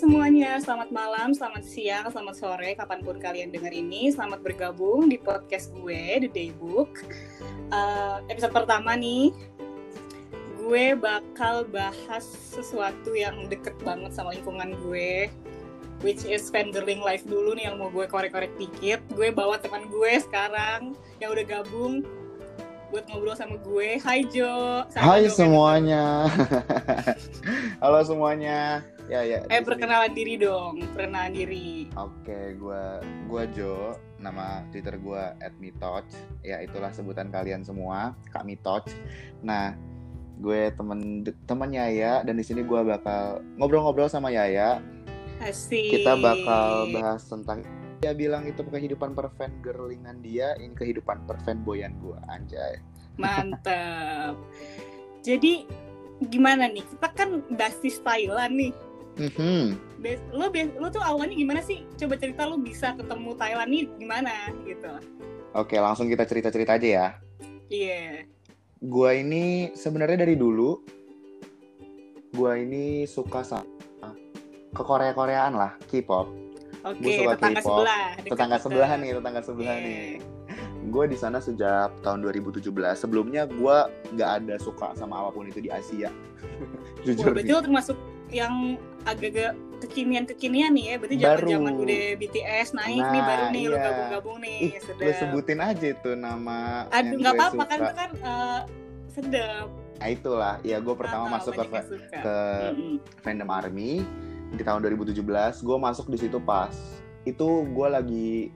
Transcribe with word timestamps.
semuanya, 0.00 0.56
selamat 0.56 0.88
malam, 0.88 1.36
selamat 1.36 1.60
siang, 1.60 2.08
selamat 2.08 2.32
sore, 2.40 2.72
kapan 2.72 3.04
pun 3.04 3.20
kalian 3.20 3.52
denger 3.52 3.68
ini. 3.68 4.08
Selamat 4.08 4.40
bergabung 4.40 5.12
di 5.12 5.20
podcast 5.20 5.76
gue, 5.76 6.24
The 6.24 6.28
Daybook. 6.32 7.04
Uh, 7.68 8.24
episode 8.32 8.56
pertama 8.56 8.96
nih, 8.96 9.28
gue 10.56 10.96
bakal 10.96 11.68
bahas 11.68 12.24
sesuatu 12.24 13.12
yang 13.12 13.44
deket 13.52 13.76
banget 13.84 14.16
sama 14.16 14.32
lingkungan 14.32 14.72
gue, 14.88 15.28
which 16.00 16.24
is 16.24 16.48
Vanderling 16.48 17.04
Life 17.04 17.28
dulu 17.28 17.52
nih 17.52 17.68
yang 17.68 17.76
mau 17.76 17.92
gue 17.92 18.08
korek-korek 18.08 18.56
dikit. 18.56 19.04
Gue 19.12 19.28
bawa 19.28 19.60
teman 19.60 19.84
gue 19.92 20.16
sekarang 20.16 20.96
yang 21.20 21.36
udah 21.36 21.44
gabung 21.44 22.08
buat 22.88 23.04
ngobrol 23.12 23.36
sama 23.36 23.60
gue. 23.60 24.00
Hai 24.00 24.24
Jo. 24.32 24.80
Hai 24.96 25.28
semuanya. 25.28 26.24
Halo 27.84 28.00
semuanya. 28.00 28.80
Ya 29.10 29.26
ya. 29.26 29.42
Eh 29.50 29.58
perkenalan 29.66 30.14
diri 30.14 30.38
dong, 30.38 30.78
perkenalan 30.94 31.34
diri. 31.34 31.90
Oke, 31.98 32.54
gue 32.54 32.84
gue 33.26 33.42
Jo. 33.58 33.98
Nama 34.22 34.62
Twitter 34.70 34.94
gue 35.02 35.22
@mitoch. 35.58 36.06
Ya 36.46 36.62
itulah 36.62 36.94
sebutan 36.94 37.34
kalian 37.34 37.66
semua, 37.66 38.14
Kak 38.30 38.46
Mitoch. 38.46 38.86
Nah, 39.42 39.74
gue 40.38 40.70
temen 40.78 41.26
temen 41.42 41.70
Yaya 41.74 42.22
dan 42.22 42.38
di 42.38 42.46
sini 42.46 42.62
gue 42.62 42.80
bakal 42.86 43.42
ngobrol-ngobrol 43.58 44.06
sama 44.06 44.30
Yaya. 44.30 44.78
Asik. 45.42 45.90
Kita 45.90 46.14
bakal 46.14 46.94
bahas 46.94 47.26
tentang 47.26 47.66
dia 48.00 48.16
bilang 48.16 48.48
itu 48.48 48.64
kehidupan 48.64 49.12
perfan 49.12 49.52
girlingan 49.60 50.24
dia 50.24 50.56
ini 50.56 50.72
kehidupan 50.72 51.28
perfan 51.28 51.60
boyan 51.60 51.92
gue 52.00 52.16
anjay 52.32 52.80
mantap 53.20 54.40
jadi 55.20 55.68
gimana 56.32 56.64
nih 56.72 56.80
kita 56.80 57.08
kan 57.12 57.44
basis 57.52 58.00
Thailand 58.00 58.56
nih 58.56 58.72
mm-hmm. 59.20 59.62
lo 60.32 60.48
lo 60.80 60.88
tuh 60.88 61.02
awalnya 61.04 61.36
gimana 61.36 61.60
sih 61.60 61.84
coba 62.00 62.16
cerita 62.16 62.48
lo 62.48 62.56
bisa 62.56 62.96
ketemu 62.96 63.36
Thailand 63.36 63.68
nih 63.68 63.84
gimana 64.00 64.32
gitu 64.64 64.90
oke 65.52 65.76
langsung 65.76 66.08
kita 66.08 66.24
cerita 66.24 66.48
cerita 66.48 66.80
aja 66.80 66.88
ya 66.88 67.08
iya 67.68 67.92
yeah. 67.92 68.14
gue 68.80 69.10
ini 69.20 69.76
sebenarnya 69.76 70.24
dari 70.24 70.40
dulu 70.40 70.80
gue 72.32 72.52
ini 72.56 73.04
suka 73.04 73.44
sama 73.44 73.68
ke 74.70 74.82
Korea 74.86 75.12
Koreaan 75.12 75.58
lah 75.58 75.74
K-pop 75.90 76.40
Oke, 76.80 77.12
okay, 77.12 77.28
tetangga 77.28 77.60
sebelah. 77.60 78.06
Tetangga 78.24 78.56
sebelah 78.56 78.90
nih, 78.96 79.10
tetangga 79.20 79.40
sebelah 79.44 79.76
yeah. 79.76 79.84
nih. 79.84 80.08
Gue 80.88 81.04
di 81.12 81.16
sana 81.20 81.36
sejak 81.36 81.92
tahun 82.00 82.24
2017. 82.24 82.64
Sebelumnya 82.96 83.44
gue 83.44 83.76
nggak 84.16 84.30
ada 84.40 84.56
suka 84.56 84.96
sama 84.96 85.20
apa 85.20 85.36
pun 85.36 85.44
itu 85.44 85.60
di 85.60 85.68
Asia. 85.68 86.08
Jujur. 87.04 87.36
Wah, 87.36 87.36
berarti 87.36 87.52
lo 87.52 87.60
termasuk 87.60 87.96
yang 88.30 88.78
agak-agak 89.06 89.52
kekinian-kekinian 89.84 90.72
nih 90.76 90.84
ya. 90.90 90.94
Berarti 91.00 91.16
zaman-zaman 91.18 91.72
udah 91.76 92.04
BTS 92.16 92.68
naik 92.76 93.02
nah, 93.02 93.12
nih 93.12 93.22
baru 93.22 93.44
nih 93.50 93.62
iya. 93.62 93.70
lo 93.70 93.76
gabung-gabung 93.76 94.38
nih. 94.42 94.58
Ih, 94.60 94.72
sedap. 94.82 95.06
Lo 95.06 95.12
sebutin 95.16 95.58
aja 95.60 95.88
tuh 96.00 96.14
nama. 96.16 96.58
Aduh, 96.92 97.16
nggak 97.18 97.34
apa-apa 97.36 97.64
kan 97.64 97.78
itu 97.78 97.94
kan 97.96 98.10
uh, 98.22 98.60
sedap. 99.10 99.68
Nah 100.00 100.08
itulah, 100.08 100.54
ya 100.64 100.80
gue 100.80 100.94
pertama 100.96 101.28
nah, 101.28 101.36
masuk 101.36 101.52
ke, 101.60 101.64
ke 102.24 102.36
mm 102.72 102.72
-hmm. 102.72 102.94
fandom 103.20 103.50
army 103.52 104.00
di 104.50 104.62
tahun 104.66 104.82
2017 104.82 105.22
gue 105.62 105.76
masuk 105.78 106.10
di 106.10 106.18
situ 106.18 106.42
pas 106.42 106.74
itu 107.22 107.48
gue 107.70 107.86
lagi 107.86 108.50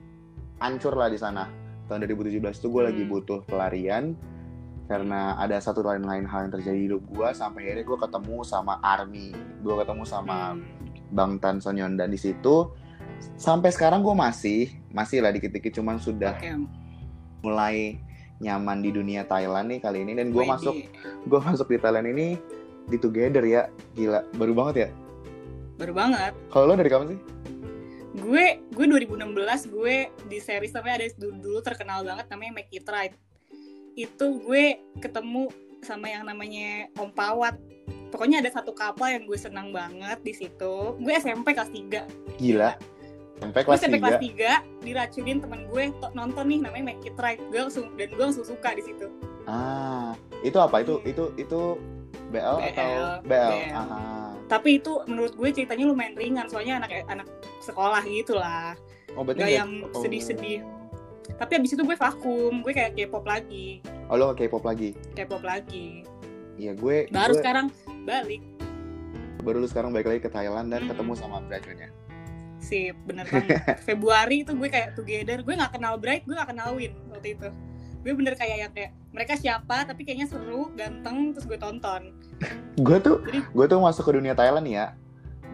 ancur 0.59 0.91
lah 0.91 1.07
di 1.07 1.15
sana 1.15 1.47
tahun 1.87 2.03
2017 2.09 2.41
itu 2.41 2.67
gue 2.67 2.81
hmm. 2.81 2.89
lagi 2.91 3.03
butuh 3.07 3.39
pelarian 3.47 4.17
karena 4.85 5.33
ada 5.41 5.57
satu 5.57 5.81
lain 5.81 6.05
lain 6.05 6.29
hal 6.29 6.45
yang 6.49 6.53
terjadi 6.53 6.77
di 6.77 6.85
hidup 6.89 7.01
gue 7.09 7.29
sampai 7.33 7.73
akhirnya 7.73 7.85
gue 7.89 7.97
ketemu 7.97 8.37
sama 8.45 8.73
Army. 8.85 9.33
Gue 9.65 9.75
ketemu 9.81 10.03
sama 10.05 10.53
hmm. 10.53 10.61
Bang 11.13 11.41
Tan 11.41 11.57
Sonyon 11.57 11.97
dan 11.97 12.13
di 12.13 12.19
situ. 12.21 12.69
Sampai 13.39 13.73
sekarang 13.73 14.05
gue 14.05 14.13
masih 14.13 14.69
masih 14.93 15.25
lah 15.25 15.33
dikit-dikit 15.33 15.81
cuman 15.81 15.97
sudah 15.97 16.37
okay. 16.37 16.53
mulai 17.41 17.97
nyaman 18.37 18.83
di 18.85 18.93
dunia 18.93 19.25
Thailand 19.25 19.73
nih 19.73 19.79
kali 19.81 20.05
ini. 20.05 20.13
Dan 20.13 20.29
gue 20.29 20.45
masuk 20.45 20.77
gue 21.25 21.39
masuk 21.41 21.67
di 21.73 21.77
Thailand 21.81 22.05
ini 22.05 22.37
di 22.85 22.97
Together 23.01 23.41
ya. 23.41 23.65
Gila 23.97 24.21
baru 24.37 24.53
banget 24.53 24.75
ya? 24.77 24.89
Baru 25.81 25.97
banget. 25.97 26.37
Kalau 26.53 26.69
lo 26.69 26.77
dari 26.77 26.89
kapan 26.93 27.17
sih? 27.17 27.19
Gue 28.21 28.61
gue 28.69 28.85
2016 28.85 29.73
gue 29.73 29.95
di 30.29 30.37
series 30.39 30.71
namanya 30.71 31.03
ada 31.03 31.07
dulu, 31.17 31.33
dulu 31.41 31.59
terkenal 31.65 32.05
banget 32.05 32.29
namanya 32.29 32.61
Make 32.61 32.71
It 32.71 32.87
Right 32.87 33.24
itu 33.95 34.25
gue 34.43 34.79
ketemu 34.99 35.47
sama 35.79 36.11
yang 36.11 36.27
namanya 36.27 36.91
Om 36.99 37.11
Pawat. 37.15 37.55
Pokoknya 38.11 38.39
ada 38.43 38.51
satu 38.51 38.71
kapal 38.71 39.15
yang 39.15 39.23
gue 39.27 39.39
senang 39.39 39.71
banget 39.71 40.19
di 40.23 40.33
situ. 40.35 40.95
Gue 40.99 41.13
SMP 41.15 41.55
kelas 41.55 41.71
3 41.71 42.39
gila. 42.39 42.75
SMP 43.39 43.57
kelas 43.67 43.79
gue 43.79 43.87
SMP 43.87 43.95
kelas 43.99 44.19
3 44.81 44.85
diracunin 44.85 45.39
temen 45.43 45.61
gue 45.67 45.83
nonton 46.15 46.45
nih 46.47 46.59
namanya 46.63 46.95
Make 46.95 47.11
It 47.11 47.17
Right. 47.19 47.41
Gue 47.51 47.59
langsung 47.67 47.91
dan 47.95 48.11
gue 48.11 48.23
langsung 48.23 48.45
suka 48.47 48.75
di 48.75 48.83
situ. 48.83 49.07
Ah 49.47 50.15
itu 50.43 50.57
apa? 50.59 50.83
Itu 50.83 51.03
itu 51.03 51.31
itu 51.39 51.61
BL, 52.31 52.57
BL 52.57 52.67
atau 52.71 52.89
BL, 53.23 53.29
BL. 53.29 53.53
Aha. 53.75 54.01
Tapi 54.45 54.69
itu 54.79 54.91
menurut 55.09 55.33
gue 55.35 55.49
ceritanya 55.51 55.85
lumayan 55.89 56.15
ringan 56.17 56.47
soalnya 56.47 56.83
anak 56.83 57.03
anak 57.07 57.27
sekolah 57.63 58.01
gitu 58.05 58.37
lah. 58.37 58.77
Oh, 59.15 59.23
gak 59.23 59.47
yang 59.47 59.87
oh. 59.87 60.03
Tapi 61.35 61.51
abis 61.57 61.73
itu 61.73 61.83
gue 61.83 61.97
vakum 61.97 62.61
gue 62.61 62.73
kayak 62.73 62.93
K-pop 62.95 63.25
lagi. 63.25 63.81
Oh 64.07 64.15
lo 64.15 64.37
K-pop 64.37 64.61
lagi? 64.61 64.93
K-pop 65.17 65.41
lagi. 65.41 66.05
Iya 66.55 66.71
gue 66.77 67.09
baru 67.11 67.33
gue... 67.35 67.39
sekarang 67.41 67.67
balik. 68.07 68.41
Baru 69.43 69.61
lu 69.61 69.67
sekarang 69.69 69.93
balik 69.93 70.09
lagi 70.09 70.21
ke 70.25 70.31
Thailand 70.31 70.71
dan 70.73 70.85
hmm. 70.85 70.89
ketemu 70.93 71.11
sama 71.17 71.37
Bright-nya. 71.45 71.89
Sip 72.61 72.95
bener 73.05 73.25
banget. 73.31 73.81
Februari 73.83 74.47
itu 74.47 74.55
gue 74.55 74.69
kayak 74.71 74.97
together. 74.97 75.43
Gue 75.43 75.53
gak 75.57 75.75
kenal 75.75 75.99
Bright 75.99 76.23
gue 76.25 76.35
gak 76.37 76.49
kenal 76.49 76.73
Win 76.77 76.93
waktu 77.11 77.37
itu. 77.37 77.49
Gue 78.05 78.13
bener 78.13 78.37
kayak 78.37 78.57
yang 78.57 78.71
kayak 78.73 78.91
mereka 79.09 79.33
siapa 79.33 79.85
tapi 79.85 80.05
kayaknya 80.05 80.29
seru 80.29 80.69
ganteng 80.77 81.33
terus 81.33 81.45
gue 81.49 81.57
tonton. 81.59 82.13
Gue 82.79 82.97
tuh 83.01 83.21
gue 83.27 83.65
tuh 83.65 83.79
masuk 83.81 84.09
ke 84.09 84.11
dunia 84.17 84.33
Thailand 84.37 84.65
ya. 84.65 84.93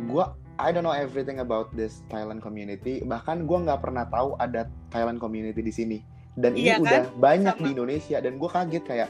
Gue 0.07 0.23
I 0.59 0.73
don't 0.73 0.84
know 0.84 0.95
everything 0.95 1.39
about 1.39 1.72
this 1.75 2.03
Thailand 2.12 2.44
community. 2.44 3.03
Bahkan 3.03 3.47
gue 3.47 3.57
nggak 3.67 3.79
pernah 3.79 4.07
tahu 4.09 4.35
ada 4.41 4.67
Thailand 4.91 5.22
community 5.22 5.62
di 5.63 5.73
sini. 5.73 5.97
Dan 6.35 6.56
iya, 6.56 6.79
ini 6.79 6.88
kan? 6.88 6.88
udah 6.88 7.01
banyak 7.19 7.56
Sama. 7.59 7.63
di 7.63 7.69
Indonesia. 7.75 8.17
Dan 8.19 8.34
gue 8.39 8.50
kaget 8.50 8.84
kayak 8.84 9.09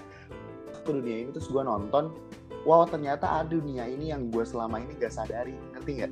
ke 0.82 0.92
dunia 0.92 1.16
ini 1.22 1.30
terus 1.30 1.46
gue 1.46 1.62
nonton 1.62 2.10
wow 2.66 2.82
ternyata 2.90 3.30
ada 3.30 3.54
dunia 3.54 3.86
ini 3.86 4.10
yang 4.10 4.34
gue 4.34 4.42
selama 4.42 4.82
ini 4.82 4.98
gak 4.98 5.14
sadari. 5.14 5.54
Ngerti 5.78 5.92
nggak? 6.02 6.12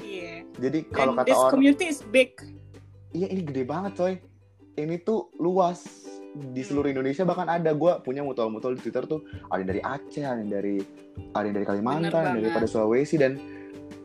Iya. 0.00 0.22
Yeah. 0.22 0.38
jadi 0.58 0.78
kalau 0.90 1.12
kata 1.14 1.28
this 1.28 1.38
orang 1.38 1.52
community 1.54 1.86
is 1.90 2.00
big. 2.10 2.34
Iya 3.14 3.26
ini 3.30 3.42
gede 3.46 3.62
banget 3.66 3.92
coy. 3.98 4.14
Ini 4.78 5.02
tuh 5.02 5.34
luas 5.36 5.82
di 6.34 6.62
seluruh 6.62 6.88
Indonesia. 6.88 7.26
Bahkan 7.26 7.46
ada 7.50 7.70
gue 7.74 7.92
punya 8.06 8.22
mutual-mutual 8.22 8.78
di 8.78 8.80
Twitter 8.82 9.04
tuh 9.06 9.26
ada 9.50 9.60
yang 9.60 9.68
dari 9.70 9.82
Aceh, 9.82 10.24
ada 10.24 10.40
yang 10.40 10.50
dari 10.50 10.76
ada 11.34 11.44
yang 11.44 11.56
dari 11.58 11.66
Kalimantan, 11.66 12.22
ada 12.22 12.38
dari 12.38 12.54
pada 12.54 12.68
Sulawesi 12.70 13.18
dan 13.18 13.36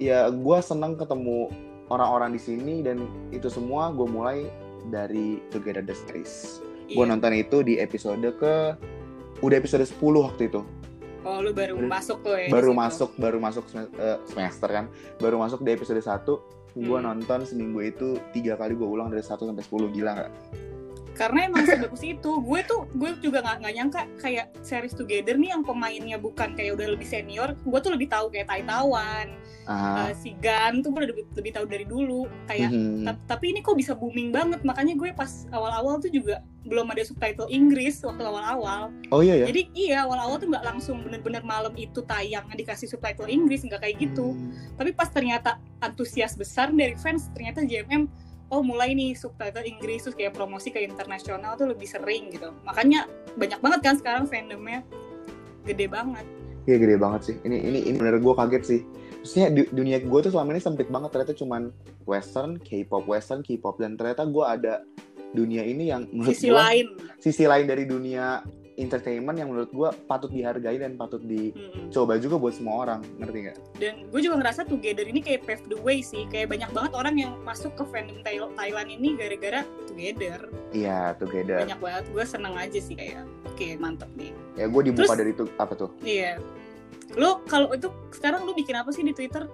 ya 0.01 0.28
gue 0.28 0.57
seneng 0.59 1.00
ketemu 1.00 1.50
orang-orang 1.89 2.33
di 2.33 2.41
sini 2.41 2.81
dan 2.81 3.06
itu 3.29 3.47
semua 3.47 3.94
gue 3.94 4.07
mulai 4.09 4.50
dari 4.89 5.41
Together 5.50 5.85
the 5.85 5.95
Series. 5.95 6.61
Iya. 6.89 6.95
Gue 7.01 7.06
nonton 7.09 7.33
itu 7.33 7.57
di 7.66 7.81
episode 7.81 8.25
ke 8.38 8.78
udah 9.41 9.56
episode 9.57 9.85
10 9.85 9.97
waktu 10.01 10.50
itu. 10.50 10.61
Oh, 11.25 11.41
lu 11.41 11.57
baru 11.57 11.73
hmm. 11.73 11.89
masuk 11.89 12.22
tuh 12.22 12.38
ya. 12.38 12.47
Baru 12.53 12.72
masuk, 12.78 13.09
baru 13.17 13.38
masuk 13.41 13.66
eh, 13.75 14.22
semester 14.29 14.69
kan. 14.69 14.85
Baru 15.17 15.41
masuk 15.41 15.66
di 15.66 15.73
episode 15.73 16.01
1. 16.01 16.22
Gue 16.75 16.97
hmm. 17.01 17.06
nonton 17.06 17.39
seminggu 17.50 17.81
itu 17.81 18.22
tiga 18.29 18.53
kali 18.59 18.77
gue 18.77 18.85
ulang 18.85 19.09
dari 19.09 19.25
1 19.25 19.33
sampai 19.33 19.63
10 19.66 19.95
gila 19.95 20.12
gak? 20.13 20.31
Karena 21.16 21.48
emang 21.48 21.64
sebagus 21.64 22.03
itu. 22.03 22.31
Gue 22.44 22.62
tuh 22.68 22.86
gue 22.94 23.16
juga 23.24 23.42
nggak 23.42 23.58
nggak 23.64 23.74
nyangka 23.80 24.02
kayak 24.20 24.46
series 24.62 24.94
together 24.94 25.40
nih 25.40 25.56
yang 25.56 25.64
pemainnya 25.64 26.20
bukan 26.20 26.53
kayak 26.53 26.76
udah 26.76 26.88
lebih 26.94 27.08
senior 27.08 27.56
gue 27.56 27.80
tuh 27.80 27.92
lebih 27.95 28.12
tahu 28.12 28.28
kayak 28.30 28.51
Taitawan 28.51 29.31
uh, 29.66 30.12
si 30.13 30.38
Gan 30.38 30.81
tuh 30.86 30.94
gue 30.94 31.00
udah 31.06 31.12
lebih, 31.12 31.25
lebih 31.34 31.51
tahu 31.56 31.66
dari 31.66 31.86
dulu. 31.86 32.30
Kayak 32.45 32.69
mm-hmm. 32.72 33.25
tapi 33.25 33.56
ini 33.56 33.60
kok 33.66 33.78
bisa 33.78 33.98
booming 33.98 34.30
banget. 34.30 34.62
Makanya 34.62 34.94
gue 34.98 35.10
pas 35.16 35.48
awal-awal 35.50 35.98
tuh 36.01 36.12
juga 36.13 36.42
belum 36.66 36.89
ada 36.89 37.06
subtitle 37.06 37.45
Inggris 37.50 38.01
waktu 38.01 38.25
awal-awal. 38.25 38.89
Oh 39.13 39.22
iya 39.22 39.45
ya? 39.45 39.45
Jadi 39.50 39.62
iya 39.78 40.06
awal-awal 40.06 40.42
tuh 40.42 40.50
nggak 40.50 40.66
langsung 40.66 41.01
bener-bener 41.06 41.45
malam 41.45 41.74
itu 41.78 42.01
tayang 42.06 42.45
dikasih 42.50 42.89
subtitle 42.89 43.30
Inggris 43.30 43.62
nggak 43.66 43.81
kayak 43.81 43.98
gitu. 44.01 44.34
Mm. 44.36 44.78
tapi 44.80 44.92
pas 44.92 45.07
ternyata 45.12 45.62
antusias 45.80 46.34
besar 46.34 46.74
dari 46.74 46.98
fans 46.98 47.30
ternyata 47.31 47.62
JMM 47.62 48.10
oh 48.53 48.62
mulai 48.62 48.94
nih 48.94 49.18
subtitle 49.18 49.65
Inggris 49.65 50.06
terus 50.06 50.15
kayak 50.18 50.38
promosi 50.38 50.69
ke 50.69 50.81
internasional 50.83 51.57
tuh 51.57 51.69
lebih 51.69 51.89
sering 51.89 52.30
gitu. 52.30 52.53
Makanya 52.65 53.09
banyak 53.38 53.59
banget 53.62 53.80
kan 53.81 53.95
sekarang 53.97 54.24
fandomnya. 54.30 54.86
Gede 55.65 55.89
banget. 55.89 56.25
Iya 56.65 56.77
gede 56.81 56.95
banget 56.97 57.21
sih. 57.31 57.36
Ini 57.42 57.57
ini 57.57 57.80
ini 57.89 57.95
bener 57.97 58.21
gue 58.21 58.33
kaget 58.33 58.63
sih. 58.65 58.81
Maksudnya 59.21 59.47
di, 59.53 59.62
dunia 59.74 59.97
gue 60.01 60.19
tuh 60.21 60.31
selama 60.33 60.53
ini 60.53 60.62
sempit 60.62 60.89
banget. 60.89 61.09
Ternyata 61.13 61.33
cuman 61.38 61.62
western 62.06 62.57
K-pop 62.62 63.06
western 63.09 63.42
K-pop 63.42 63.81
dan 63.81 63.97
ternyata 63.97 64.25
gue 64.30 64.45
ada 64.45 64.86
dunia 65.36 65.65
ini 65.65 65.91
yang 65.91 66.07
menurut 66.13 66.31
sisi 66.31 66.48
gua, 66.48 66.71
lain. 66.71 66.86
sisi 67.19 67.44
lain 67.44 67.65
dari 67.68 67.83
dunia 67.83 68.39
entertainment 68.75 69.36
yang 69.39 69.50
menurut 69.51 69.72
gue 69.72 69.89
patut 70.07 70.27
dihargai 70.31 70.80
dan 70.80 71.00
patut 71.00 71.24
dicoba 71.24 72.19
juga 72.19 72.36
buat 72.36 72.54
semua 72.56 72.88
orang 72.88 73.01
ngerti 73.19 73.38
nggak? 73.48 73.57
Dan 73.80 73.94
gue 74.12 74.19
juga 74.19 74.36
ngerasa 74.44 74.68
Together 74.68 75.06
ini 75.07 75.19
kayak 75.24 75.48
pave 75.48 75.63
the 75.72 75.80
way 75.80 76.04
sih 76.04 76.27
kayak 76.27 76.51
banyak 76.51 76.69
banget 76.75 76.92
orang 76.95 77.16
yang 77.16 77.31
masuk 77.44 77.72
ke 77.75 77.83
fandom 77.88 78.19
Thailand 78.25 78.89
ini 78.92 79.16
gara-gara 79.16 79.63
Together. 79.88 80.39
Iya 80.75 81.16
Together. 81.16 81.63
Banyak 81.63 81.80
banget 81.80 82.06
gue 82.12 82.24
seneng 82.27 82.54
aja 82.60 82.80
sih 82.80 82.95
kayak 82.95 83.24
oke 83.48 83.56
okay, 83.56 83.80
mantep 83.80 84.12
nih. 84.19 84.31
Ya 84.60 84.68
gue 84.68 84.81
dibuka 84.92 85.16
Terus, 85.16 85.19
dari 85.19 85.31
itu 85.31 85.45
apa 85.56 85.74
tuh? 85.75 85.89
Iya. 86.04 86.39
Lo 87.16 87.44
kalau 87.48 87.72
itu 87.72 87.88
sekarang 88.12 88.44
lo 88.44 88.51
bikin 88.51 88.75
apa 88.75 88.92
sih 88.92 89.04
di 89.06 89.16
Twitter? 89.16 89.48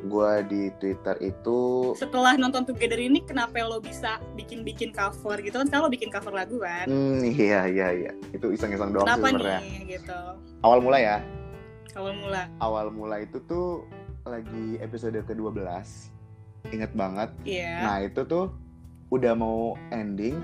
Gue 0.00 0.32
di 0.48 0.62
Twitter 0.80 1.16
itu 1.20 1.92
setelah 1.96 2.36
nonton 2.40 2.64
Together 2.64 2.96
ini 2.96 3.20
kenapa 3.20 3.60
lo 3.64 3.82
bisa 3.82 4.16
bikin-bikin 4.34 4.94
cover 4.96 5.36
gitu? 5.44 5.60
Kan 5.60 5.68
kalau 5.68 5.88
bikin 5.92 6.08
cover 6.08 6.32
lagu 6.32 6.60
kan? 6.60 6.88
Hmm, 6.88 7.20
iya 7.26 7.68
iya 7.68 7.88
iya. 7.92 8.12
Itu 8.32 8.52
iseng-iseng 8.54 8.96
doang 8.96 9.04
kenapa 9.04 9.28
sebenarnya. 9.28 9.60
nih 9.60 9.78
gitu? 10.00 10.20
Awal 10.64 10.78
mula 10.80 10.98
ya? 10.98 11.18
Awal 11.96 12.12
mula. 12.16 12.42
Awal 12.62 12.86
mula 12.94 13.16
itu 13.20 13.38
tuh 13.44 13.84
lagi 14.24 14.78
episode 14.80 15.16
ke-12 15.26 15.64
inget 16.68 16.92
banget. 16.92 17.30
Yeah. 17.48 17.88
nah 17.88 17.96
itu 18.04 18.20
tuh 18.28 18.52
udah 19.10 19.32
mau 19.32 19.74
ending 19.90 20.38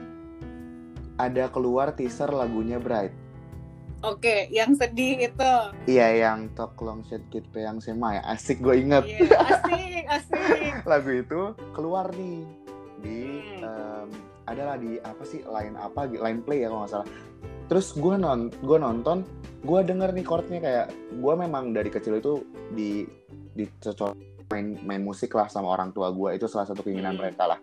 ada 1.16 1.48
keluar 1.48 1.92
teaser 1.96 2.28
lagunya 2.28 2.76
Bright 2.80 3.12
Oke, 4.04 4.52
yang 4.52 4.76
sedih 4.76 5.32
itu. 5.32 5.52
Iya, 5.88 6.28
yang 6.28 6.52
Talk 6.52 6.76
Long 6.84 7.00
Shot 7.08 7.24
Kid 7.32 7.48
yang 7.56 7.80
Sema 7.80 8.20
ya. 8.20 8.22
Asik 8.28 8.60
gue 8.60 8.76
inget. 8.76 9.08
Iya, 9.08 9.32
asik, 9.40 10.04
asik. 10.04 10.72
Lagu 10.90 11.10
itu 11.16 11.40
keluar 11.72 12.12
nih 12.12 12.44
di 13.00 13.40
hmm. 13.40 13.64
um, 13.64 14.08
adalah 14.48 14.76
di 14.76 15.00
apa 15.00 15.22
sih 15.24 15.44
line 15.44 15.76
apa 15.76 16.08
line 16.08 16.40
play 16.44 16.64
ya 16.64 16.68
kalau 16.68 16.84
nggak 16.84 16.92
salah. 16.92 17.08
Terus 17.72 17.96
gue 17.96 18.14
non 18.20 18.52
gue 18.52 18.78
nonton, 18.78 19.24
gue 19.64 19.80
denger 19.80 20.12
nih 20.12 20.24
chordnya 20.28 20.60
kayak 20.60 20.86
gue 21.16 21.34
memang 21.34 21.72
dari 21.72 21.88
kecil 21.88 22.20
itu 22.20 22.44
di 22.76 23.08
di 23.56 23.64
cocok 23.80 24.12
main 24.52 24.76
main 24.84 25.02
musik 25.02 25.34
lah 25.34 25.48
sama 25.50 25.72
orang 25.72 25.90
tua 25.90 26.12
gue 26.12 26.36
itu 26.36 26.46
salah 26.46 26.68
satu 26.68 26.84
keinginan 26.84 27.16
hmm. 27.16 27.20
mereka 27.24 27.48
lah. 27.48 27.60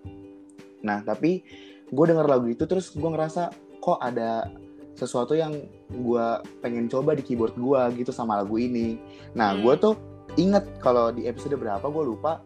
Nah 0.82 1.06
tapi 1.06 1.46
gue 1.94 2.06
denger 2.10 2.26
lagu 2.26 2.50
itu 2.50 2.66
terus 2.66 2.90
gue 2.90 3.06
ngerasa 3.06 3.54
kok 3.80 4.00
ada 4.02 4.50
sesuatu 4.94 5.34
yang 5.34 5.54
gue 5.90 6.28
pengen 6.62 6.86
coba 6.90 7.18
di 7.18 7.26
keyboard 7.26 7.58
gue 7.58 7.82
gitu 8.02 8.14
sama 8.14 8.42
lagu 8.42 8.58
ini. 8.62 8.98
Nah, 9.34 9.54
hmm. 9.54 9.62
gue 9.66 9.74
tuh 9.78 9.94
inget 10.38 10.66
kalau 10.82 11.14
di 11.14 11.30
episode 11.30 11.58
berapa 11.58 11.86
gue 11.86 12.04
lupa 12.06 12.42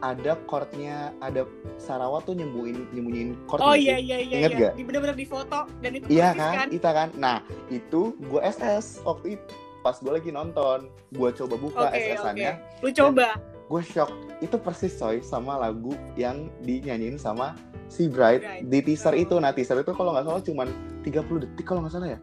ada 0.00 0.32
chordnya 0.48 1.12
ada 1.20 1.44
Sarawak 1.76 2.24
tuh 2.24 2.32
nyembuhin 2.32 2.88
nyembunyiin 2.96 3.36
chord 3.46 3.60
oh 3.60 3.76
iya 3.76 4.00
iya 4.00 4.16
iya 4.16 4.36
inget 4.40 4.52
iya. 4.56 4.68
gak? 4.72 4.74
bener-bener 4.80 5.16
di 5.16 5.28
foto 5.28 5.68
dan 5.84 5.90
itu 6.00 6.04
iya 6.08 6.32
kan? 6.32 6.54
kan 6.56 6.68
itu 6.72 6.88
kan 6.88 7.08
nah 7.20 7.44
itu 7.68 8.16
gue 8.16 8.40
SS 8.40 9.04
waktu 9.04 9.36
itu 9.36 9.52
pas 9.84 9.96
gue 9.96 10.12
lagi 10.12 10.30
nonton 10.32 10.88
gue 11.12 11.30
coba 11.36 11.54
buka 11.56 11.86
okay, 11.88 12.16
SS-annya 12.16 12.52
okay. 12.56 12.82
lu 12.84 12.90
coba 12.96 13.28
gue 13.70 13.82
shock 13.86 14.10
itu 14.42 14.58
persis 14.58 14.98
coy 14.98 15.22
sama 15.22 15.54
lagu 15.54 15.94
yang 16.18 16.50
dinyanyiin 16.66 17.14
sama 17.14 17.54
si 17.86 18.10
Bright 18.10 18.42
right. 18.42 18.66
di 18.66 18.82
teaser 18.82 19.14
itu. 19.14 19.38
Nah 19.38 19.54
teaser 19.54 19.78
itu 19.78 19.94
kalau 19.94 20.10
nggak 20.10 20.26
salah 20.26 20.42
cuma 20.42 20.66
30 21.06 21.42
detik 21.46 21.66
kalau 21.70 21.86
nggak 21.86 21.94
salah 21.94 22.18
ya. 22.18 22.20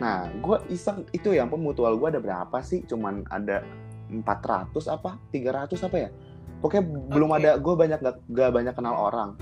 Nah 0.00 0.32
gue 0.40 0.56
iseng 0.72 1.04
itu 1.12 1.36
ya 1.36 1.44
ampun 1.44 1.60
mutual 1.60 2.00
gue 2.00 2.08
ada 2.08 2.20
berapa 2.24 2.56
sih? 2.64 2.88
Cuman 2.88 3.28
ada 3.28 3.60
400 4.08 4.72
apa? 4.88 5.20
300 5.28 5.76
apa 5.76 5.96
ya? 5.96 6.08
Pokoknya 6.64 6.84
okay. 6.88 7.10
belum 7.12 7.30
ada 7.36 7.50
gue 7.60 7.74
banyak 7.76 7.98
gak, 8.00 8.16
gak 8.32 8.50
banyak 8.56 8.72
kenal 8.72 8.96
orang. 8.96 9.36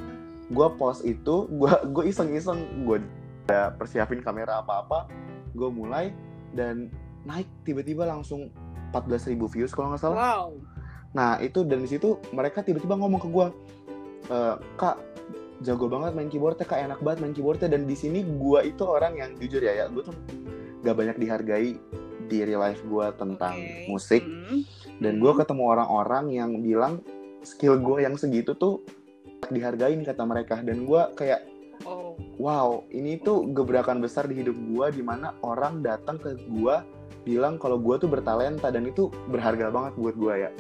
Gue 0.50 0.66
post 0.74 1.06
itu, 1.06 1.46
gue 1.46 1.72
gue 1.94 2.04
iseng-iseng 2.10 2.82
gue 2.82 2.98
ada 3.46 3.70
persiapin 3.78 4.18
kamera 4.18 4.66
apa-apa, 4.66 5.06
gue 5.54 5.70
mulai 5.70 6.10
dan 6.58 6.90
naik 7.22 7.46
tiba-tiba 7.62 8.02
langsung 8.02 8.50
14.000 8.90 9.38
views 9.46 9.70
kalau 9.70 9.94
nggak 9.94 10.02
salah. 10.02 10.18
Wow. 10.18 10.58
Nah 11.16 11.38
itu 11.42 11.66
dan 11.66 11.82
di 11.82 11.88
situ 11.90 12.18
mereka 12.30 12.62
tiba-tiba 12.62 12.94
ngomong 12.94 13.20
ke 13.20 13.28
gue, 13.28 13.46
e, 14.30 14.38
kak 14.78 14.96
jago 15.60 15.86
banget 15.92 16.16
main 16.16 16.30
keyboardnya 16.32 16.64
kak 16.64 16.80
enak 16.80 17.00
banget 17.04 17.18
main 17.20 17.34
keyboardnya 17.36 17.68
dan 17.68 17.84
di 17.84 17.96
sini 17.96 18.24
gue 18.24 18.60
itu 18.64 18.82
orang 18.84 19.20
yang 19.20 19.30
jujur 19.36 19.60
ya 19.60 19.84
ya 19.84 19.86
gue 19.92 20.02
tuh 20.08 20.16
gak 20.80 20.96
banyak 20.96 21.16
dihargai 21.20 21.76
di 22.30 22.38
real 22.46 22.64
life 22.64 22.80
gue 22.80 23.06
tentang 23.20 23.60
okay. 23.60 23.84
musik 23.90 24.22
mm. 24.24 24.64
dan 25.04 25.20
gue 25.20 25.32
ketemu 25.36 25.62
orang-orang 25.68 26.24
yang 26.32 26.50
bilang 26.64 27.04
skill 27.44 27.76
gue 27.76 28.08
yang 28.08 28.16
segitu 28.16 28.56
tuh 28.56 28.80
dihargain 29.52 30.00
kata 30.00 30.22
mereka 30.24 30.56
dan 30.64 30.88
gue 30.88 31.02
kayak 31.18 31.44
oh. 31.84 32.16
wow 32.40 32.80
ini 32.88 33.20
tuh 33.20 33.50
gebrakan 33.52 34.00
besar 34.00 34.30
di 34.30 34.40
hidup 34.40 34.56
gue 34.56 34.86
di 34.96 35.02
mana 35.04 35.36
orang 35.44 35.84
datang 35.84 36.16
ke 36.16 36.40
gue 36.48 36.76
bilang 37.24 37.60
kalau 37.60 37.76
gue 37.76 37.96
tuh 38.00 38.08
bertalenta 38.08 38.72
dan 38.72 38.88
itu 38.88 39.12
berharga 39.28 39.68
banget 39.68 39.92
buat 39.96 40.16
gue 40.16 40.34
ya. 40.48 40.50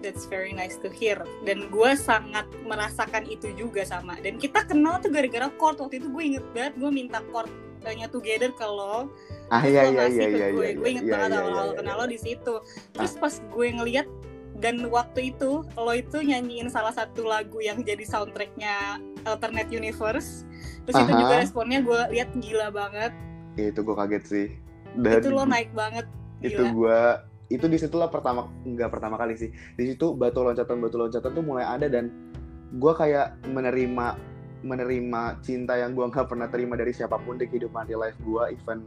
That's 0.00 0.24
very 0.24 0.56
nice 0.56 0.80
to 0.80 0.88
hear. 0.88 1.20
Dan 1.44 1.68
gue 1.68 1.90
sangat 1.92 2.48
merasakan 2.64 3.28
itu 3.28 3.52
juga 3.52 3.84
sama. 3.84 4.16
Dan 4.18 4.40
kita 4.40 4.64
kenal 4.64 4.96
tuh 5.04 5.12
gara-gara 5.12 5.52
chord. 5.60 5.76
Waktu 5.76 6.00
itu 6.00 6.08
gue 6.08 6.24
inget 6.24 6.44
banget 6.56 6.74
gue 6.80 6.90
minta 6.90 7.20
chordnya 7.28 8.08
together 8.08 8.50
ke 8.56 8.64
lo. 8.64 9.12
Ah 9.52 9.60
iya 9.60 9.92
iya 9.92 10.08
iya 10.08 10.26
iya 10.30 10.46
gue 10.56 10.66
iya, 10.72 10.74
gue 10.78 10.88
inget 10.88 11.04
iya, 11.04 11.12
banget 11.12 11.30
iya, 11.36 11.38
awal-awal 11.44 11.68
iya, 11.68 11.76
kenal 11.84 11.96
lo 12.00 12.06
di 12.08 12.18
situ. 12.18 12.54
Terus 12.96 13.12
pas 13.20 13.34
gue 13.36 13.66
ngeliat 13.76 14.08
dan 14.60 14.76
waktu 14.88 15.36
itu 15.36 15.64
lo 15.76 15.92
itu 15.92 16.18
nyanyiin 16.20 16.72
salah 16.72 16.92
satu 16.96 17.28
lagu 17.28 17.60
yang 17.60 17.84
jadi 17.84 18.04
soundtracknya 18.08 19.04
alternate 19.28 19.68
universe. 19.68 20.48
Terus 20.88 20.96
Aha. 20.96 21.04
itu 21.04 21.12
juga 21.12 21.34
responnya 21.44 21.84
gue 21.84 22.00
lihat 22.16 22.32
gila 22.40 22.72
banget. 22.72 23.12
Itu 23.60 23.84
gue 23.84 23.92
kaget 23.92 24.24
sih 24.24 24.69
dan 24.98 25.20
itu 25.22 25.30
lo 25.30 25.44
naik 25.46 25.70
banget 25.76 26.06
gila. 26.40 26.48
itu 26.48 26.62
gue 26.74 27.00
itu 27.50 27.66
di 27.66 27.78
situlah 27.82 28.06
pertama 28.06 28.46
nggak 28.62 28.90
pertama 28.94 29.18
kali 29.18 29.34
sih. 29.34 29.50
Di 29.50 29.84
situ 29.90 30.14
batu 30.14 30.46
loncatan 30.46 30.78
batu 30.78 30.96
loncatan 30.96 31.30
tuh 31.34 31.44
mulai 31.44 31.66
ada 31.66 31.90
dan 31.90 32.08
gue 32.78 32.92
kayak 32.94 33.42
menerima 33.50 34.06
menerima 34.62 35.22
cinta 35.42 35.74
yang 35.74 35.98
gue 35.98 36.06
nggak 36.06 36.30
pernah 36.30 36.46
terima 36.46 36.78
dari 36.78 36.94
siapa 36.94 37.18
pun 37.18 37.42
di 37.42 37.50
kehidupan 37.50 37.90
real 37.90 38.06
life 38.06 38.14
gue 38.22 38.54
even 38.54 38.86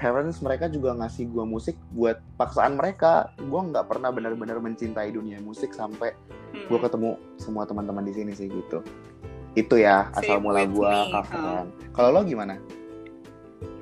parents 0.00 0.40
mereka 0.40 0.72
juga 0.72 0.96
ngasih 0.96 1.28
gue 1.28 1.44
musik 1.44 1.76
buat 1.92 2.16
paksaan 2.40 2.80
mereka. 2.80 3.28
Gue 3.36 3.60
nggak 3.60 3.84
pernah 3.92 4.08
benar-benar 4.08 4.56
mencintai 4.56 5.12
dunia 5.12 5.36
musik 5.44 5.76
sampai 5.76 6.16
gue 6.56 6.72
hmm. 6.72 6.84
ketemu 6.88 7.20
semua 7.36 7.68
teman-teman 7.68 8.08
di 8.08 8.16
sini 8.16 8.32
sih 8.32 8.48
gitu. 8.48 8.80
Itu 9.52 9.76
ya 9.76 10.08
asal 10.16 10.40
mula 10.40 10.64
gue 10.64 10.92
coveran 11.12 11.68
kalau 11.92 12.08
lo 12.08 12.20
gimana 12.24 12.56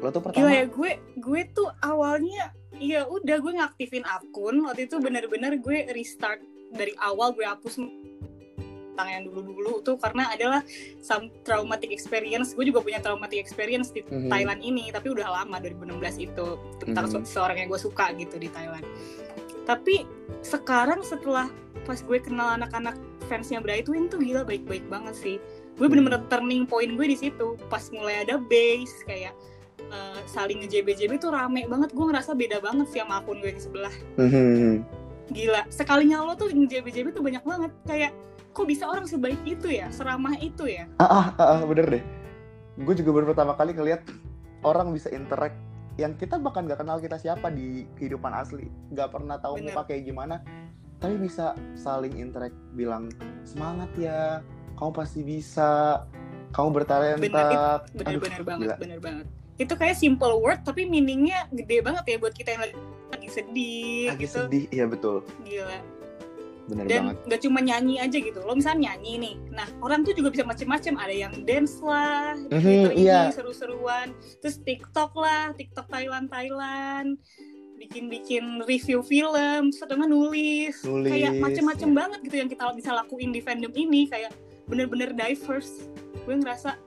lo 0.01 0.09
tuh 0.09 0.23
pertama. 0.25 0.49
Gila 0.49 0.53
ya 0.53 0.65
gue 0.67 0.93
gue 1.21 1.41
tuh 1.53 1.69
awalnya 1.85 2.53
iya 2.81 3.05
udah 3.05 3.37
gue 3.39 3.53
ngaktifin 3.61 4.05
akun. 4.09 4.65
Waktu 4.65 4.89
itu 4.89 4.97
bener-bener 4.99 5.61
gue 5.61 5.87
restart 5.93 6.41
dari 6.73 6.97
awal 6.99 7.37
gue 7.37 7.45
hapus 7.45 7.81
tentang 7.81 9.09
yang 9.09 9.23
dulu-dulu 9.29 9.85
tuh. 9.85 10.01
Karena 10.01 10.33
adalah 10.33 10.65
some 11.05 11.29
traumatic 11.45 11.93
experience. 11.93 12.57
Gue 12.57 12.69
juga 12.69 12.81
punya 12.81 12.99
traumatic 13.05 13.39
experience 13.41 13.93
di 13.93 14.01
mm-hmm. 14.01 14.33
Thailand 14.33 14.61
ini 14.65 14.89
tapi 14.89 15.13
udah 15.13 15.45
lama 15.45 15.61
2016 15.61 16.27
itu. 16.27 16.49
Tentang 16.81 17.05
mm-hmm. 17.07 17.29
seorang 17.29 17.57
yang 17.61 17.69
gue 17.69 17.81
suka 17.81 18.13
gitu 18.17 18.41
di 18.41 18.49
Thailand. 18.49 18.85
Tapi 19.69 20.09
sekarang 20.41 21.05
setelah 21.05 21.47
pas 21.85 22.01
gue 22.01 22.19
kenal 22.19 22.57
anak-anak 22.61 22.97
fansnya 23.29 23.63
Bright 23.63 23.87
Twin 23.87 24.11
tuh 24.11 24.19
gila 24.19 24.43
baik-baik 24.43 24.83
banget 24.91 25.15
sih. 25.15 25.37
Gue 25.79 25.87
bener-bener 25.87 26.21
turning 26.29 26.67
point 26.67 26.93
gue 26.93 27.07
di 27.07 27.17
situ. 27.17 27.55
Pas 27.71 27.87
mulai 27.95 28.27
ada 28.27 28.37
bass 28.37 28.91
kayak 29.07 29.33
uh, 29.89 30.21
saling 30.29 30.61
nge-JB-JB 30.65 31.17
tuh 31.17 31.33
rame 31.33 31.65
banget. 31.65 31.91
Gue 31.97 32.07
ngerasa 32.09 32.37
beda 32.37 32.61
banget 32.61 32.87
sih 32.93 33.01
sama 33.01 33.25
akun 33.25 33.41
gue 33.41 33.51
yang 33.51 33.63
sebelah. 33.63 33.95
Mm-hmm. 34.21 34.75
gila 35.31 35.63
sekalinya 35.71 36.27
lo 36.27 36.35
tuh 36.35 36.51
nge-JB-JB 36.51 37.15
tuh 37.15 37.23
banyak 37.23 37.45
banget. 37.47 37.73
Kayak 37.87 38.13
kok 38.51 38.67
bisa 38.67 38.85
orang 38.91 39.07
sebaik 39.07 39.39
itu 39.47 39.71
ya? 39.71 39.87
Seramah 39.95 40.35
itu 40.43 40.67
ya? 40.67 40.91
Ah 40.99 41.07
ah, 41.07 41.27
ah 41.39 41.63
bener 41.65 41.87
deh. 41.87 42.05
Gue 42.83 42.95
juga 42.99 43.11
baru 43.15 43.31
pertama 43.31 43.55
kali 43.55 43.73
ngeliat 43.77 44.03
orang 44.67 44.91
bisa 44.91 45.09
interact 45.15 45.57
yang 45.99 46.17
kita 46.17 46.41
bahkan 46.41 46.65
gak 46.65 46.81
kenal 46.81 46.97
kita 46.97 47.21
siapa 47.21 47.53
di 47.53 47.87
kehidupan 47.95 48.33
asli. 48.35 48.67
Gak 48.95 49.15
pernah 49.15 49.39
tahu 49.39 49.63
muka 49.63 49.87
kayak 49.87 50.03
gimana. 50.09 50.43
Tapi 51.01 51.17
bisa 51.17 51.57
saling 51.79 52.19
interact 52.19 52.57
bilang 52.77 53.09
semangat 53.47 53.91
ya 53.97 54.45
kamu 54.77 54.93
pasti 54.93 55.21
bisa. 55.23 56.03
Kamu 56.51 56.75
bertalenta. 56.75 57.23
Bener, 57.23 57.95
bener, 57.95 58.07
Aduh, 58.11 58.21
bener 58.27 58.43
banget 58.43 58.67
gila. 58.67 58.77
bener 58.83 58.99
banget 58.99 59.27
itu 59.61 59.75
kayak 59.77 59.97
simple 60.01 60.41
word 60.41 60.65
tapi 60.65 60.89
meaningnya 60.89 61.45
gede 61.53 61.85
banget 61.85 62.05
ya 62.09 62.17
buat 62.17 62.33
kita 62.33 62.57
yang 62.57 62.63
lagi, 62.65 63.29
sedih 63.29 64.09
lagi 64.09 64.25
gitu. 64.25 64.49
sedih 64.49 64.65
iya 64.73 64.89
betul. 64.89 65.21
Gila. 65.45 65.79
Bener 66.71 66.85
dan 66.87 67.03
banget. 67.13 67.17
gak 67.29 67.41
cuma 67.45 67.59
nyanyi 67.61 67.95
aja 68.01 68.17
gitu. 68.17 68.41
Lo 68.41 68.57
misalnya 68.57 68.97
nyanyi 68.97 69.13
nih 69.21 69.35
nah 69.53 69.69
orang 69.85 70.01
tuh 70.01 70.17
juga 70.17 70.33
bisa 70.33 70.49
macem-macem. 70.49 70.97
Ada 70.97 71.15
yang 71.15 71.35
dance 71.45 71.77
lah 71.85 72.41
mm-hmm, 72.49 72.97
iya. 72.97 73.29
seru-seruan. 73.37 74.17
Terus 74.41 74.57
TikTok 74.65 75.13
lah 75.13 75.53
TikTok 75.53 75.93
Thailand 75.93 76.33
Thailand 76.33 77.21
bikin-bikin 77.81 78.61
review 78.69 79.01
film 79.01 79.73
setengah 79.73 80.05
nulis, 80.05 80.85
nulis. 80.85 81.13
Kayak 81.13 81.41
macem-macem 81.41 81.91
ya. 81.93 81.97
banget 81.97 82.19
gitu 82.29 82.37
yang 82.37 82.49
kita 82.49 82.65
bisa 82.73 82.91
lakuin 82.97 83.29
di 83.29 83.45
fandom 83.45 83.73
ini. 83.77 84.09
Kayak 84.09 84.33
bener-bener 84.65 85.13
diverse. 85.13 85.85
Gue 86.25 86.41
ngerasa 86.41 86.81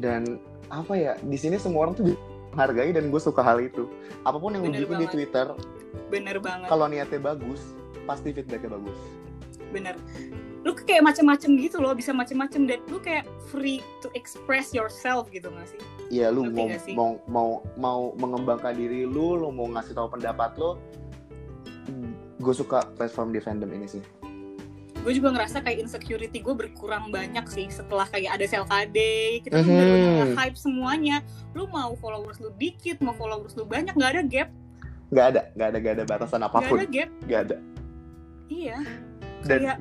dan 0.00 0.40
apa 0.68 0.92
ya 0.94 1.12
di 1.20 1.38
sini 1.40 1.56
semua 1.56 1.88
orang 1.88 1.94
tuh 1.96 2.12
menghargai 2.52 2.92
dan 2.92 3.08
gue 3.12 3.20
suka 3.20 3.40
hal 3.44 3.60
itu. 3.60 3.88
Apa 4.24 4.36
pun 4.36 4.54
yang 4.56 4.64
bener 4.64 4.84
lu 4.84 4.86
bikin 4.88 4.98
di 5.04 5.08
Twitter 5.08 5.46
bener 6.08 6.36
banget. 6.40 6.68
kalau 6.68 6.88
niatnya 6.88 7.20
bagus 7.20 7.76
pasti 8.08 8.32
feedbacknya 8.32 8.76
bagus. 8.76 8.98
Bener. 9.68 9.94
Lu 10.64 10.74
kayak 10.74 11.04
macem-macem 11.04 11.54
gitu 11.60 11.78
loh 11.78 11.92
bisa 11.94 12.10
macem-macem 12.10 12.66
dan 12.66 12.80
lu 12.88 12.98
kayak 12.98 13.28
free 13.52 13.84
to 14.00 14.08
express 14.16 14.72
yourself 14.72 15.28
gitu 15.30 15.52
gak 15.52 15.68
sih? 15.68 15.80
Iya 16.08 16.32
lu 16.32 16.48
mau, 16.48 16.66
mau 16.96 17.10
mau 17.28 17.50
mau 17.76 18.00
mengembangkan 18.16 18.72
diri 18.72 19.04
lu 19.04 19.36
lu 19.36 19.52
mau 19.52 19.68
ngasih 19.68 19.92
tahu 19.92 20.18
pendapat 20.18 20.56
lu 20.56 20.76
gue 22.38 22.54
suka 22.54 22.86
platform 22.94 23.34
di 23.34 23.40
fandom 23.42 23.70
ini 23.74 23.86
sih 23.90 24.02
gue 24.98 25.12
juga 25.14 25.30
ngerasa 25.30 25.62
kayak 25.62 25.88
insecurity 25.88 26.42
gue 26.42 26.54
berkurang 26.54 27.08
banyak 27.14 27.46
sih 27.48 27.70
setelah 27.70 28.04
kayak 28.10 28.34
ada 28.34 28.46
selkade 28.50 29.40
kita 29.46 29.62
tuh 29.62 29.72
mm-hmm. 29.72 30.34
hype 30.34 30.58
semuanya. 30.58 31.22
Lu 31.54 31.70
mau 31.70 31.94
followers 31.96 32.42
lu 32.42 32.50
dikit 32.58 32.98
mau 33.00 33.14
followers 33.14 33.54
lu 33.54 33.64
banyak 33.64 33.94
nggak 33.94 34.12
ada 34.18 34.22
gap. 34.26 34.48
Nggak 35.08 35.26
ada 35.34 35.40
nggak 35.54 35.68
ada 35.68 35.78
nggak 35.78 35.94
ada 35.94 36.04
batasan 36.04 36.40
apa 36.44 36.58
pun. 36.66 36.76
nggak 36.76 36.82
ada 36.82 36.88
gap. 36.90 37.10
Nggak 37.24 37.40
ada. 37.46 37.56
Iya. 38.48 38.78
Dan 39.46 39.58
kayak... 39.62 39.78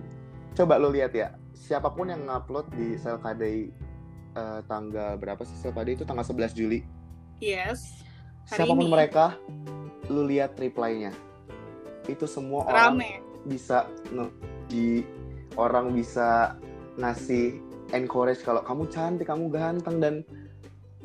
coba 0.54 0.74
lu 0.78 0.90
lihat 0.94 1.12
ya 1.18 1.28
siapa 1.58 1.90
pun 1.92 2.08
yang 2.08 2.24
ngupload 2.24 2.68
di 2.78 2.96
selkade 2.96 3.74
uh, 4.38 4.62
tanggal 4.70 5.18
berapa 5.18 5.42
sih 5.44 5.58
selkade 5.60 5.98
itu? 6.00 6.04
Tanggal 6.06 6.24
11 6.24 6.54
Juli. 6.56 6.80
Yes. 7.42 8.06
Hari 8.48 8.64
siapa 8.64 8.74
pun 8.74 8.88
ini. 8.88 8.94
mereka 8.94 9.26
lu 10.08 10.24
lihat 10.24 10.56
reply-nya. 10.56 11.12
Itu 12.08 12.24
semua 12.30 12.64
orang 12.64 12.96
Rame. 12.96 13.12
bisa 13.44 13.84
di 14.68 15.02
orang 15.58 15.92
bisa 15.96 16.56
ngasih 17.00 17.60
encourage 17.96 18.44
kalau 18.44 18.62
kamu 18.64 18.84
cantik, 18.92 19.28
kamu 19.28 19.48
ganteng 19.52 19.98
dan 20.00 20.16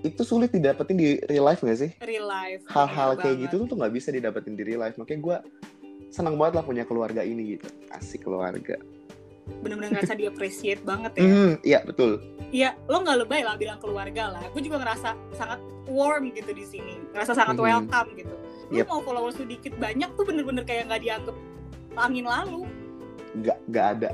itu 0.03 0.23
sulit 0.27 0.51
didapetin 0.51 0.99
di 0.99 1.09
real 1.31 1.47
life 1.47 1.63
gak 1.63 1.79
sih? 1.79 1.91
Real 2.03 2.27
life. 2.27 2.67
Hal-hal 2.67 3.15
kayak 3.15 3.39
banget. 3.39 3.55
gitu 3.55 3.71
tuh 3.71 3.77
nggak 3.79 3.95
bisa 3.95 4.09
didapetin 4.11 4.59
di 4.59 4.63
real 4.67 4.83
life. 4.83 4.99
Makanya 4.99 5.21
gue 5.23 5.37
senang 6.11 6.35
banget 6.35 6.59
lah 6.59 6.65
punya 6.67 6.83
keluarga 6.83 7.23
ini 7.23 7.57
gitu. 7.57 7.71
Asik 7.95 8.27
keluarga. 8.27 8.83
Bener-bener 9.63 9.95
ngerasa 9.95 10.19
di 10.19 10.27
appreciate 10.27 10.83
banget 10.83 11.23
ya. 11.23 11.23
Mm, 11.23 11.53
iya 11.63 11.79
betul. 11.87 12.19
Iya, 12.51 12.75
lo 12.91 13.01
nggak 13.01 13.27
lebay 13.27 13.43
lah 13.47 13.55
bilang 13.55 13.79
keluarga 13.79 14.35
lah. 14.35 14.43
Gue 14.51 14.63
juga 14.67 14.83
ngerasa 14.83 15.15
sangat 15.39 15.63
warm 15.87 16.35
gitu 16.35 16.51
di 16.51 16.67
sini. 16.67 16.99
Ngerasa 17.15 17.39
sangat 17.39 17.55
mm 17.55 17.63
-hmm. 17.63 17.71
welcome 17.71 18.11
gitu. 18.19 18.35
Lo 18.75 18.79
yep. 18.83 18.87
mau 18.91 19.01
followers 19.07 19.39
sedikit 19.39 19.73
banyak 19.79 20.11
tuh 20.19 20.25
bener-bener 20.27 20.67
kayak 20.67 20.91
nggak 20.91 21.03
dianggap 21.03 21.37
angin 21.95 22.27
lalu 22.27 22.67
nggak 23.37 23.59
nggak 23.69 23.87
ada. 23.99 24.11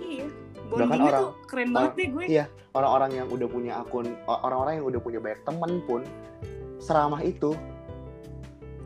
Iya 0.00 0.26
bahkan 0.72 1.00
orang 1.04 1.20
tuh 1.20 1.32
keren 1.48 1.70
banget 1.72 1.92
deh 1.96 2.08
gue. 2.08 2.24
iya 2.28 2.44
orang-orang 2.72 3.10
yang 3.12 3.26
udah 3.28 3.48
punya 3.48 3.72
akun 3.80 4.06
orang-orang 4.24 4.80
yang 4.80 4.86
udah 4.88 5.00
punya 5.00 5.18
banyak 5.20 5.40
temen 5.44 5.72
pun 5.84 6.00
seramah 6.80 7.20
itu. 7.22 7.54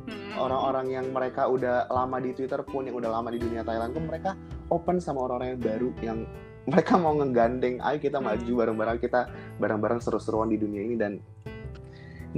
Hmm. 0.07 0.39
orang-orang 0.39 0.87
yang 0.95 1.07
mereka 1.11 1.51
udah 1.51 1.91
lama 1.91 2.23
di 2.23 2.31
Twitter 2.31 2.63
pun 2.63 2.87
yang 2.87 2.95
udah 2.95 3.11
lama 3.11 3.27
di 3.27 3.43
dunia 3.43 3.67
Thailand 3.67 3.91
pun 3.91 4.07
mereka 4.07 4.39
open 4.71 5.03
sama 5.03 5.27
orang-orang 5.27 5.59
yang 5.59 5.63
baru 5.67 5.89
yang 5.99 6.19
mereka 6.71 6.95
mau 6.95 7.19
ngegandeng 7.19 7.83
ayo 7.83 7.99
kita 7.99 8.23
hmm. 8.23 8.27
maju 8.31 8.53
bareng-bareng 8.55 8.99
kita 9.03 9.27
bareng-bareng 9.59 9.99
seru-seruan 9.99 10.47
di 10.47 10.63
dunia 10.63 10.87
ini. 10.87 10.95
Dan 10.95 11.19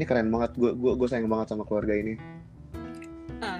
ini 0.01 0.05
keren 0.09 0.33
banget 0.33 0.57
gue 0.57 0.73
gue 0.73 0.93
gue 0.97 1.09
sayang 1.13 1.29
banget 1.29 1.53
sama 1.53 1.69
keluarga 1.69 1.93
ini 1.93 2.17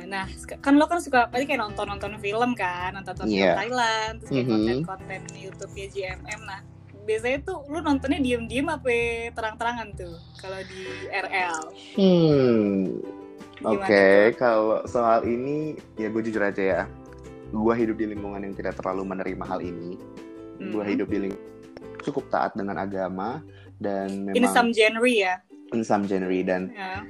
nah, 0.09 0.25
kan 0.65 0.75
lo 0.81 0.89
kan 0.89 0.99
suka 1.05 1.29
pasti 1.29 1.45
kayak 1.45 1.61
nonton-nonton 1.61 2.17
film 2.19 2.57
kan, 2.57 2.97
nonton-nonton 2.97 3.29
yeah. 3.29 3.53
film 3.53 3.59
Thailand, 3.61 4.15
terus 4.19 4.31
kayak 4.33 4.47
mm-hmm. 4.49 4.65
konten-konten 4.83 5.23
YouTube 5.37 5.73
ya 5.77 5.87
GMM. 5.93 6.41
Nah, 6.49 6.61
biasanya 7.05 7.39
tuh 7.45 7.59
lu 7.69 7.79
nontonnya 7.85 8.21
diem-diem 8.21 8.69
apa 8.69 8.89
terang-terangan 9.37 9.89
tuh 9.95 10.17
kalau 10.41 10.61
di 10.65 10.83
RL? 11.13 11.59
Hmm. 12.01 12.81
Oke, 13.59 13.83
okay. 13.85 14.21
kalau 14.39 14.87
soal 14.87 15.27
ini 15.27 15.75
ya 15.99 16.09
gue 16.09 16.23
jujur 16.25 16.43
aja 16.43 16.63
ya. 16.63 16.83
Gue 17.49 17.75
hidup 17.75 17.97
di 17.97 18.07
lingkungan 18.13 18.45
yang 18.45 18.55
tidak 18.55 18.79
terlalu 18.79 19.09
menerima 19.09 19.45
hal 19.45 19.61
ini. 19.61 19.99
Hmm. 20.61 20.73
Gue 20.73 20.85
hidup 20.85 21.09
di 21.11 21.29
lingkungan 21.29 21.47
cukup 22.07 22.31
taat 22.31 22.55
dengan 22.55 22.79
agama 22.79 23.43
dan 23.83 24.31
memang 24.31 24.39
in 24.39 24.47
some 24.49 24.71
genre 24.71 25.11
ya. 25.11 25.43
In 25.75 25.83
some 25.83 26.07
genre 26.07 26.39
dan 26.47 26.73
yeah 26.73 27.03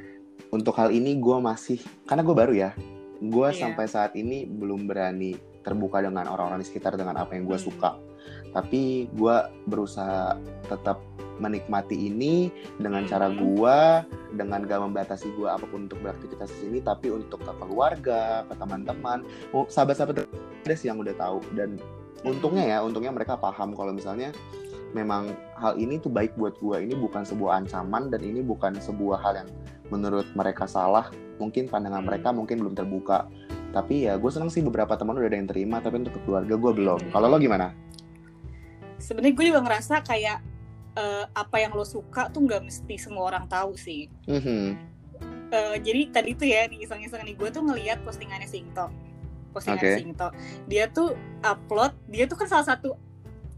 untuk 0.53 0.75
hal 0.77 0.89
ini 0.93 1.17
gue 1.21 1.37
masih 1.41 1.81
karena 2.09 2.23
gue 2.25 2.37
baru 2.37 2.55
ya 2.57 2.71
gue 3.19 3.49
yeah. 3.51 3.59
sampai 3.59 3.87
saat 3.91 4.13
ini 4.15 4.47
belum 4.47 4.87
berani 4.87 5.37
terbuka 5.67 6.01
dengan 6.01 6.25
orang-orang 6.31 6.65
di 6.65 6.69
sekitar 6.71 6.97
dengan 6.97 7.19
apa 7.19 7.37
yang 7.37 7.45
gue 7.45 7.59
hmm. 7.59 7.67
suka 7.67 7.99
tapi 8.57 9.11
gue 9.13 9.37
berusaha 9.69 10.41
tetap 10.71 11.05
menikmati 11.39 11.95
ini 11.95 12.51
dengan 12.81 13.05
hmm. 13.05 13.11
cara 13.11 13.29
gue 13.31 13.79
dengan 14.35 14.65
gak 14.65 14.81
membatasi 14.83 15.29
gue 15.37 15.49
apa 15.49 15.65
pun 15.69 15.87
untuk 15.87 16.01
beraktivitas 16.01 16.51
di 16.57 16.59
sini 16.69 16.79
tapi 16.81 17.13
untuk 17.13 17.45
ke 17.45 17.53
keluarga 17.61 18.45
ke 18.49 18.55
teman-teman 18.57 19.25
sahabat-sahabat 19.69 20.25
ada 20.65 20.75
sih 20.75 20.89
yang 20.89 20.99
udah 21.01 21.15
tahu 21.15 21.45
dan 21.53 21.77
hmm. 21.77 22.31
untungnya 22.33 22.65
ya 22.65 22.79
untungnya 22.81 23.13
mereka 23.13 23.37
paham 23.37 23.77
kalau 23.77 23.93
misalnya 23.93 24.33
memang 24.97 25.37
hal 25.61 25.77
ini 25.77 26.01
tuh 26.01 26.09
baik 26.09 26.33
buat 26.41 26.57
gue 26.65 26.81
ini 26.81 26.97
bukan 26.97 27.21
sebuah 27.21 27.61
ancaman 27.65 28.09
dan 28.09 28.25
ini 28.25 28.41
bukan 28.41 28.73
sebuah 28.81 29.21
hal 29.21 29.45
yang 29.45 29.51
menurut 29.89 30.29
mereka 30.37 30.69
salah 30.69 31.09
mungkin 31.41 31.71
pandangan 31.71 32.03
hmm. 32.05 32.09
mereka 32.09 32.29
mungkin 32.35 32.61
belum 32.61 32.75
terbuka 32.77 33.29
tapi 33.73 34.09
ya 34.09 34.17
gue 34.17 34.31
seneng 34.33 34.49
sih 34.49 34.65
beberapa 34.65 34.97
teman 34.97 35.17
udah 35.17 35.29
ada 35.29 35.39
yang 35.39 35.49
terima 35.49 35.79
tapi 35.79 36.01
untuk 36.01 36.17
keluarga 36.25 36.55
gue 36.57 36.73
belum 36.73 37.01
hmm. 37.09 37.13
kalau 37.13 37.27
lo 37.29 37.37
gimana 37.37 37.73
sebenarnya 38.99 39.35
gue 39.35 39.45
juga 39.55 39.61
ngerasa 39.63 40.03
kayak 40.03 40.39
uh, 40.99 41.25
apa 41.33 41.57
yang 41.63 41.73
lo 41.73 41.87
suka 41.87 42.29
tuh 42.29 42.45
nggak 42.45 42.67
mesti 42.67 42.95
semua 42.99 43.31
orang 43.31 43.47
tahu 43.47 43.79
sih 43.79 44.11
mm-hmm. 44.27 44.65
uh, 45.55 45.77
jadi 45.79 46.01
tadi 46.11 46.31
tuh 46.35 46.49
ya 46.51 46.67
di 46.67 46.83
iseng-iseng 46.83 47.23
nih 47.23 47.39
gue 47.39 47.49
tuh 47.49 47.63
ngeliat 47.63 48.03
postingannya 48.03 48.51
Singto 48.51 48.91
postingan 49.55 49.79
okay. 49.79 49.95
Singto 50.03 50.29
dia 50.67 50.91
tuh 50.91 51.15
upload 51.47 51.95
dia 52.11 52.27
tuh 52.27 52.37
kan 52.37 52.51
salah 52.51 52.67
satu 52.75 52.99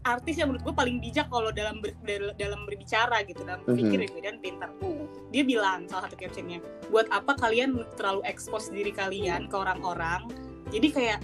artis 0.01 0.41
yang 0.41 0.49
menurut 0.49 0.65
gue 0.65 0.75
paling 0.75 0.97
bijak 0.97 1.29
kalau 1.29 1.53
dalam 1.53 1.77
ber, 1.77 1.93
dalam 2.33 2.65
berbicara 2.65 3.21
gitu 3.25 3.45
dalam 3.45 3.61
berpikir 3.61 4.09
mm-hmm. 4.09 4.23
dan 4.25 4.35
pintar 4.41 4.69
tuh 4.81 5.05
dia 5.29 5.45
bilang 5.45 5.85
salah 5.85 6.09
satu 6.09 6.17
captionnya 6.17 6.57
buat 6.89 7.05
apa 7.13 7.37
kalian 7.37 7.77
terlalu 7.95 8.25
expose 8.25 8.73
diri 8.73 8.89
kalian 8.89 9.45
ke 9.45 9.55
orang-orang 9.55 10.25
jadi 10.73 10.87
kayak 10.89 11.19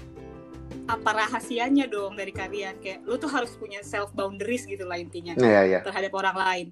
apa 0.87 1.09
rahasianya 1.25 1.89
dong 1.89 2.15
dari 2.15 2.31
kalian 2.31 2.77
kayak 2.79 3.03
lu 3.03 3.17
tuh 3.17 3.31
harus 3.31 3.55
punya 3.57 3.81
self 3.81 4.13
boundaries 4.13 4.63
gitu 4.69 4.85
lah 4.85 4.95
intinya 4.99 5.33
yeah, 5.41 5.63
yeah. 5.65 5.81
terhadap 5.81 6.13
orang 6.13 6.37
lain 6.37 6.67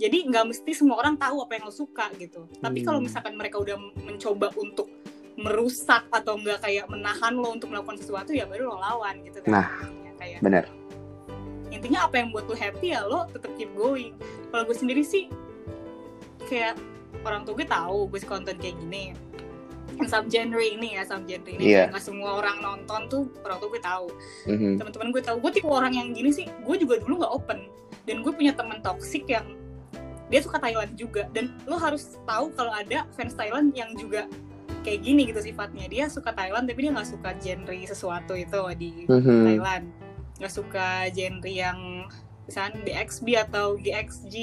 jadi 0.00 0.16
nggak 0.32 0.44
mesti 0.48 0.72
semua 0.72 0.96
orang 0.96 1.20
tahu 1.20 1.44
apa 1.44 1.60
yang 1.60 1.64
lo 1.68 1.74
suka 1.74 2.08
gitu 2.16 2.48
tapi 2.58 2.80
kalau 2.80 2.98
hmm. 2.98 3.06
misalkan 3.10 3.34
mereka 3.36 3.60
udah 3.60 3.76
mencoba 4.00 4.48
untuk 4.56 4.88
merusak 5.36 6.08
atau 6.10 6.40
enggak 6.40 6.64
kayak 6.64 6.88
menahan 6.88 7.36
lo 7.36 7.52
untuk 7.52 7.68
melakukan 7.70 8.00
sesuatu 8.00 8.32
ya 8.32 8.48
baru 8.48 8.74
lo 8.74 8.76
lawan 8.80 9.20
gitu 9.22 9.44
kan 9.44 9.50
nah 9.52 9.68
kayak 10.18 10.40
benar 10.40 10.79
intinya 11.70 12.10
apa 12.10 12.18
yang 12.20 12.34
buat 12.34 12.44
lo 12.50 12.54
happy 12.58 12.92
ya 12.92 13.06
lo 13.06 13.30
tetap 13.30 13.50
keep 13.54 13.70
going. 13.78 14.18
Kalau 14.50 14.66
gue 14.66 14.76
sendiri 14.76 15.02
sih 15.06 15.30
kayak 16.50 16.74
orang 17.22 17.46
tua 17.46 17.54
gue 17.54 17.66
tahu 17.66 18.10
gue 18.10 18.20
konten 18.26 18.58
kayak 18.58 18.76
gini. 18.82 19.14
Sub 20.06 20.26
genre 20.26 20.62
ini 20.62 20.98
ya 20.98 21.02
sub 21.06 21.22
genre 21.24 21.50
ini. 21.50 21.64
Yeah. 21.78 21.88
nggak 21.94 22.02
semua 22.02 22.42
orang 22.42 22.58
nonton 22.62 23.00
tuh 23.06 23.22
orang 23.46 23.58
tua 23.62 23.68
gue 23.70 23.82
tahu. 23.82 24.06
Mm-hmm. 24.50 24.72
teman-teman 24.82 25.08
gue 25.14 25.22
tahu. 25.22 25.36
Gue 25.38 25.50
tipe 25.54 25.70
orang 25.70 25.94
yang 25.94 26.10
gini 26.10 26.30
sih 26.34 26.46
gue 26.46 26.76
juga 26.76 26.98
dulu 26.98 27.22
nggak 27.22 27.32
open. 27.32 27.58
Dan 28.04 28.26
gue 28.26 28.32
punya 28.34 28.52
teman 28.52 28.82
toxic 28.82 29.24
yang 29.30 29.46
dia 30.30 30.40
suka 30.42 30.58
Thailand 30.58 30.94
juga. 30.98 31.30
Dan 31.30 31.54
lo 31.70 31.78
harus 31.78 32.18
tahu 32.26 32.50
kalau 32.58 32.74
ada 32.74 33.06
fans 33.14 33.34
Thailand 33.38 33.70
yang 33.74 33.94
juga 33.94 34.26
kayak 34.82 35.00
gini 35.06 35.30
gitu 35.30 35.38
sifatnya. 35.38 35.86
Dia 35.86 36.10
suka 36.10 36.34
Thailand 36.34 36.66
tapi 36.66 36.88
dia 36.88 36.90
nggak 36.90 37.10
suka 37.14 37.30
genre 37.38 37.76
sesuatu 37.86 38.34
itu 38.34 38.60
di 38.74 38.90
mm-hmm. 39.06 39.42
Thailand 39.46 40.09
nggak 40.40 40.52
suka 40.52 41.12
genre 41.12 41.52
yang 41.52 42.08
misalnya 42.48 42.80
BXB 42.82 43.26
atau 43.46 43.76
GXG 43.76 44.34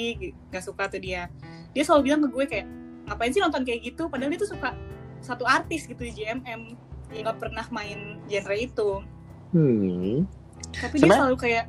nggak 0.48 0.64
suka 0.64 0.86
tuh 0.86 1.02
dia. 1.02 1.26
Dia 1.74 1.82
selalu 1.84 2.02
bilang 2.08 2.20
ke 2.24 2.28
gue 2.30 2.44
kayak 2.46 2.66
ngapain 3.10 3.34
sih 3.34 3.42
nonton 3.42 3.66
kayak 3.66 3.92
gitu? 3.92 4.06
Padahal 4.06 4.30
dia 4.30 4.40
tuh 4.40 4.50
suka 4.54 4.72
satu 5.18 5.42
artis 5.42 5.90
gitu 5.90 5.98
di 5.98 6.14
JMM 6.14 6.60
yang 7.12 7.22
nggak 7.26 7.38
pernah 7.42 7.66
main 7.74 8.22
genre 8.30 8.56
itu. 8.56 8.90
Hmm. 9.48 10.28
tapi 10.68 11.00
dia 11.00 11.08
selalu 11.08 11.40
kayak 11.40 11.64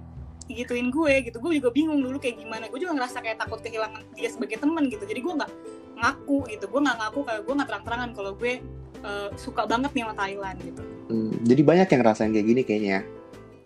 gituin 0.45 0.91
gue 0.93 1.13
gitu. 1.25 1.37
Gue 1.41 1.57
juga 1.57 1.73
bingung 1.73 1.99
dulu 2.03 2.21
kayak 2.21 2.37
gimana. 2.37 2.69
Gue 2.69 2.85
juga 2.85 2.93
ngerasa 3.01 3.25
kayak 3.25 3.41
takut 3.41 3.59
kehilangan 3.65 4.05
dia 4.13 4.29
sebagai 4.29 4.61
teman 4.61 4.87
gitu. 4.93 5.03
Jadi 5.09 5.19
gue 5.25 5.33
nggak 5.33 5.51
ngaku 5.97 6.37
gitu. 6.53 6.65
Gue 6.69 6.81
nggak 6.85 6.97
ngaku 7.01 7.19
kayak 7.25 7.41
gue 7.47 7.53
nggak 7.57 7.69
terang-terangan 7.71 8.09
kalau 8.13 8.31
gue 8.37 8.53
uh, 9.01 9.29
suka 9.39 9.65
banget 9.65 9.91
nih 9.95 10.03
sama 10.05 10.15
Thailand 10.15 10.57
gitu. 10.61 10.81
Hmm, 11.09 11.33
jadi 11.47 11.61
banyak 11.65 11.87
yang 11.89 11.99
ngerasain 12.05 12.31
kayak 12.35 12.47
gini 12.47 12.61
kayaknya 12.67 12.99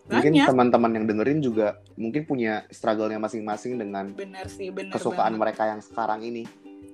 mungkin 0.03 0.35
teman-teman 0.35 0.91
yang 0.99 1.05
dengerin 1.07 1.39
juga 1.39 1.79
mungkin 1.95 2.27
punya 2.27 2.67
struggle-nya 2.67 3.19
masing-masing 3.23 3.79
dengan 3.79 4.11
bener 4.11 4.51
sih, 4.51 4.67
bener 4.67 4.91
kesukaan 4.91 5.39
banget. 5.39 5.41
mereka 5.41 5.63
yang 5.71 5.79
sekarang 5.79 6.19
ini. 6.23 6.43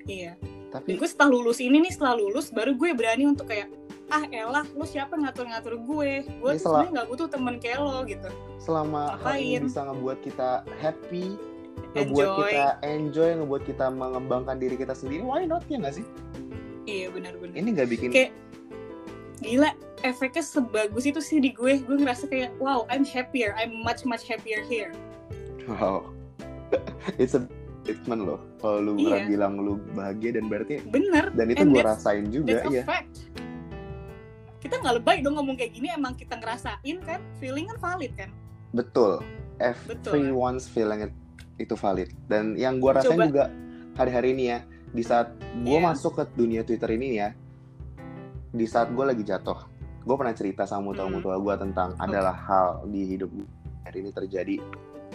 Iya. 0.06 0.38
Tapi 0.70 1.02
gue 1.02 1.10
setelah 1.10 1.34
lulus 1.34 1.58
ini 1.58 1.82
nih 1.82 1.92
setelah 1.98 2.14
lulus 2.14 2.54
baru 2.54 2.78
gue 2.78 2.94
berani 2.94 3.26
untuk 3.26 3.50
kayak 3.50 3.74
ah 4.10 4.26
elah 4.30 4.66
lu 4.78 4.86
siapa 4.86 5.18
ngatur-ngatur 5.18 5.82
gue? 5.82 6.12
Gue 6.38 6.54
sebenarnya 6.62 7.02
nggak 7.02 7.08
butuh 7.10 7.28
temen 7.30 7.56
kayak 7.58 7.82
lo 7.82 8.06
gitu. 8.06 8.30
Selama 8.62 9.18
hal 9.26 9.42
ini 9.42 9.66
bisa 9.66 9.86
ngebuat 9.90 10.20
kita 10.22 10.50
happy 10.78 11.38
ngebuat 11.98 12.28
kita 12.46 12.68
enjoy 12.86 13.30
ngebuat 13.42 13.64
kita 13.66 13.86
mengembangkan 13.90 14.62
diri 14.62 14.76
kita 14.78 14.94
sendiri 14.94 15.26
why 15.26 15.50
not 15.50 15.66
ya 15.66 15.82
nggak 15.82 15.98
sih? 15.98 16.06
Iya 16.86 17.10
benar-benar 17.10 17.54
ini 17.58 17.70
nggak 17.74 17.90
bikin 17.90 18.10
kayak 18.14 18.32
gila 19.42 19.72
efeknya 20.04 20.44
sebagus 20.44 21.04
itu 21.06 21.20
sih 21.20 21.38
di 21.40 21.52
gue. 21.52 21.84
Gue 21.84 21.98
ngerasa 22.00 22.28
kayak 22.28 22.56
wow 22.58 22.88
I'm 22.88 23.04
happier. 23.04 23.56
I'm 23.56 23.84
much 23.84 24.04
much 24.08 24.26
happier 24.26 24.64
here. 24.66 24.92
Wow. 25.68 26.12
It's 27.22 27.36
a 27.36 27.46
statement 27.84 28.28
loh. 28.28 28.40
Kalau 28.62 28.94
lu 28.94 28.94
iya. 29.00 29.26
bilang 29.26 29.60
lu 29.60 29.80
bahagia 29.96 30.38
dan 30.38 30.52
berarti 30.52 30.84
bener. 30.88 31.34
dan 31.34 31.46
itu 31.50 31.64
gue 31.66 31.84
rasain 31.84 32.30
juga 32.30 32.62
ya 32.70 32.84
kita 34.60 34.76
nggak 34.76 34.96
lebay 35.00 35.18
dong 35.24 35.40
ngomong 35.40 35.56
kayak 35.56 35.72
gini. 35.72 35.88
Emang 35.88 36.20
kita 36.20 36.36
ngerasain 36.36 36.98
kan? 37.08 37.24
Feeling 37.40 37.72
kan 37.72 37.78
valid 37.80 38.12
kan? 38.20 38.30
Betul. 38.76 39.24
Everyone's 39.60 40.68
Betul. 40.68 40.76
feeling 40.76 41.00
it, 41.08 41.14
itu 41.60 41.76
valid. 41.80 42.12
Dan 42.28 42.60
yang 42.60 42.84
gue 42.84 42.92
rasain 42.92 43.16
Coba. 43.16 43.28
juga 43.32 43.46
hari-hari 43.96 44.36
ini 44.36 44.44
ya 44.52 44.60
di 44.92 45.04
saat 45.04 45.32
gue 45.64 45.80
yeah. 45.80 45.86
masuk 45.86 46.18
ke 46.20 46.24
dunia 46.36 46.62
Twitter 46.66 46.90
ini 46.92 47.22
ya 47.22 47.30
di 48.50 48.66
saat 48.66 48.90
gue 48.90 49.06
lagi 49.06 49.22
jatuh 49.22 49.69
gue 50.10 50.16
pernah 50.18 50.34
cerita 50.34 50.66
sama 50.66 50.90
mutua-mutua 50.90 51.38
hmm. 51.38 51.44
gue 51.46 51.56
tentang 51.70 51.90
okay. 51.94 52.06
adalah 52.10 52.34
hal 52.34 52.68
di 52.90 53.14
hidup 53.14 53.30
gue 53.30 53.46
hari 53.86 54.02
ini 54.02 54.10
terjadi 54.10 54.56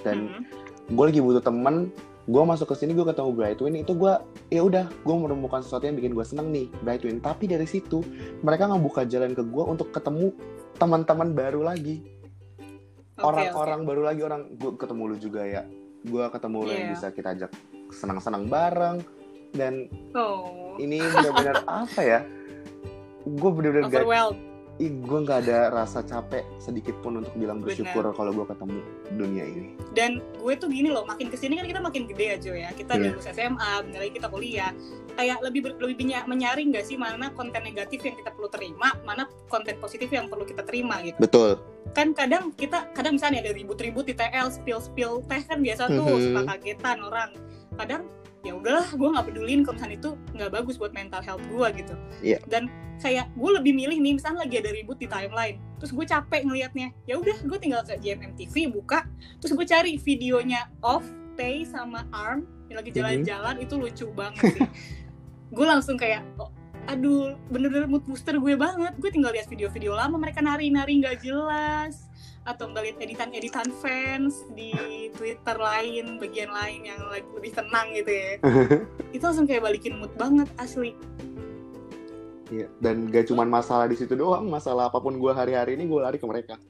dan 0.07 0.31
hmm. 0.31 0.95
gue 0.95 1.05
lagi 1.11 1.19
butuh 1.19 1.43
temen 1.43 1.91
gue 2.31 2.43
masuk 2.47 2.71
ke 2.71 2.75
sini 2.79 2.95
gue 2.95 3.03
ketemu 3.03 3.35
Brightwin 3.35 3.75
itu 3.75 3.91
gue 3.91 4.15
ya 4.55 4.63
udah 4.63 4.87
gue 4.87 5.15
menemukan 5.19 5.67
sesuatu 5.67 5.91
yang 5.91 5.99
bikin 5.99 6.15
gue 6.15 6.23
seneng 6.23 6.55
nih 6.55 6.71
Brightwin 6.87 7.19
tapi 7.19 7.51
dari 7.51 7.67
situ 7.67 8.07
mereka 8.47 8.71
ngebuka 8.71 9.03
jalan 9.11 9.35
ke 9.35 9.43
gue 9.43 9.65
untuk 9.67 9.91
ketemu 9.91 10.31
teman-teman 10.79 11.35
baru 11.35 11.67
lagi 11.67 12.07
orang-orang 13.19 13.51
okay, 13.51 13.83
okay. 13.83 13.91
baru 13.91 14.03
lagi 14.07 14.21
orang 14.23 14.43
gue 14.55 14.71
ketemu 14.79 15.03
lu 15.11 15.17
juga 15.19 15.43
ya 15.43 15.63
gue 16.07 16.25
ketemu 16.31 16.57
yeah. 16.57 16.65
lu 16.65 16.71
yang 16.71 16.87
iya. 16.87 16.95
bisa 16.95 17.07
kita 17.11 17.29
ajak 17.35 17.51
senang-senang 17.91 18.47
bareng 18.47 19.03
dan 19.59 19.91
oh. 20.15 20.79
ini 20.79 21.03
benar-benar 21.03 21.67
apa 21.83 22.01
ya 22.01 22.21
gue 23.27 23.51
benar-benar 23.51 23.91
ih 24.83 24.91
gue 24.91 25.19
nggak 25.23 25.47
ada 25.47 25.71
rasa 25.71 26.03
capek 26.03 26.43
sedikit 26.59 26.99
pun 26.99 27.23
untuk 27.23 27.31
bilang 27.39 27.63
bersyukur 27.63 28.03
kalau 28.11 28.35
gue 28.35 28.47
ketemu 28.51 28.79
dunia 29.15 29.45
ini. 29.47 29.69
Dan 29.95 30.19
gue 30.19 30.55
tuh 30.59 30.67
gini 30.67 30.91
loh 30.91 31.07
makin 31.07 31.31
ke 31.31 31.39
sini 31.39 31.55
kan 31.55 31.67
kita 31.71 31.79
makin 31.79 32.11
gede 32.11 32.27
aja 32.35 32.51
ya. 32.51 32.71
Kita 32.75 32.99
yeah. 32.99 33.15
lulus 33.15 33.31
SMA 33.31 33.71
bentar 33.87 34.01
lagi 34.03 34.13
kita 34.19 34.27
kuliah. 34.27 34.75
Kayak 35.15 35.39
lebih 35.47 35.61
ber, 35.63 35.73
lebih 35.79 36.11
menyaring 36.27 36.75
gak 36.75 36.91
sih 36.91 36.99
mana 36.99 37.31
konten 37.39 37.63
negatif 37.63 38.03
yang 38.03 38.19
kita 38.19 38.35
perlu 38.35 38.51
terima 38.51 38.99
mana 39.07 39.31
konten 39.47 39.79
positif 39.79 40.11
yang 40.11 40.27
perlu 40.27 40.43
kita 40.43 40.67
terima 40.67 40.99
gitu. 41.07 41.23
Betul. 41.23 41.63
Kan 41.95 42.11
kadang 42.11 42.51
kita 42.59 42.91
kadang 42.99 43.15
misalnya 43.15 43.47
ada 43.47 43.55
ribut-ribut 43.55 44.11
di 44.11 44.15
TL 44.19 44.51
spill 44.51 44.83
spill 44.83 45.23
teh 45.31 45.39
kan 45.47 45.63
biasa 45.63 45.87
tuh 45.87 46.03
mm 46.03 46.11
-hmm. 46.11 46.25
suka 46.27 46.41
kagetan 46.51 46.99
orang. 46.99 47.31
Kadang 47.79 48.03
ya 48.45 48.53
udahlah 48.53 48.87
gue 48.93 49.09
nggak 49.09 49.27
pedulin 49.33 49.61
kalau 49.65 49.77
misalnya 49.81 49.97
itu 49.97 50.11
nggak 50.37 50.51
bagus 50.53 50.75
buat 50.77 50.93
mental 50.93 51.25
health 51.25 51.45
gue 51.49 51.67
gitu 51.81 51.95
yeah. 52.21 52.41
dan 52.47 52.69
kayak 53.01 53.27
gue 53.35 53.51
lebih 53.57 53.73
milih 53.73 53.99
nih 53.99 54.13
misalnya 54.21 54.45
lagi 54.47 54.61
ada 54.61 54.71
ribut 54.71 55.01
di 55.01 55.09
timeline 55.09 55.57
terus 55.81 55.91
gue 55.91 56.05
capek 56.05 56.47
ngelihatnya 56.47 56.93
ya 57.09 57.19
udah 57.19 57.37
gue 57.43 57.59
tinggal 57.59 57.81
ke 57.83 57.97
GMM 57.99 58.37
TV 58.37 58.69
buka 58.69 59.09
terus 59.41 59.57
gue 59.57 59.67
cari 59.67 59.97
videonya 59.99 60.69
off 60.85 61.03
Tay 61.35 61.67
sama 61.67 62.07
Arm 62.15 62.47
yang 62.71 62.79
lagi 62.79 62.95
mhm. 62.95 62.97
jalan-jalan 63.01 63.55
mm 63.57 63.59
-hmm. 63.59 63.67
itu 63.67 63.75
lucu 63.81 64.07
banget 64.15 64.43
sih 64.55 64.63
gue 65.57 65.67
langsung 65.67 65.97
kayak 65.97 66.23
oh, 66.37 66.53
aduh 66.85 67.35
bener-bener 67.49 67.89
mood 67.89 68.05
booster 68.05 68.37
gue 68.37 68.55
banget 68.55 68.93
gue 69.01 69.11
tinggal 69.11 69.33
lihat 69.33 69.49
video-video 69.49 69.97
lama 69.97 70.21
mereka 70.21 70.45
nari-nari 70.45 71.01
nggak 71.01 71.25
jelas 71.25 72.04
atau 72.45 72.69
ngeliat 72.69 73.01
editan-editan 73.01 73.73
fans 73.81 74.45
di 74.53 75.09
Twitter 75.17 75.57
lain, 75.57 76.21
bagian 76.21 76.53
lain 76.53 76.85
yang 76.85 77.01
lebih 77.09 77.57
tenang 77.57 77.89
gitu 77.97 78.13
ya. 78.13 78.33
itu 79.17 79.25
langsung 79.25 79.49
kayak 79.49 79.65
balikin 79.65 79.97
mood 79.97 80.13
banget 80.21 80.49
asli. 80.61 80.93
Iya, 82.53 82.69
dan 82.85 83.09
gak 83.09 83.33
cuma 83.33 83.49
masalah 83.49 83.89
di 83.89 83.97
situ 83.97 84.13
doang, 84.13 84.45
masalah 84.53 84.93
apa 84.93 85.01
pun 85.01 85.17
gue 85.17 85.33
hari-hari 85.33 85.81
ini 85.81 85.89
gue 85.89 86.01
lari 86.05 86.21
ke 86.21 86.27
mereka. 86.29 86.61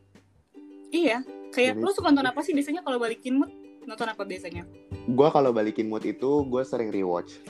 Iya, 0.94 1.26
kayak 1.50 1.74
Jadi, 1.74 1.82
lo 1.82 1.90
suka 1.90 2.14
nonton 2.14 2.30
apa 2.30 2.40
sih 2.46 2.54
biasanya 2.54 2.86
kalau 2.86 3.02
balikin 3.02 3.42
mood? 3.42 3.50
Nonton 3.84 4.06
apa 4.06 4.22
biasanya? 4.22 4.62
Gue 5.10 5.28
kalau 5.34 5.50
balikin 5.50 5.90
mood 5.90 6.06
itu 6.06 6.46
gue 6.46 6.62
sering 6.62 6.94
rewatch. 6.94 7.42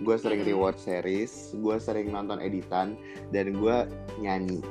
Gue 0.00 0.16
sering 0.16 0.40
hmm. 0.40 0.50
rewatch 0.56 0.80
series, 0.80 1.52
gue 1.52 1.76
sering 1.76 2.10
nonton 2.10 2.40
editan, 2.40 2.96
dan 3.28 3.52
gue 3.52 3.76
nyanyi 4.24 4.64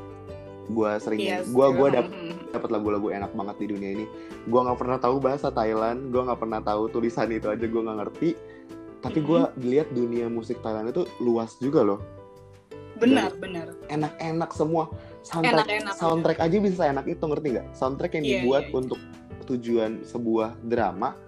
gue 0.70 0.92
sering 1.04 1.20
yes, 1.20 1.50
gue 1.52 1.68
gue 1.76 1.88
dapet 1.92 2.14
dapat 2.56 2.70
lagu-lagu 2.70 3.12
enak 3.12 3.32
banget 3.36 3.56
di 3.60 3.68
dunia 3.76 3.90
ini. 4.00 4.06
Gue 4.48 4.60
nggak 4.64 4.80
pernah 4.80 4.98
tahu 5.02 5.20
bahasa 5.20 5.52
Thailand 5.52 6.14
gue 6.14 6.22
nggak 6.24 6.40
pernah 6.40 6.60
tahu 6.64 6.88
tulisan 6.88 7.28
itu 7.34 7.52
aja 7.52 7.66
gue 7.66 7.82
nggak 7.82 7.98
ngerti. 8.00 8.30
Tapi 9.04 9.20
gue 9.20 9.42
lihat 9.60 9.92
dunia 9.92 10.32
musik 10.32 10.64
Thailand 10.64 10.94
itu 10.94 11.04
luas 11.20 11.60
juga 11.60 11.84
loh. 11.84 12.00
Benar 12.96 13.36
Dan 13.36 13.42
benar. 13.42 13.68
enak-enak 13.92 14.52
semua. 14.56 14.88
Soundtrack 15.24 15.68
enak, 15.68 15.82
enak, 15.84 15.96
soundtrack 16.00 16.40
aja 16.40 16.58
bisa 16.60 16.84
enak 16.88 17.06
itu 17.08 17.24
ngerti 17.24 17.48
nggak? 17.60 17.68
Soundtrack 17.76 18.14
yang 18.16 18.26
yeah, 18.26 18.34
dibuat 18.40 18.64
yeah, 18.64 18.72
yeah. 18.72 18.80
untuk 18.80 19.00
tujuan 19.44 19.92
sebuah 20.08 20.56
drama 20.64 21.20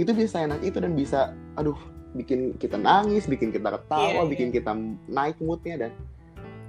itu 0.00 0.10
bisa 0.16 0.42
enak 0.42 0.64
itu 0.64 0.80
dan 0.80 0.96
bisa 0.96 1.36
aduh 1.54 1.76
bikin 2.16 2.58
kita 2.58 2.74
nangis 2.74 3.30
bikin 3.30 3.54
kita 3.54 3.78
ketawa 3.78 4.24
yeah, 4.24 4.26
bikin 4.26 4.48
yeah. 4.50 4.56
kita 4.58 4.72
naik 5.06 5.36
moodnya 5.38 5.86
dan 5.86 5.90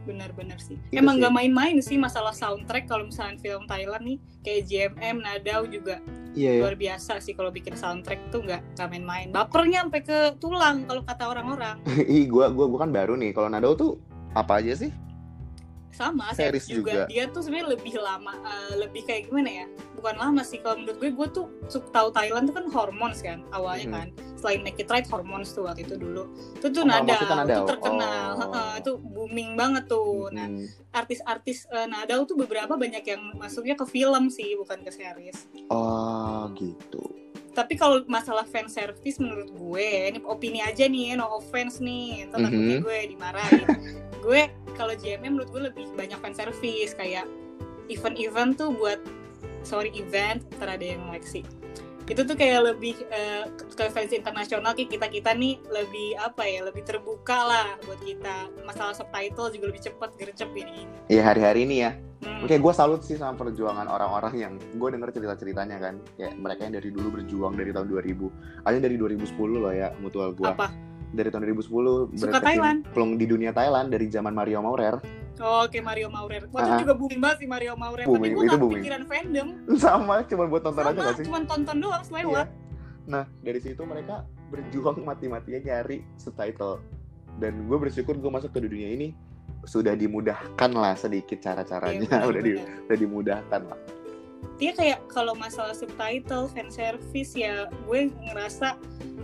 benar-benar 0.04 0.58
sih. 0.58 0.78
Itu 0.90 1.00
Emang 1.02 1.22
nggak 1.22 1.34
main-main 1.34 1.78
sih 1.80 1.98
masalah 1.98 2.34
soundtrack 2.34 2.90
kalau 2.90 3.08
misalnya 3.08 3.38
film 3.40 3.64
Thailand 3.70 4.04
nih 4.04 4.18
kayak 4.42 4.62
JMM, 4.68 5.16
Nadao 5.22 5.64
juga 5.70 6.02
iya, 6.34 6.58
iya. 6.58 6.62
luar 6.62 6.76
biasa 6.76 7.22
sih 7.22 7.38
kalau 7.38 7.54
bikin 7.54 7.78
soundtrack 7.78 8.20
tuh 8.34 8.42
nggak 8.44 8.62
nggak 8.78 8.88
main-main. 8.90 9.28
Bapernya 9.30 9.86
sampai 9.86 10.02
ke 10.02 10.20
tulang 10.42 10.86
kalau 10.90 11.02
kata 11.06 11.24
orang-orang. 11.30 11.78
Ih, 12.18 12.26
gua 12.28 12.50
gua 12.50 12.66
gua 12.70 12.80
kan 12.88 12.92
baru 12.92 13.14
nih. 13.18 13.32
Kalau 13.32 13.48
Nadao 13.48 13.74
tuh 13.78 13.92
apa 14.34 14.64
aja 14.64 14.74
sih? 14.76 14.92
sama 15.92 16.32
series 16.34 16.66
juga. 16.66 17.06
juga 17.06 17.12
dia 17.12 17.24
tuh 17.30 17.44
sebenarnya 17.46 17.78
lebih 17.78 17.94
lama 18.00 18.34
uh, 18.42 18.74
lebih 18.80 19.04
kayak 19.06 19.30
gimana 19.30 19.50
ya 19.64 19.66
bukan 20.00 20.16
lama 20.18 20.42
sih 20.42 20.58
kalau 20.64 20.82
menurut 20.82 20.98
gue 20.98 21.12
gue 21.12 21.28
tuh 21.30 21.46
suka 21.68 21.88
tahu 21.92 22.08
Thailand 22.16 22.50
tuh 22.50 22.56
kan 22.58 22.66
hormons 22.72 23.20
kan 23.20 23.44
awalnya 23.52 23.86
hmm. 23.86 23.96
kan 23.96 24.08
selain 24.41 24.65
Make 24.65 24.82
It 24.82 24.89
Right 24.89 25.06
hormones 25.06 25.54
tuh 25.54 25.69
waktu 25.69 25.86
itu 25.86 25.95
dulu. 25.95 26.25
Itu 26.58 26.73
tuh 26.73 26.84
oh, 26.84 26.89
nada 26.89 27.13
itu 27.13 27.65
terkenal. 27.69 28.30
Oh. 28.41 28.49
uh, 28.49 28.73
itu 28.82 28.91
booming 28.97 29.54
banget 29.54 29.86
tuh. 29.86 30.34
Nah, 30.34 30.49
hmm. 30.49 30.65
nah 30.89 30.99
artis-artis 31.06 31.69
uh, 31.69 31.86
nada 31.86 32.19
tuh 32.25 32.36
beberapa 32.36 32.73
banyak 32.75 33.06
yang 33.06 33.21
masuknya 33.38 33.77
ke 33.77 33.86
film 33.86 34.34
sih 34.34 34.58
bukan 34.58 34.82
ke 34.82 34.91
series. 34.91 35.45
Oh 35.69 36.49
gitu. 36.58 37.13
Tapi 37.51 37.75
kalau 37.75 38.01
masalah 38.10 38.47
fan 38.47 38.67
service 38.67 39.21
menurut 39.21 39.54
gue 39.54 39.88
ini 40.12 40.19
opini 40.25 40.60
aja 40.63 40.88
nih 40.88 41.19
no 41.19 41.30
offense 41.38 41.84
nih 41.84 42.27
ntar 42.32 42.41
mm 42.41 42.49
-hmm. 42.49 42.77
gue 42.82 42.97
dimarahin. 43.15 43.67
Gue 44.21 44.54
kalau 44.77 44.93
JMM 44.93 45.34
menurut 45.34 45.49
gue 45.49 45.62
lebih 45.73 45.86
banyak 45.97 46.13
fan 46.21 46.38
service 46.38 46.93
kayak 46.93 47.25
event-event 47.89 48.54
tuh 48.54 48.69
buat 48.69 49.01
sorry 49.65 49.89
event 49.97 50.45
ntar 50.62 50.77
ada 50.77 50.86
yang 50.86 51.01
seleksi 51.10 51.41
itu 52.12 52.28
tuh 52.28 52.36
kayak 52.36 52.76
lebih 52.76 53.00
uh, 53.08 53.47
ke 53.56 53.88
fans 53.88 54.12
internasional 54.12 54.76
kayak 54.76 54.91
kita 54.91 55.08
kita 55.08 55.32
nih 55.32 55.63
lebih 55.71 56.19
apa 56.19 56.43
ya 56.43 56.67
lebih 56.67 56.84
terbuka 56.84 57.39
lah 57.47 57.67
buat 57.88 58.04
kita. 58.04 58.52
Masalah 58.67 58.91
subtitle 58.91 59.47
juga 59.56 59.71
lebih 59.71 59.80
cepat 59.88 60.12
gercep 60.19 60.52
ini. 60.52 60.84
Iya 61.08 61.24
hari-hari 61.24 61.63
ini 61.63 61.88
ya. 61.88 61.95
Hmm. 62.21 62.43
Oke, 62.45 62.60
gue 62.60 62.74
salut 62.76 63.02
sih 63.02 63.17
sama 63.17 63.34
perjuangan 63.34 63.88
orang-orang 63.88 64.34
yang 64.38 64.54
gue 64.60 64.89
denger 64.91 65.10
cerita-ceritanya 65.15 65.78
kan. 65.80 65.95
Kayak 66.19 66.34
mereka 66.36 66.62
yang 66.67 66.76
dari 66.76 66.89
dulu 66.91 67.08
berjuang 67.15 67.54
dari 67.56 67.71
tahun 67.71 67.88
2000 67.88 68.67
ada 68.67 68.78
dari 68.78 68.95
2010 69.00 69.39
loh 69.56 69.74
ya 69.74 69.89
mutual 70.04 70.36
gue 70.36 70.45
apa 70.45 70.90
dari 71.12 71.28
tahun 71.28 71.43
2010 71.52 72.15
Suka 72.15 72.39
Thailand? 72.39 72.88
plong 72.95 73.19
di 73.19 73.26
dunia 73.28 73.52
Thailand 73.52 73.91
dari 73.91 74.08
zaman 74.08 74.32
Mario 74.32 74.63
Maurer. 74.63 75.00
Oh, 75.41 75.65
oke 75.65 75.74
okay, 75.74 75.82
Mario 75.82 76.08
Maurer. 76.08 76.45
Waktu 76.54 76.71
uh, 76.71 76.80
juga 76.86 76.93
booming 76.95 77.19
banget 77.19 77.38
sih 77.43 77.50
Mario 77.50 77.74
Maurer. 77.76 78.06
Booming, 78.06 78.34
tapi 78.36 78.38
gue 78.38 78.43
gak 78.47 78.74
pikiran 78.78 79.04
fandom. 79.10 79.47
Sama 79.84 80.15
cuma 80.30 80.43
buat 80.45 80.62
tonton 80.62 80.84
Sama, 80.86 80.93
aja 80.93 81.00
gak 81.02 81.15
sih? 81.17 81.26
cuma 81.26 81.39
tonton 81.45 81.78
doang 81.80 82.04
selewat. 82.06 82.47
Iya. 82.47 82.60
nah 83.02 83.26
dari 83.41 83.58
situ 83.58 83.82
mereka 83.82 84.30
berjuang 84.54 85.02
mati-matinya 85.02 85.58
nyari 85.58 86.06
subtitle 86.21 86.78
dan 87.41 87.65
gue 87.65 87.78
bersyukur 87.82 88.13
gue 88.13 88.30
masuk 88.30 88.54
ke 88.54 88.62
dunia 88.62 88.93
ini 88.93 89.17
sudah 89.65 89.97
dimudahkan 89.97 90.71
lah 90.71 90.93
sedikit 90.93 91.41
cara-caranya. 91.41 92.06
Iya, 92.06 92.21
udah, 92.30 92.41
di, 92.45 92.52
udah 92.62 92.97
dimudahkan 93.02 93.62
lah 93.67 93.80
dia 94.62 94.71
kayak 94.77 94.99
kalau 95.10 95.34
masalah 95.34 95.73
subtitle 95.73 96.45
fan 96.51 96.69
service 96.69 97.34
ya 97.34 97.65
gue 97.89 98.13
ngerasa 98.30 98.77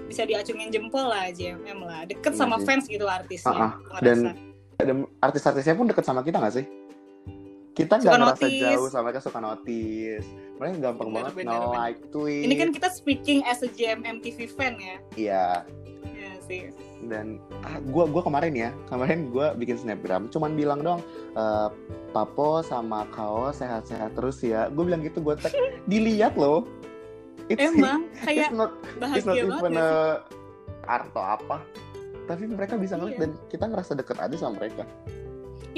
bisa 0.08 0.23
diacungin 0.23 0.71
jempol 0.71 1.06
lah 1.06 1.30
JMM 1.30 1.80
lah. 1.84 2.08
Deket 2.08 2.34
iya 2.34 2.39
sama 2.39 2.58
fans 2.63 2.88
gitu 2.88 3.06
artisnya 3.06 3.75
uh 3.75 3.75
-uh. 3.77 4.01
dan, 4.01 4.34
dan 4.80 4.97
artis-artisnya 5.19 5.75
pun 5.75 5.86
deket 5.86 6.06
sama 6.08 6.23
kita 6.23 6.39
gak 6.39 6.56
sih? 6.63 6.65
Kita 7.77 8.01
nggak 8.01 8.10
ngerasa 8.10 8.45
notice. 8.49 8.62
jauh 8.65 8.88
sama 8.89 9.03
mereka 9.06 9.21
suka 9.21 9.38
notice. 9.38 10.27
Mereka 10.58 10.73
gampang 10.82 11.08
bener, 11.13 11.17
banget 11.21 11.34
bener, 11.38 11.60
no 11.62 11.69
like 11.77 12.01
tweet. 12.10 12.43
Ini 12.49 12.53
kan 12.58 12.69
kita 12.73 12.89
speaking 12.89 13.45
as 13.45 13.62
a 13.62 13.69
JMM 13.69 14.17
TV 14.25 14.49
fan 14.49 14.82
ya. 14.82 14.97
Iya 15.13 15.45
iya 15.86 15.87
sih. 16.48 16.72
Dan 17.04 17.38
ah, 17.62 17.78
gua 17.92 18.10
gua 18.10 18.24
kemarin 18.26 18.56
ya 18.56 18.70
kemarin 18.90 19.30
gue 19.30 19.48
bikin 19.60 19.78
snapgram 19.78 20.32
cuman 20.34 20.58
bilang 20.58 20.80
dong 20.82 21.00
e, 21.38 21.44
Papo 22.16 22.66
sama 22.66 23.06
Kao 23.14 23.52
sehat-sehat 23.54 24.18
terus 24.18 24.42
ya. 24.42 24.72
Gue 24.72 24.88
bilang 24.90 25.04
gitu 25.06 25.22
gue 25.22 25.36
tag 25.38 25.54
dilihat 25.92 26.34
loh. 26.40 26.66
It's, 27.52 27.62
emang? 27.62 28.08
Kayak 28.26 28.50
it's 28.50 28.56
not, 28.56 28.72
bahagia 28.98 29.18
it's 29.20 29.28
not 29.28 29.36
banget 29.38 29.54
even 29.60 29.74
gak 29.76 29.84
a 29.84 29.92
art 30.88 31.06
atau 31.14 31.24
apa. 31.24 31.58
Tapi 32.28 32.44
mereka 32.50 32.74
bisa 32.76 32.96
ngeliat 33.00 33.16
Iya. 33.16 33.22
dan 33.24 33.32
kita 33.48 33.66
ngerasa 33.72 33.92
deket 33.96 34.18
aja 34.20 34.36
sama 34.36 34.54
mereka. 34.60 34.84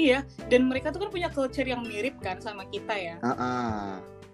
Iya 0.00 0.24
dan 0.48 0.70
mereka 0.72 0.88
tuh 0.94 1.04
kan 1.04 1.10
punya 1.12 1.28
culture 1.28 1.66
yang 1.68 1.84
mirip 1.84 2.16
kan 2.24 2.40
sama 2.40 2.64
kita 2.72 2.96
ya. 2.96 3.16
Ah 3.20 3.32
ah. 3.36 3.88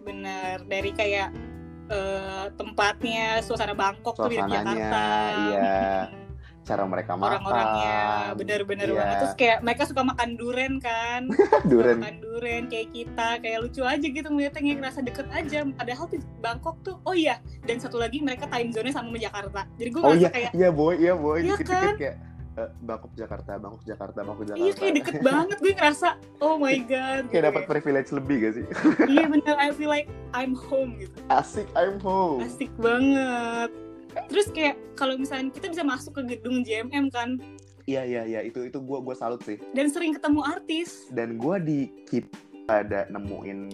bener 0.07 0.63
dari 0.71 0.95
kayak 0.95 1.35
eh, 1.91 2.47
tempatnya 2.55 3.43
suasana 3.43 3.75
Bangkok 3.75 4.15
tuh 4.15 4.31
mirip 4.31 4.47
Suasananya, 4.47 4.63
Jakarta. 4.79 5.05
iya. 5.51 5.83
Cara 6.67 6.83
mereka 6.83 7.15
makan. 7.15 7.31
orang-orangnya 7.39 7.99
bener-bener 8.35 8.87
Iya. 8.87 8.97
banget. 8.97 9.17
Terus 9.17 9.35
kayak 9.37 9.59
mereka 9.63 9.83
suka 9.85 10.03
makan 10.03 10.31
duren 10.35 10.73
kan? 10.77 11.21
Duren 11.71 11.97
makan 11.97 12.17
duren 12.19 12.63
kayak 12.67 12.89
kita 12.91 13.29
kayak 13.39 13.59
lucu 13.61 13.83
aja 13.83 14.03
gitu 14.03 14.27
ngeliatnya 14.27 14.61
kayak 14.61 14.79
ngerasa 14.81 15.01
deket 15.01 15.27
aja. 15.31 15.59
Padahal 15.73 16.07
di 16.07 16.19
Bangkok 16.37 16.77
tuh 16.83 16.99
oh 17.01 17.15
iya. 17.15 17.39
Dan 17.63 17.79
satu 17.79 17.97
lagi 17.97 18.19
mereka 18.19 18.45
time 18.47 18.69
zone-nya 18.69 18.93
sama 18.93 19.07
sama 19.07 19.19
Jakarta. 19.21 19.61
Jadi 19.77 19.89
gue 19.89 20.01
oh 20.01 20.05
ngerasa 20.09 20.19
iya 20.19 20.29
kayak 20.29 20.51
iya 20.53 20.69
boy 20.69 20.95
iya 20.97 21.15
boy. 21.15 21.39
Iya 21.39 21.55
kan? 21.57 21.95
kayak 21.95 22.17
eh, 22.57 22.71
Bangkok 22.81 23.13
Jakarta 23.15 23.51
Bangkok 23.57 23.83
Jakarta 23.85 24.19
Bangkok 24.21 24.45
Jakarta. 24.45 24.61
Iya 24.61 24.73
kayak 24.75 24.95
deket 24.97 25.17
banget. 25.31 25.57
Gue 25.57 25.73
ngerasa 25.73 26.09
oh 26.41 26.55
my 26.57 26.77
god 26.83 27.23
kayak 27.25 27.33
gue. 27.33 27.47
dapat 27.47 27.63
privilege 27.65 28.11
lebih 28.11 28.37
gak 28.43 28.53
sih? 28.55 28.65
Iya 29.07 29.25
bener. 29.29 29.55
I 29.55 29.71
feel 29.71 29.87
like 29.87 30.11
I'm 30.33 30.59
home 30.59 30.99
gitu. 30.99 31.15
Asik 31.39 31.71
I'm 31.73 32.03
home. 32.03 32.43
Asik 32.43 32.75
banget 32.77 33.71
terus 34.29 34.49
kayak 34.51 34.77
kalau 34.97 35.15
misalnya 35.21 35.53
kita 35.53 35.69
bisa 35.69 35.85
masuk 35.85 36.17
ke 36.21 36.37
gedung 36.37 36.65
JMM 36.65 37.13
kan? 37.13 37.37
Iya 37.87 38.03
iya 38.03 38.23
iya. 38.27 38.41
Itu 38.43 38.67
itu 38.67 38.83
gue 38.83 38.99
gue 38.99 39.15
salut 39.15 39.41
sih. 39.47 39.57
Dan 39.71 39.89
sering 39.89 40.17
ketemu 40.17 40.43
artis. 40.43 41.07
Dan 41.15 41.39
gue 41.39 41.57
di 41.63 41.81
keep 42.11 42.27
ada 42.67 43.07
nemuin 43.15 43.71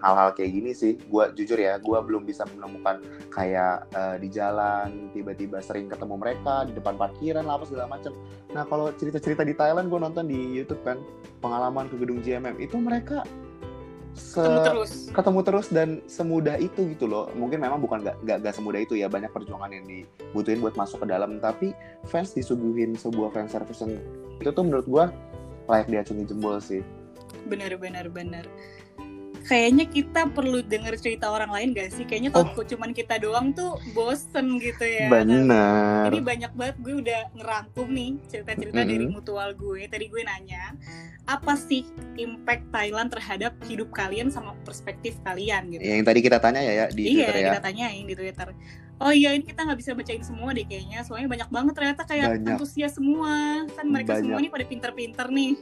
hal-hal 0.00 0.32
kayak 0.32 0.50
gini 0.56 0.72
sih. 0.72 0.96
Gue 1.12 1.28
jujur 1.36 1.60
ya 1.60 1.76
gue 1.76 1.98
belum 2.00 2.24
bisa 2.24 2.48
menemukan 2.56 3.04
kayak 3.28 3.84
eh, 3.92 4.16
di 4.16 4.28
jalan 4.32 5.12
tiba-tiba 5.12 5.60
sering 5.60 5.92
ketemu 5.92 6.16
mereka 6.16 6.64
di 6.64 6.72
depan 6.72 6.96
parkiran 6.96 7.44
lah 7.44 7.60
apa 7.60 7.68
segala 7.68 7.86
macem. 7.92 8.16
Nah 8.56 8.64
kalau 8.64 8.88
cerita-cerita 8.96 9.44
di 9.44 9.52
Thailand 9.52 9.92
gue 9.92 10.00
nonton 10.00 10.24
di 10.24 10.56
YouTube 10.56 10.80
kan. 10.82 10.96
Pengalaman 11.40 11.88
ke 11.88 11.96
gedung 11.96 12.20
JMM 12.20 12.60
itu 12.60 12.76
mereka 12.76 13.24
se 14.14 14.42
ketemu 14.42 14.60
terus. 14.66 14.92
ketemu 15.10 15.40
terus 15.46 15.66
dan 15.70 15.88
semudah 16.10 16.56
itu 16.58 16.92
gitu 16.94 17.06
loh. 17.06 17.30
Mungkin 17.34 17.62
memang 17.62 17.78
bukan 17.82 18.02
gak, 18.02 18.16
gak, 18.26 18.38
gak 18.42 18.54
semudah 18.54 18.80
itu 18.82 18.98
ya. 18.98 19.06
Banyak 19.06 19.30
perjuangan 19.30 19.70
yang 19.70 19.84
dibutuhin 19.86 20.60
buat 20.62 20.74
masuk 20.74 21.04
ke 21.04 21.06
dalam. 21.10 21.38
Tapi 21.38 21.72
fans 22.10 22.34
disuguhin 22.34 22.98
sebuah 22.98 23.34
fan 23.34 23.46
service 23.46 23.82
yang 23.82 23.98
itu 24.40 24.50
tuh 24.50 24.64
menurut 24.64 24.86
gua 24.88 25.04
layak 25.70 25.86
diacungi 25.90 26.26
jempol 26.26 26.58
sih. 26.58 26.82
Bener 27.46 27.78
bener 27.78 28.10
bener 28.10 28.44
kayaknya 29.50 29.84
kita 29.84 30.30
perlu 30.30 30.62
denger 30.62 30.94
cerita 30.94 31.26
orang 31.26 31.50
lain 31.50 31.74
gak 31.74 31.90
sih? 31.90 32.06
Kayaknya 32.06 32.30
kalau 32.30 32.62
cuman 32.62 32.94
kita 32.94 33.18
doang 33.18 33.50
tuh 33.50 33.74
bosen 33.90 34.46
gitu 34.56 34.80
ya. 34.80 35.10
Benar. 35.10 36.06
Ini 36.06 36.22
banyak 36.22 36.52
banget 36.54 36.76
gue 36.78 36.94
udah 36.96 37.20
ngerangkum 37.34 37.90
nih 37.90 38.10
cerita-cerita 38.24 38.78
Mhm. 38.78 38.86
dari 38.86 39.06
mutual 39.10 39.50
gue. 39.52 39.90
Tadi 39.90 40.06
gue 40.06 40.22
nanya 40.22 40.78
apa 41.26 41.58
sih 41.58 41.82
impact 42.14 42.70
Thailand 42.70 43.10
terhadap 43.10 43.58
hidup 43.66 43.90
kalian 43.90 44.30
sama 44.30 44.54
perspektif 44.62 45.18
kalian 45.20 45.66
gitu? 45.68 45.82
Yang 45.82 46.06
tadi 46.06 46.20
kita 46.20 46.38
tanya 46.38 46.62
ya, 46.62 46.72
ya 46.72 46.84
di 46.88 47.02
iya 47.02 47.26
Twitter 47.26 47.34
ya. 47.36 47.50
kita 47.50 47.60
tanyain 47.60 48.04
di 48.06 48.14
Twitter. 48.14 48.48
Oh 49.00 49.10
iya 49.10 49.32
ini 49.32 49.42
kita 49.42 49.66
nggak 49.66 49.78
bisa 49.78 49.90
bacain 49.92 50.22
semua 50.22 50.54
deh 50.54 50.62
kayaknya. 50.62 51.02
Soalnya 51.02 51.26
banyak 51.26 51.48
banget 51.50 51.74
ternyata 51.74 52.02
kayak 52.04 52.38
Banyak. 52.38 52.54
antusias 52.54 52.94
semua. 52.94 53.66
Kan 53.74 53.86
mereka 53.88 54.14
Banyak. 54.14 54.22
semua 54.22 54.38
ini 54.38 54.48
pada 54.48 54.62
pinter-pinter 54.62 55.26
nih. 55.26 55.52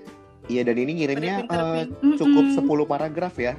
Iya 0.47 0.63
dan 0.63 0.77
ini 0.77 0.93
ngirimnya 0.95 1.35
pinter 1.41 1.61
pin- 1.73 1.93
cukup 2.17 2.45
Mm-mm. 2.47 2.57
10 2.59 2.85
paragraf 2.85 3.37
ya 3.37 3.53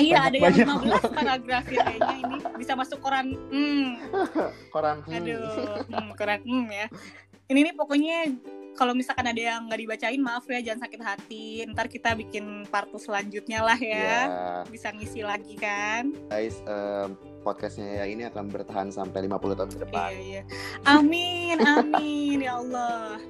iya 0.00 0.28
ada 0.30 0.36
yang 0.36 0.44
banyak 0.50 0.66
15 0.90 1.10
paragraf 1.18 1.64
ya 1.70 1.80
kayaknya 1.86 2.16
ini 2.22 2.36
bisa 2.58 2.72
masuk 2.74 2.98
koran 3.02 3.36
hmm 3.50 3.86
koran 4.74 4.96
hmm. 5.06 5.16
aduh 5.16 5.42
hmm, 5.86 6.10
koran 6.18 6.40
hmm 6.42 6.66
ya 6.70 6.86
ini 7.52 7.60
nih 7.70 7.74
pokoknya 7.76 8.18
kalau 8.74 8.90
misalkan 8.90 9.30
ada 9.30 9.38
yang 9.38 9.70
nggak 9.70 9.80
dibacain 9.86 10.18
maaf 10.18 10.44
ya 10.50 10.58
jangan 10.58 10.90
sakit 10.90 11.00
hati 11.00 11.46
ntar 11.70 11.86
kita 11.86 12.18
bikin 12.18 12.66
part 12.66 12.90
selanjutnya 12.98 13.62
lah 13.62 13.78
ya 13.78 13.92
Ya, 13.94 14.20
bisa 14.66 14.90
ngisi 14.90 15.22
lagi 15.22 15.54
kan 15.54 16.10
guys 16.26 16.58
eh, 16.66 17.06
podcastnya 17.46 18.02
ya 18.02 18.04
ini 18.10 18.26
akan 18.26 18.50
bertahan 18.50 18.88
sampai 18.90 19.30
50 19.30 19.58
tahun 19.60 19.70
ke 19.70 19.78
depan 19.86 20.10
Iya 20.10 20.20
iya. 20.24 20.42
Amin 20.88 21.60
amin 21.60 22.40
ya 22.40 22.58
Allah. 22.58 23.20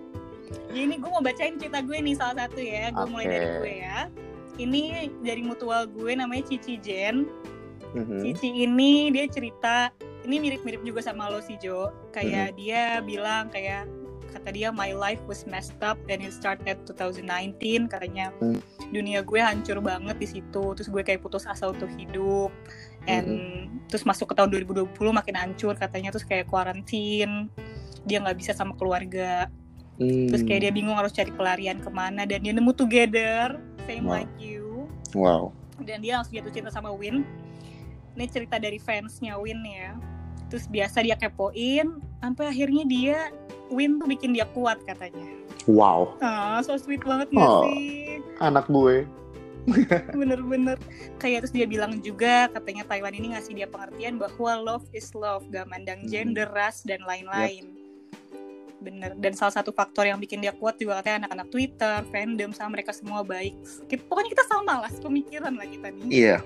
Jadi 0.71 0.95
gue 0.99 1.11
mau 1.11 1.23
bacain 1.23 1.59
cerita 1.59 1.83
gue 1.83 1.99
nih 1.99 2.15
salah 2.15 2.47
satu 2.47 2.63
ya. 2.63 2.95
Gue 2.95 3.07
mulai 3.11 3.27
Oke. 3.27 3.35
dari 3.35 3.49
gue 3.59 3.75
ya. 3.83 3.99
Ini 4.55 5.11
dari 5.23 5.43
mutual 5.43 5.91
gue 5.91 6.15
namanya 6.15 6.47
Cici 6.47 6.79
Jen. 6.79 7.27
Mhm. 7.95 8.23
Cici 8.23 8.67
ini 8.67 9.11
dia 9.11 9.27
cerita 9.31 9.91
ini 10.25 10.41
mirip-mirip 10.41 10.83
juga 10.83 11.05
sama 11.05 11.31
lo 11.31 11.43
sih 11.43 11.59
Jo. 11.59 11.91
Kayak 12.15 12.57
dia 12.59 13.03
bilang 13.03 13.51
kayak 13.51 13.87
kata 14.35 14.51
dia 14.51 14.75
my 14.75 14.91
life 14.91 15.23
was 15.31 15.47
messed 15.47 15.79
up 15.79 15.95
and 16.11 16.19
it 16.19 16.35
started 16.35 16.67
at 16.67 16.83
2019 16.83 17.87
katanya 17.87 18.35
Hmm. 18.43 18.59
dunia 18.91 19.23
gue 19.23 19.39
hancur 19.39 19.79
banget 19.79 20.17
di 20.19 20.27
situ. 20.27 20.75
Terus 20.75 20.91
gue 20.91 21.03
kayak 21.07 21.23
putus 21.23 21.47
asa 21.47 21.71
untuk 21.71 21.91
hidup. 21.95 22.51
And 23.07 23.71
terus 23.87 24.03
masuk 24.03 24.33
ke 24.33 24.35
tahun 24.35 24.51
2020 24.51 25.15
makin 25.15 25.35
hancur 25.39 25.79
katanya 25.79 26.11
terus 26.11 26.27
kayak 26.27 26.51
kuarantin 26.51 27.47
dia 28.03 28.19
nggak 28.19 28.39
bisa 28.39 28.51
sama 28.57 28.75
keluarga. 28.75 29.47
Terus 29.95 30.43
kayak 30.43 30.61
dia 30.67 30.73
bingung 30.75 30.99
harus 30.99 31.15
cari 31.15 31.31
pelarian 31.31 31.79
ke 31.79 31.91
mana 31.93 32.27
dan 32.27 32.43
dia 32.43 32.51
nemu 32.51 32.75
together 32.75 33.63
same 33.85 34.05
Wow. 34.05 34.15
like 34.17 34.33
you. 34.37 34.89
Wow. 35.13 35.43
Dan 35.79 36.01
dia 36.01 36.19
langsung 36.19 36.35
jatuh 36.35 36.51
cinta 36.51 36.71
sama 36.71 36.91
Win. 36.91 37.23
Ini 38.15 38.27
cerita 38.27 38.57
dari 38.57 38.79
fansnya 38.79 39.35
Win 39.37 39.63
ya. 39.63 39.99
Terus 40.47 40.67
biasa 40.67 41.03
dia 41.03 41.15
kepoin 41.15 41.99
sampai 42.21 42.45
akhirnya 42.47 42.85
dia 42.85 43.19
Win 43.69 43.99
tuh 43.99 44.07
bikin 44.07 44.31
dia 44.31 44.47
kuat 44.49 44.79
katanya. 44.85 45.27
Wow. 45.67 46.15
Ah 46.21 46.61
so 46.61 46.77
sweet 46.77 47.03
banget 47.03 47.31
gak 47.31 47.43
Oh. 47.43 47.67
sih? 47.69 48.21
anak 48.39 48.67
gue. 48.67 49.07
Bener-bener. 50.13 50.77
Kayak 51.17 51.47
terus 51.47 51.55
dia 51.55 51.65
bilang 51.65 51.97
juga 51.99 52.53
katanya 52.53 52.85
Taiwan 52.85 53.15
ini 53.15 53.33
ngasih 53.33 53.57
dia 53.57 53.65
pengertian 53.65 54.21
bahwa 54.21 54.61
love 54.61 54.87
is 54.93 55.11
love. 55.13 55.43
Gak 55.49 55.67
mandang 55.67 56.05
Hmm. 56.05 56.11
gender 56.11 56.47
ras 56.53 56.85
dan 56.85 57.01
lain-lain 57.03 57.84
bener 58.85 59.11
dan 59.17 59.33
salah 59.33 59.51
satu 59.51 59.73
faktor 59.73 60.05
yang 60.05 60.17
bikin 60.17 60.39
dia 60.39 60.53
kuat 60.53 60.77
juga 60.77 61.01
katanya 61.01 61.25
anak-anak 61.25 61.49
Twitter 61.49 61.97
fandom 62.07 62.51
sama 62.53 62.77
mereka 62.77 62.93
semua 62.93 63.25
baik 63.25 63.57
Kita- 63.89 64.05
pokoknya 64.05 64.31
kita 64.31 64.45
sama 64.45 64.79
lah 64.79 64.91
pemikiran 64.93 65.53
lah 65.57 65.65
kita 65.65 65.89
nih 65.89 66.05
Iya. 66.13 66.37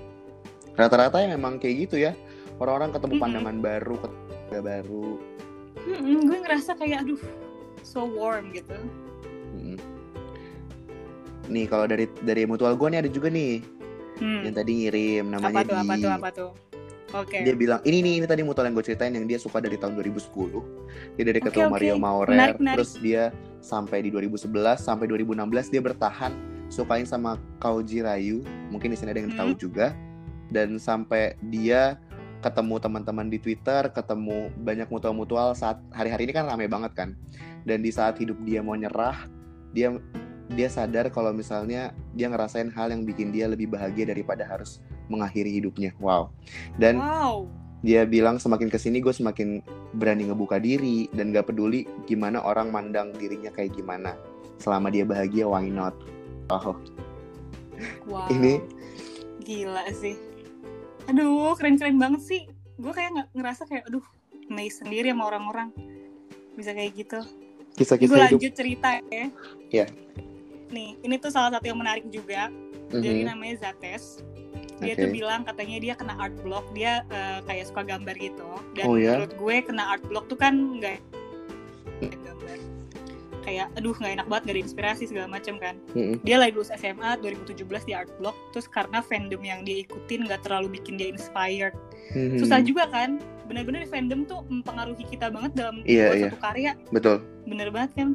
Rata-rata 0.73 1.19
yang 1.19 1.35
memang 1.35 1.59
kayak 1.59 1.75
gitu 1.85 1.99
ya. 1.99 2.15
Orang-orang 2.55 2.89
ketemu 2.89 3.11
Mm-mm. 3.13 3.23
pandangan 3.25 3.55
baru, 3.59 3.95
ketemu 3.99 4.61
baru. 4.63 5.07
Mm-mm, 5.79 6.17
gue 6.23 6.37
ngerasa 6.39 6.71
kayak 6.75 7.03
aduh 7.03 7.21
so 7.83 8.07
warm 8.07 8.51
gitu 8.51 8.75
Mm. 9.51 9.75
Nih 11.49 11.65
kalau 11.65 11.83
dari 11.83 12.05
dari 12.21 12.45
mutual 12.45 12.73
gue 12.73 12.87
nih 12.87 12.99
ada 13.01 13.09
juga 13.09 13.27
nih 13.27 13.59
Hmm. 14.15 14.43
yang 14.43 14.51
tadi 14.53 14.71
ngirim 14.75 15.23
apa 15.25 15.33
namanya 15.33 15.63
tuh 15.63 15.71
di 15.71 15.79
apa 15.79 15.95
tuh 15.95 16.11
apa 16.11 16.29
tuh 16.29 16.49
oke 17.13 17.37
dia 17.41 17.55
bilang 17.55 17.79
ini 17.83 17.99
nih 18.01 18.13
ini 18.21 18.25
tadi 18.27 18.41
mutual 18.41 18.67
yang 18.67 18.75
gue 18.75 18.85
ceritain 18.85 19.13
yang 19.13 19.25
dia 19.25 19.39
suka 19.39 19.59
dari 19.59 19.75
tahun 19.75 19.97
2010 19.97 21.17
dia 21.17 21.25
dari 21.25 21.39
ketemu 21.39 21.65
oke. 21.67 21.73
Mario 21.73 21.95
Maurer 21.97 22.33
Menarik, 22.35 22.57
menarik. 22.61 22.75
terus 22.79 22.91
dia 22.99 23.23
sampai 23.59 24.03
di 24.05 24.09
2011 24.11 24.49
sampai 24.79 25.05
2016 25.09 25.73
dia 25.73 25.81
bertahan 25.81 26.31
sukain 26.69 27.03
sama 27.03 27.35
Kauji 27.57 28.05
Rayu 28.05 28.45
mungkin 28.69 28.93
di 28.93 28.97
sini 28.97 29.11
ada 29.11 29.21
yang 29.21 29.33
Hmm. 29.33 29.41
tahu 29.41 29.51
juga 29.57 29.91
dan 30.49 30.77
sampai 30.77 31.37
dia 31.49 31.97
ketemu 32.39 32.79
teman-teman 32.79 33.27
di 33.27 33.35
Twitter 33.35 33.91
ketemu 33.91 34.47
banyak 34.63 34.87
mutual-mutual 34.87 35.51
saat 35.53 35.75
hari-hari 35.91 36.23
ini 36.29 36.33
kan 36.33 36.47
rame 36.47 36.71
banget 36.71 36.95
kan 36.95 37.09
dan 37.67 37.83
di 37.83 37.91
saat 37.91 38.15
hidup 38.15 38.39
dia 38.47 38.63
mau 38.63 38.79
nyerah 38.79 39.27
dia 39.75 39.91
dia 40.49 40.65
sadar 40.65 41.11
kalau 41.13 41.29
misalnya 41.29 41.93
dia 42.15 42.25
ngerasain 42.25 42.71
hal 42.73 42.89
yang 42.89 43.03
bikin 43.05 43.29
dia 43.29 43.45
lebih 43.45 43.69
bahagia 43.69 44.07
daripada 44.09 44.47
harus 44.47 44.79
mengakhiri 45.09 45.51
hidupnya. 45.59 45.91
Wow. 45.97 46.29
Dan 46.77 47.01
wow. 47.01 47.43
dia 47.81 48.05
bilang 48.05 48.37
semakin 48.37 48.69
ke 48.69 48.77
sini 48.77 49.01
gue 49.01 49.11
semakin 49.11 49.59
berani 49.97 50.29
ngebuka 50.29 50.61
diri 50.61 51.09
dan 51.11 51.33
gak 51.33 51.49
peduli 51.49 51.89
gimana 52.05 52.39
orang 52.45 52.69
mandang 52.69 53.11
dirinya 53.17 53.49
kayak 53.49 53.73
gimana. 53.73 54.13
Selama 54.61 54.93
dia 54.93 55.03
bahagia 55.03 55.49
why 55.49 55.67
not? 55.67 55.97
Oh 56.53 56.77
wow. 58.07 58.29
Ini- 58.29 58.61
gila 59.41 59.89
sih. 59.95 60.13
Aduh 61.09 61.57
keren-keren 61.57 61.97
banget 61.97 62.21
sih. 62.21 62.41
Gue 62.77 62.93
kayak 62.93 63.11
nggak 63.17 63.27
ngerasa 63.33 63.65
kayak 63.65 63.89
aduh 63.89 64.05
amazed 64.49 64.85
sendiri 64.85 65.09
sama 65.09 65.25
orang-orang. 65.33 65.73
Bisa 66.53 66.71
kayak 66.75 66.93
gitu. 66.93 67.19
Gue 67.23 67.85
kisah-kisah 67.85 68.27
hidup. 68.29 68.39
lanjut 68.39 68.53
cerita 68.53 68.89
ya. 69.09 69.27
Iya. 69.71 69.87
nih 70.69 71.01
ini 71.01 71.17
tuh 71.17 71.33
salah 71.33 71.49
satu 71.49 71.65
yang 71.65 71.81
menarik 71.81 72.05
juga. 72.13 72.53
Jadi 72.93 73.25
Mhm. 73.25 73.29
namanya 73.33 73.55
Zates 73.57 74.21
dia 74.79 74.93
Oke. 74.95 75.01
tuh 75.03 75.09
bilang 75.11 75.41
katanya 75.43 75.77
dia 75.83 75.93
kena 75.95 76.15
art 76.15 76.35
block 76.41 76.65
dia 76.71 77.03
eh, 77.11 77.39
kayak 77.45 77.65
suka 77.67 77.83
gambar 77.83 78.15
gitu 78.15 78.47
dan 78.75 78.85
Oh, 78.87 78.95
ya? 78.95 79.19
menurut 79.19 79.33
gue 79.35 79.55
kena 79.63 79.83
art 79.95 80.03
block 80.07 80.25
tuh 80.31 80.39
kan 80.39 80.55
nggak 80.79 81.03
gambar 81.99 82.57
kayak 83.43 83.67
aduh 83.75 83.95
nggak 83.95 84.13
enak 84.19 84.27
banget 84.27 84.43
gak 84.45 84.55
ada 84.55 84.61
inspirasi 84.61 85.03
segala 85.07 85.27
macam 85.27 85.55
kan 85.57 85.75
mm-hmm. 85.95 86.21
dia 86.23 86.35
lagi 86.39 86.53
lulus 86.55 86.71
SMA 86.75 87.09
2017 87.23 87.65
di 87.87 87.93
art 87.95 88.11
block 88.19 88.35
terus 88.55 88.67
karena 88.69 88.99
fandom 89.03 89.41
yang 89.41 89.65
dia 89.67 89.83
ikutin 89.83 90.27
nggak 90.27 90.41
terlalu 90.45 90.79
bikin 90.79 90.95
dia 90.95 91.09
inspired 91.11 91.75
mm-hmm. 92.15 92.39
susah 92.39 92.59
juga 92.63 92.87
kan 92.91 93.19
benar-benar 93.49 93.89
fandom 93.89 94.29
tuh 94.29 94.45
mempengaruhi 94.45 95.03
kita 95.09 95.33
banget 95.33 95.51
dalam 95.57 95.81
yeah, 95.83 96.13
yeah. 96.13 96.29
satu 96.29 96.37
karya 96.37 96.71
betul 96.93 97.17
bener 97.49 97.73
banget 97.73 97.91
kan 97.97 98.09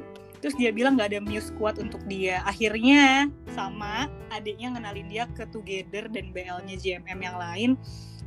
terus 0.44 0.60
dia 0.60 0.76
bilang 0.76 1.00
nggak 1.00 1.08
ada 1.16 1.20
muse 1.24 1.48
kuat 1.56 1.80
untuk 1.80 2.04
dia. 2.04 2.44
Akhirnya 2.44 3.32
sama 3.56 4.12
adiknya 4.28 4.76
ngenalin 4.76 5.08
dia 5.08 5.24
ke 5.32 5.48
Together 5.48 6.04
dan 6.12 6.36
BL-nya 6.36 6.76
JMM 6.76 7.16
yang 7.16 7.36
lain. 7.40 7.70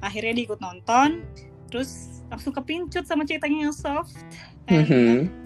Akhirnya 0.02 0.34
dia 0.34 0.50
ikut 0.50 0.58
nonton. 0.58 1.22
Terus 1.70 2.26
langsung 2.34 2.58
kepincut 2.58 3.06
sama 3.06 3.22
ceritanya 3.22 3.70
yang 3.70 3.76
soft. 3.78 4.18
And 4.66 4.90
mm-hmm 4.90 5.46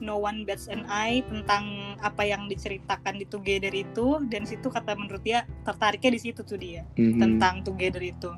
No 0.00 0.16
One 0.16 0.48
Bats 0.48 0.64
an 0.72 0.88
Eye 0.88 1.20
tentang 1.28 1.94
apa 2.00 2.24
yang 2.24 2.48
diceritakan 2.48 3.20
di 3.20 3.28
Together 3.28 3.68
itu. 3.68 4.24
Dan 4.24 4.48
situ 4.48 4.72
kata 4.72 4.96
menurut 4.96 5.20
dia 5.20 5.44
tertariknya 5.68 6.16
di 6.16 6.20
situ 6.24 6.40
tuh 6.40 6.56
dia 6.56 6.88
mm-hmm. 6.96 7.20
tentang 7.20 7.60
Together 7.60 8.00
itu. 8.00 8.32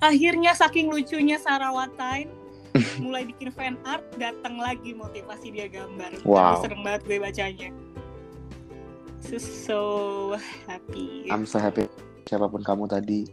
Akhirnya 0.00 0.56
saking 0.56 0.88
lucunya 0.88 1.36
Sarah 1.36 1.76
Watain 1.76 2.39
mulai 3.04 3.26
bikin 3.26 3.50
fan 3.50 3.74
art 3.82 4.04
datang 4.16 4.58
lagi 4.60 4.94
motivasi 4.94 5.50
dia 5.50 5.66
gambar. 5.66 6.22
Wow. 6.22 6.36
Tapi 6.36 6.56
seneng 6.68 6.82
banget 6.86 7.02
gue 7.06 7.18
bacanya. 7.18 7.68
So, 9.20 9.36
so 9.36 9.80
happy. 10.64 11.28
I'm 11.28 11.44
so 11.44 11.60
happy. 11.60 11.90
Siapa 12.24 12.48
pun 12.48 12.64
kamu 12.64 12.88
tadi. 12.88 13.28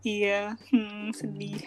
Iya, 0.00 0.56
hmm, 0.72 1.12
sedih 1.12 1.60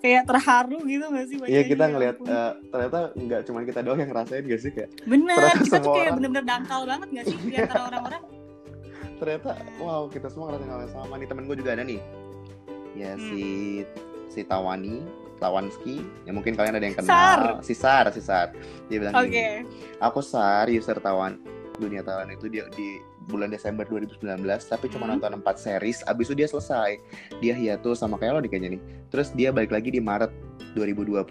kayak 0.00 0.22
terharu 0.24 0.78
gitu 0.88 1.04
gak 1.12 1.26
sih 1.28 1.36
Iya 1.44 1.62
kita 1.68 1.84
ngelihat 1.92 2.16
uh, 2.24 2.52
ternyata 2.72 2.98
nggak 3.14 3.40
cuma 3.44 3.58
kita 3.68 3.80
doang 3.84 4.00
yang 4.00 4.10
ngerasain 4.10 4.44
gak 4.48 4.60
sih 4.60 4.72
kayak 4.72 4.90
bener 5.04 5.36
kita 5.60 5.76
tuh 5.76 5.92
kayak 5.92 6.12
bener-bener 6.16 6.44
dangkal 6.48 6.82
banget 6.88 7.08
gak 7.12 7.24
sih 7.28 7.36
di 7.44 7.56
antara 7.60 7.80
orang-orang 7.92 8.22
ternyata 9.20 9.50
wow 9.76 10.08
kita 10.08 10.26
semua 10.32 10.44
ngerasain 10.50 10.70
hal 10.72 10.80
yang 10.88 10.94
sama 10.96 11.14
nih 11.20 11.28
temen 11.28 11.44
gue 11.44 11.56
juga 11.60 11.70
ada 11.76 11.84
nih 11.84 12.00
ya 12.96 13.12
hmm. 13.14 13.22
si 13.28 13.44
si 14.32 14.40
Tawani 14.48 15.04
Tawanski 15.40 16.04
ya 16.28 16.30
mungkin 16.36 16.52
kalian 16.54 16.76
ada 16.76 16.86
yang 16.86 16.96
kenal. 16.96 17.10
Sar. 17.10 17.40
si 17.64 17.74
Sar 17.74 18.04
si 18.12 18.20
Sar. 18.20 18.52
Dia 18.92 19.00
bilang 19.00 19.16
okay. 19.16 19.26
gini 19.26 19.52
aku 19.98 20.20
Sar 20.20 20.68
user 20.68 21.00
Tawan 21.00 21.40
dunia 21.80 22.04
Tawan 22.04 22.28
itu 22.28 22.46
dia 22.52 22.68
di 22.76 23.00
bulan 23.32 23.48
Desember 23.48 23.88
2019 23.88 24.20
tapi 24.44 24.86
cuma 24.92 25.08
hmm. 25.08 25.12
nonton 25.16 25.40
4 25.40 25.56
series 25.56 26.04
abis 26.04 26.28
itu 26.28 26.44
dia 26.44 26.48
selesai. 26.52 27.00
Dia 27.40 27.56
hiatus 27.56 28.04
sama 28.04 28.20
kayak 28.20 28.36
lo 28.36 28.40
nih 28.44 28.50
kayaknya 28.52 28.70
nih. 28.76 28.82
Terus 29.08 29.32
dia 29.32 29.48
balik 29.50 29.72
lagi 29.72 29.88
di 29.88 29.98
Maret 29.98 30.30
2020 30.76 31.24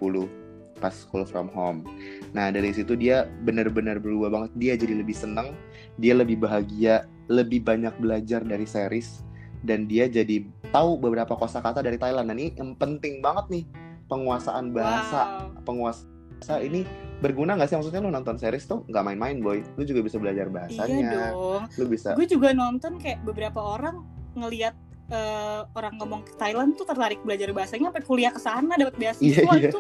pas 0.80 0.96
School 0.96 1.28
from 1.28 1.52
Home. 1.54 1.86
Nah 2.32 2.50
dari 2.50 2.72
situ 2.72 2.96
dia 2.96 3.30
bener-bener 3.46 4.02
berubah 4.02 4.34
banget. 4.34 4.52
Dia 4.58 4.74
jadi 4.80 4.98
lebih 4.98 5.14
seneng 5.14 5.54
dia 6.00 6.16
lebih 6.16 6.40
bahagia 6.40 7.06
lebih 7.30 7.62
banyak 7.62 7.94
belajar 8.02 8.42
dari 8.42 8.66
series 8.66 9.22
dan 9.62 9.86
dia 9.86 10.08
jadi 10.08 10.48
tahu 10.72 10.98
beberapa 10.98 11.36
kosakata 11.36 11.84
dari 11.84 12.00
Thailand. 12.00 12.32
Dan 12.32 12.40
ini 12.40 12.56
yang 12.56 12.74
penting 12.80 13.20
banget 13.20 13.46
nih 13.52 13.64
penguasaan 14.10 14.74
bahasa. 14.74 15.22
Wow. 15.54 15.64
penguasa 15.64 16.56
ini 16.60 16.84
berguna 17.22 17.54
gak 17.56 17.70
sih? 17.70 17.76
Maksudnya 17.78 18.02
lu 18.02 18.12
nonton 18.12 18.36
series 18.42 18.66
tuh 18.66 18.84
nggak 18.90 19.04
main-main 19.06 19.38
boy. 19.40 19.62
Lu 19.78 19.84
juga 19.86 20.02
bisa 20.02 20.18
belajar 20.18 20.50
bahasanya. 20.50 20.90
Iya 20.90 21.12
dong. 21.32 21.64
Lu 21.78 21.86
bisa 21.88 22.18
gue 22.18 22.28
juga 22.28 22.52
nonton 22.52 22.98
kayak 22.98 23.22
beberapa 23.24 23.62
orang 23.62 24.04
ngelihat 24.34 24.74
uh, 25.14 25.66
orang 25.74 25.94
ngomong 25.98 26.22
ke 26.26 26.34
Thailand 26.38 26.78
tuh 26.78 26.86
tertarik 26.86 27.22
belajar 27.26 27.50
bahasanya 27.54 27.94
sampai 27.94 28.04
kuliah 28.06 28.32
ke 28.34 28.42
sana 28.42 28.74
dapat 28.78 28.96
beasiswa 28.98 29.42
iya, 29.42 29.54
iya. 29.58 29.70
itu 29.74 29.80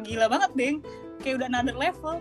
gila 0.00 0.26
banget 0.32 0.50
deh 0.56 0.74
kayak 1.20 1.34
udah 1.40 1.48
another 1.52 1.76
level 1.76 2.16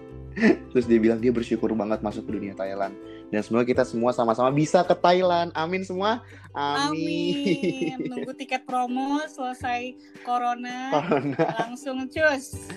terus 0.72 0.86
dia 0.88 1.00
bilang 1.00 1.20
dia 1.20 1.32
bersyukur 1.34 1.72
banget 1.76 2.00
masuk 2.00 2.26
ke 2.28 2.32
dunia 2.36 2.54
Thailand 2.56 2.96
dan 3.30 3.42
semoga 3.46 3.66
kita 3.68 3.84
semua 3.86 4.16
sama-sama 4.16 4.50
bisa 4.50 4.82
ke 4.82 4.96
Thailand 4.96 5.52
amin 5.54 5.84
semua 5.84 6.24
amin, 6.56 7.96
amin. 8.00 8.10
nunggu 8.10 8.32
tiket 8.36 8.64
promo 8.66 9.22
selesai 9.30 9.96
corona, 10.24 10.90
corona. 10.94 11.46
langsung 11.62 12.08
cus 12.10 12.70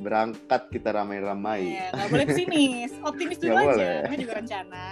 berangkat 0.00 0.72
kita 0.72 0.96
ramai-ramai. 0.96 1.76
Iya, 1.76 1.92
gak 1.92 2.08
boleh 2.08 2.26
pesimis, 2.32 2.92
optimis 3.04 3.36
dulu 3.36 3.52
gak 3.52 3.60
aja. 3.60 3.68
Boleh. 3.68 4.00
Ini 4.08 4.16
juga 4.16 4.34
rencana. 4.40 4.84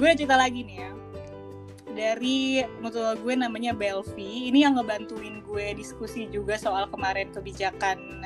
gue 0.00 0.08
cerita 0.16 0.36
lagi 0.40 0.60
nih 0.64 0.76
ya. 0.80 0.90
Dari 1.92 2.64
mutual 2.80 3.20
gue 3.20 3.36
namanya 3.36 3.76
Belvi, 3.76 4.48
ini 4.48 4.64
yang 4.64 4.80
ngebantuin 4.80 5.44
gue 5.44 5.76
diskusi 5.76 6.24
juga 6.32 6.56
soal 6.56 6.88
kemarin 6.88 7.28
kebijakan 7.36 8.24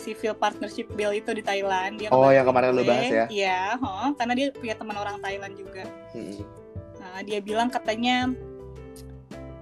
civil 0.00 0.32
partnership 0.32 0.88
bill 0.96 1.12
itu 1.12 1.30
di 1.36 1.44
Thailand. 1.44 2.00
Dia 2.00 2.08
oh, 2.10 2.32
yang 2.32 2.48
kemarin 2.48 2.72
lo 2.72 2.82
bahas 2.82 3.06
ya? 3.06 3.26
Iya, 3.28 3.76
huh, 3.76 4.16
karena 4.16 4.32
dia 4.32 4.46
punya 4.50 4.74
teman 4.74 4.96
orang 4.96 5.20
Thailand 5.20 5.54
juga. 5.54 5.84
Hmm. 6.16 6.40
Nah, 6.96 7.20
dia 7.22 7.38
bilang 7.44 7.68
katanya 7.68 8.32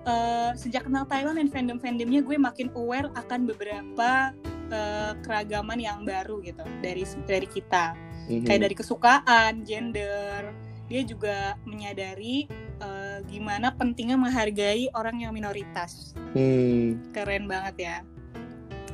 uh, 0.09 0.51
sejak 0.57 0.89
kenal 0.89 1.05
Thailand 1.05 1.37
dan 1.37 1.49
fandom-fandomnya 1.53 2.21
gue 2.25 2.37
makin 2.41 2.69
aware 2.75 3.13
akan 3.15 3.45
beberapa 3.45 4.33
uh, 4.73 5.13
keragaman 5.25 5.79
yang 5.79 6.03
baru 6.05 6.41
gitu 6.41 6.65
dari 6.81 7.05
dari 7.29 7.49
kita 7.49 7.97
mm-hmm. 8.29 8.45
kayak 8.49 8.61
dari 8.69 8.75
kesukaan 8.77 9.53
gender 9.65 10.53
dia 10.89 11.05
juga 11.05 11.57
menyadari 11.69 12.49
uh, 12.81 13.21
gimana 13.29 13.77
pentingnya 13.77 14.17
menghargai 14.17 14.89
orang 14.97 15.21
yang 15.21 15.33
minoritas 15.37 16.17
mm. 16.33 17.13
keren 17.13 17.45
banget 17.45 17.77
ya 17.77 17.97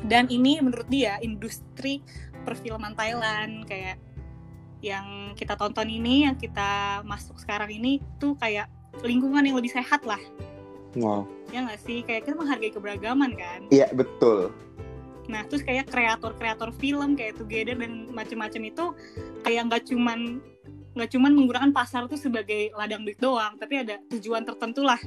dan 0.04 0.28
ini 0.28 0.60
menurut 0.60 0.86
dia 0.92 1.16
industri 1.24 2.04
perfilman 2.44 2.92
Thailand 2.92 3.64
kayak 3.64 3.96
yang 4.84 5.32
kita 5.32 5.56
tonton 5.56 5.88
ini 5.88 6.28
yang 6.28 6.36
kita 6.36 7.00
masuk 7.08 7.40
sekarang 7.40 7.72
ini 7.72 8.04
tuh 8.20 8.36
kayak 8.36 8.68
lingkungan 9.00 9.40
yang 9.42 9.56
lebih 9.56 9.72
sehat 9.72 10.04
lah 10.04 10.20
Wow. 10.94 11.26
Ya 11.50 11.66
nggak 11.66 11.80
sih? 11.82 12.06
Kayak 12.06 12.30
kita 12.30 12.34
menghargai 12.38 12.72
keberagaman 12.72 13.34
kan? 13.34 13.60
Iya, 13.70 13.90
betul. 13.90 14.54
Nah, 15.26 15.42
terus 15.48 15.64
kayak 15.64 15.88
kreator-kreator 15.88 16.70
film 16.76 17.16
kayak 17.16 17.40
Together 17.40 17.74
dan 17.74 18.12
macam-macam 18.12 18.62
itu 18.68 18.84
kayak 19.42 19.62
nggak 19.70 19.82
cuman 19.88 20.38
nggak 20.94 21.10
cuman 21.10 21.32
menggunakan 21.34 21.70
pasar 21.74 22.06
tuh 22.06 22.20
sebagai 22.20 22.70
ladang 22.78 23.02
duit 23.02 23.18
doang, 23.18 23.58
tapi 23.58 23.82
ada 23.82 23.98
tujuan 24.14 24.46
tertentu 24.46 24.86
lah 24.86 25.00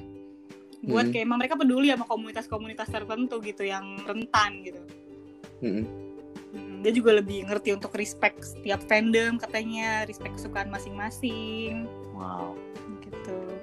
buat 0.86 1.10
hmm. 1.10 1.14
kayak 1.14 1.26
emang 1.26 1.40
mereka 1.42 1.56
peduli 1.58 1.90
sama 1.90 2.06
komunitas-komunitas 2.06 2.88
tertentu 2.90 3.42
gitu 3.42 3.64
yang 3.66 3.98
rentan 4.06 4.52
gitu. 4.62 4.82
Hmm. 5.62 5.84
hmm. 6.54 6.86
Dia 6.86 6.92
juga 6.94 7.18
lebih 7.18 7.50
ngerti 7.50 7.74
untuk 7.74 7.94
respect 7.98 8.46
setiap 8.46 8.86
fandom 8.86 9.42
katanya, 9.42 10.06
respect 10.06 10.38
kesukaan 10.38 10.70
masing-masing. 10.70 11.90
Wow 12.14 12.58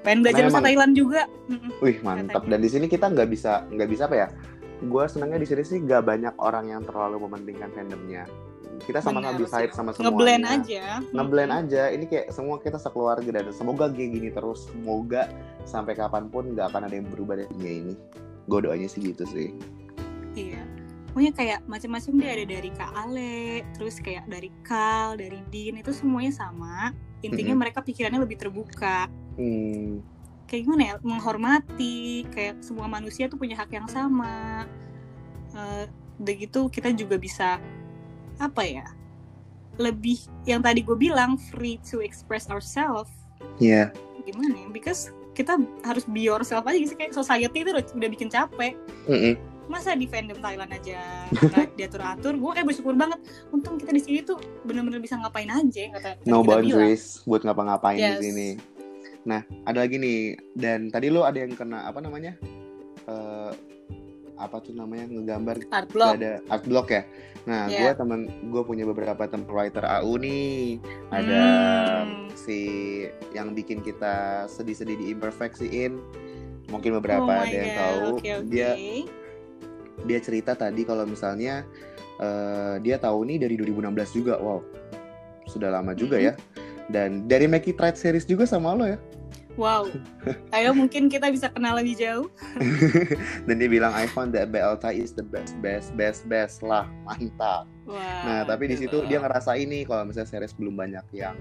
pengen 0.05 0.21
belajar 0.21 0.43
bahasa 0.47 0.61
Thailand 0.61 0.93
juga 0.93 1.23
wih 1.81 1.97
mantap 2.05 2.45
dan 2.45 2.61
di 2.61 2.69
sini 2.69 2.87
kita 2.87 3.09
nggak 3.09 3.29
bisa 3.33 3.65
nggak 3.73 3.89
bisa 3.89 4.05
apa 4.07 4.17
ya 4.17 4.29
gue 4.85 5.05
senangnya 5.09 5.41
di 5.41 5.49
sini 5.49 5.63
sih 5.65 5.79
nggak 5.81 6.03
banyak 6.05 6.35
orang 6.37 6.69
yang 6.69 6.85
terlalu 6.85 7.25
mementingkan 7.25 7.73
fandomnya 7.73 8.29
kita 8.83 8.99
sama-sama 8.99 9.39
bisa 9.39 9.55
hype 9.63 9.75
sama 9.75 9.91
semua 9.95 10.11
ngeblend 10.11 10.45
aja. 10.45 10.85
Ngeblend 11.15 11.53
hmm. 11.53 11.61
aja. 11.65 11.83
Ini 11.95 12.05
kayak 12.11 12.27
semua 12.35 12.57
kita 12.59 12.79
sekeluarga 12.83 13.31
dan 13.31 13.47
semoga 13.55 13.87
kayak 13.91 14.11
gini 14.11 14.29
terus. 14.35 14.67
Semoga 14.69 15.31
sampai 15.63 15.95
kapan 15.95 16.27
pun 16.29 16.53
nggak 16.53 16.75
akan 16.75 16.91
ada 16.91 16.95
yang 16.95 17.09
berubah 17.09 17.39
dari 17.39 17.49
dunia 17.55 17.73
ini. 17.87 17.95
Gue 18.51 18.61
doanya 18.67 18.89
sih 18.91 19.01
gitu 19.01 19.25
sih. 19.31 19.55
Iya. 20.35 20.63
Pokoknya 21.15 21.33
kayak 21.39 21.61
macam-macam 21.71 22.13
dia 22.19 22.31
ada 22.35 22.47
dari 22.51 22.71
Kak 22.75 22.93
Ale, 23.07 23.63
terus 23.79 23.95
kayak 24.03 24.27
dari 24.27 24.51
Kal, 24.67 25.15
dari 25.15 25.39
Din. 25.47 25.79
Itu 25.79 25.95
semuanya 25.95 26.35
sama. 26.35 26.91
Intinya 27.23 27.55
-hmm. 27.55 27.63
mereka 27.63 27.79
pikirannya 27.87 28.21
lebih 28.21 28.39
terbuka. 28.39 29.07
Hmm. 29.35 29.99
kayak 30.45 30.71
gimana 30.71 30.83
ya? 30.85 30.95
Menghormati. 31.03 32.29
Kayak 32.31 32.63
semua 32.63 32.87
manusia 32.91 33.27
tuh 33.31 33.39
punya 33.41 33.59
hak 33.59 33.71
yang 33.75 33.89
sama. 33.89 34.67
Uh, 35.55 35.87
udah 36.19 36.35
gitu 36.35 36.71
kita 36.71 36.95
juga 36.95 37.19
bisa 37.19 37.59
apa 38.43 38.63
ya 38.65 38.87
lebih 39.75 40.23
yang 40.47 40.63
tadi 40.63 40.87
gue 40.87 40.95
bilang 40.95 41.35
free 41.35 41.83
to 41.83 41.99
express 41.99 42.47
ourselves 42.47 43.11
Iya. 43.63 43.91
Yeah. 43.93 44.25
Gimana 44.25 44.55
ya? 44.57 44.69
Because 44.73 45.13
kita 45.35 45.59
harus 45.83 46.07
be 46.07 46.23
yourself 46.25 46.65
aja 46.65 46.79
sih 46.79 46.97
kayak 46.97 47.13
society 47.13 47.67
itu 47.67 47.71
udah, 47.75 47.85
udah 47.85 48.09
bikin 48.11 48.29
capek. 48.31 48.79
Mm 49.11 49.19
-hmm. 49.19 49.35
Masa 49.65 49.97
di 49.97 50.05
fandom 50.05 50.39
Thailand 50.45 50.71
aja 50.71 51.29
nggak 51.33 51.77
diatur-atur? 51.81 52.37
Gue 52.37 52.51
kayak 52.57 52.67
bersyukur 52.69 52.95
banget. 52.97 53.21
Untung 53.51 53.81
kita 53.81 53.93
di 53.97 54.03
sini 54.03 54.19
tuh 54.21 54.39
bener-bener 54.65 55.01
bisa 55.01 55.17
ngapain 55.17 55.49
aja. 55.49 55.83
Kata, 55.97 56.09
no 56.29 56.45
boundaries 56.45 57.25
buat 57.25 57.43
ngapa-ngapain 57.43 58.01
yes. 58.01 58.21
di 58.21 58.25
sini. 58.31 58.49
Nah, 59.25 59.41
ada 59.65 59.89
lagi 59.89 59.97
nih. 59.97 60.37
Dan 60.53 60.93
tadi 60.93 61.09
lo 61.09 61.25
ada 61.25 61.41
yang 61.41 61.57
kena 61.57 61.89
apa 61.89 62.05
namanya? 62.05 62.37
Apa 64.45 64.61
tuh 64.61 64.77
namanya 64.77 65.09
ngegambar 65.09 65.57
art 65.73 65.89
block. 65.89 66.13
ada 66.21 66.33
art 66.53 66.65
block 66.69 66.89
ya. 66.93 67.03
Nah, 67.45 67.69
yeah. 67.69 67.93
gue 67.93 68.01
temen 68.01 68.21
gue 68.49 68.63
punya 68.65 68.85
beberapa 68.89 69.25
temen 69.29 69.49
writer 69.49 69.85
AU 69.85 70.21
nih. 70.21 70.81
Ada 71.13 71.45
hmm. 72.05 72.37
si 72.37 72.61
yang 73.33 73.57
bikin 73.57 73.81
kita 73.81 74.45
sedih-sedih 74.49 74.97
di 75.01 75.07
imperfeksiin. 75.13 75.93
Mungkin 76.69 76.97
beberapa 77.01 77.29
oh 77.29 77.43
ada 77.45 77.53
yang 77.53 77.73
tahu. 77.77 78.05
Okay, 78.21 78.33
okay. 78.41 78.49
Dia 78.49 78.71
dia 80.05 80.19
cerita 80.21 80.53
tadi 80.53 80.85
kalau 80.85 81.09
misalnya 81.09 81.65
uh, 82.21 82.77
dia 82.83 83.01
tahu 83.01 83.25
nih 83.27 83.39
dari 83.41 83.55
2016 83.57 84.19
juga 84.19 84.35
wow 84.39 84.61
sudah 85.49 85.73
lama 85.73 85.93
juga 85.97 86.21
Mhm. 86.21 86.25
ya 86.25 86.33
dan 86.93 87.25
dari 87.25 87.49
It 87.49 87.79
Right 87.81 87.97
series 87.97 88.29
juga 88.29 88.45
sama 88.45 88.77
lo 88.77 88.85
ya 88.85 88.99
Wow. 89.55 89.87
Ayo 90.51 90.75
mungkin 90.75 91.07
kita 91.07 91.31
bisa 91.31 91.47
kenal 91.51 91.79
lebih 91.79 91.95
jauh. 91.95 92.27
dan 93.47 93.55
dia 93.59 93.69
bilang 93.71 93.93
I 93.95 94.07
found 94.11 94.35
that 94.35 94.51
BLT 94.51 94.85
is 94.99 95.15
the 95.15 95.23
best 95.25 95.55
best 95.61 95.95
best 95.95 96.27
best 96.27 96.63
lah 96.65 96.87
mantap 97.05 97.67
Wah. 97.85 98.23
nah 98.25 98.41
tapi 98.47 98.71
di 98.71 98.77
situ 98.79 99.05
gitu. 99.05 99.09
dia 99.09 99.19
ngerasa 99.21 99.55
ini 99.59 99.85
kalau 99.85 100.09
misalnya 100.09 100.31
series 100.31 100.57
belum 100.57 100.75
banyak 100.79 101.05
yang 101.13 101.37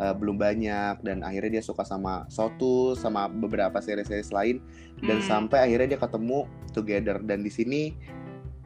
uh, 0.00 0.12
belum 0.16 0.36
banyak 0.40 1.00
dan 1.06 1.22
akhirnya 1.22 1.60
dia 1.60 1.64
suka 1.64 1.86
sama 1.86 2.26
Sotus 2.28 3.00
sama 3.00 3.30
beberapa 3.30 3.78
series-series 3.78 4.30
lain 4.34 4.58
dan 5.04 5.20
Hmm. 5.22 5.26
sampai 5.26 5.58
akhirnya 5.70 5.96
dia 5.96 6.00
ketemu 6.00 6.48
Together 6.74 7.22
dan 7.22 7.46
di 7.46 7.52
sini 7.52 7.82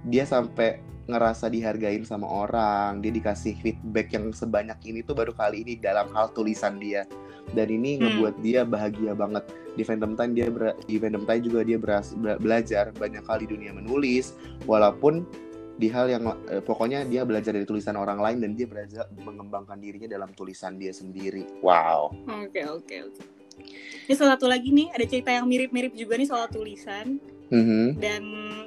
dia 0.09 0.25
sampai 0.25 0.81
ngerasa 1.09 1.49
dihargain 1.49 2.05
sama 2.05 2.29
orang 2.29 3.01
dia 3.01 3.09
dikasih 3.13 3.57
feedback 3.61 4.13
yang 4.13 4.29
sebanyak 4.33 4.77
ini 4.85 5.01
tuh 5.01 5.17
baru 5.17 5.33
kali 5.33 5.65
ini 5.65 5.81
dalam 5.81 6.13
hal 6.13 6.33
tulisan 6.37 6.77
dia 6.77 7.09
dan 7.51 7.67
ini 7.67 7.97
Hmm. 7.97 8.03
ngebuat 8.03 8.35
dia 8.39 8.61
bahagia 8.63 9.13
banget 9.13 9.45
di 9.73 9.83
Fandom 9.83 10.13
Time 10.13 10.33
dia 10.33 10.47
ber- 10.49 10.77
di 10.81 10.97
Fandom 10.97 11.23
Time 11.23 11.41
juga 11.41 11.61
dia 11.63 11.77
beras- 11.77 12.13
be- 12.13 12.37
belajar 12.37 12.91
banyak 12.93 13.23
kali 13.23 13.45
dunia 13.45 13.71
menulis 13.71 14.35
walaupun 14.65 15.23
di 15.75 15.87
hal 15.87 16.11
yang 16.11 16.23
eh, 16.49 16.59
pokoknya 16.59 17.05
dia 17.05 17.23
belajar 17.23 17.55
dari 17.55 17.63
tulisan 17.63 17.95
orang 17.95 18.19
lain 18.19 18.39
dan 18.41 18.51
dia 18.53 18.67
belajar 18.67 19.07
mengembangkan 19.17 19.77
dirinya 19.77 20.11
dalam 20.11 20.33
tulisan 20.33 20.75
dia 20.75 20.91
sendiri 20.91 21.47
wow 21.61 22.11
Oke 22.43 22.67
oke 22.67 22.97
oke. 23.05 23.23
Ini 24.05 24.15
salah 24.15 24.35
satu 24.35 24.47
lagi 24.47 24.71
nih 24.71 24.91
ada 24.91 25.03
cerita 25.03 25.31
yang 25.31 25.45
mirip-mirip 25.45 25.91
juga 25.93 26.15
nih 26.15 26.27
soal 26.27 26.47
tulisan 26.47 27.19
Mhm. 27.49 27.97
dan 27.97 28.23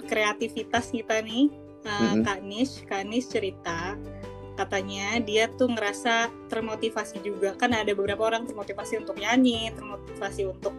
kreativitas 0.06 0.90
kita 0.90 1.20
nih. 1.20 1.48
Uh, 1.82 2.14
Mm-mm. 2.14 2.24
Kak 2.24 2.40
Nish, 2.42 2.74
Kak 2.86 3.04
Nish 3.04 3.26
cerita 3.26 3.98
katanya 4.62 5.18
dia 5.20 5.50
tuh 5.50 5.68
ngerasa 5.68 6.30
termotivasi 6.48 7.18
juga 7.20 7.58
kan 7.58 7.74
ada 7.74 7.92
beberapa 7.92 8.22
orang 8.24 8.46
termotivasi 8.46 9.02
untuk 9.02 9.18
nyanyi, 9.18 9.74
termotivasi 9.74 10.46
untuk 10.46 10.78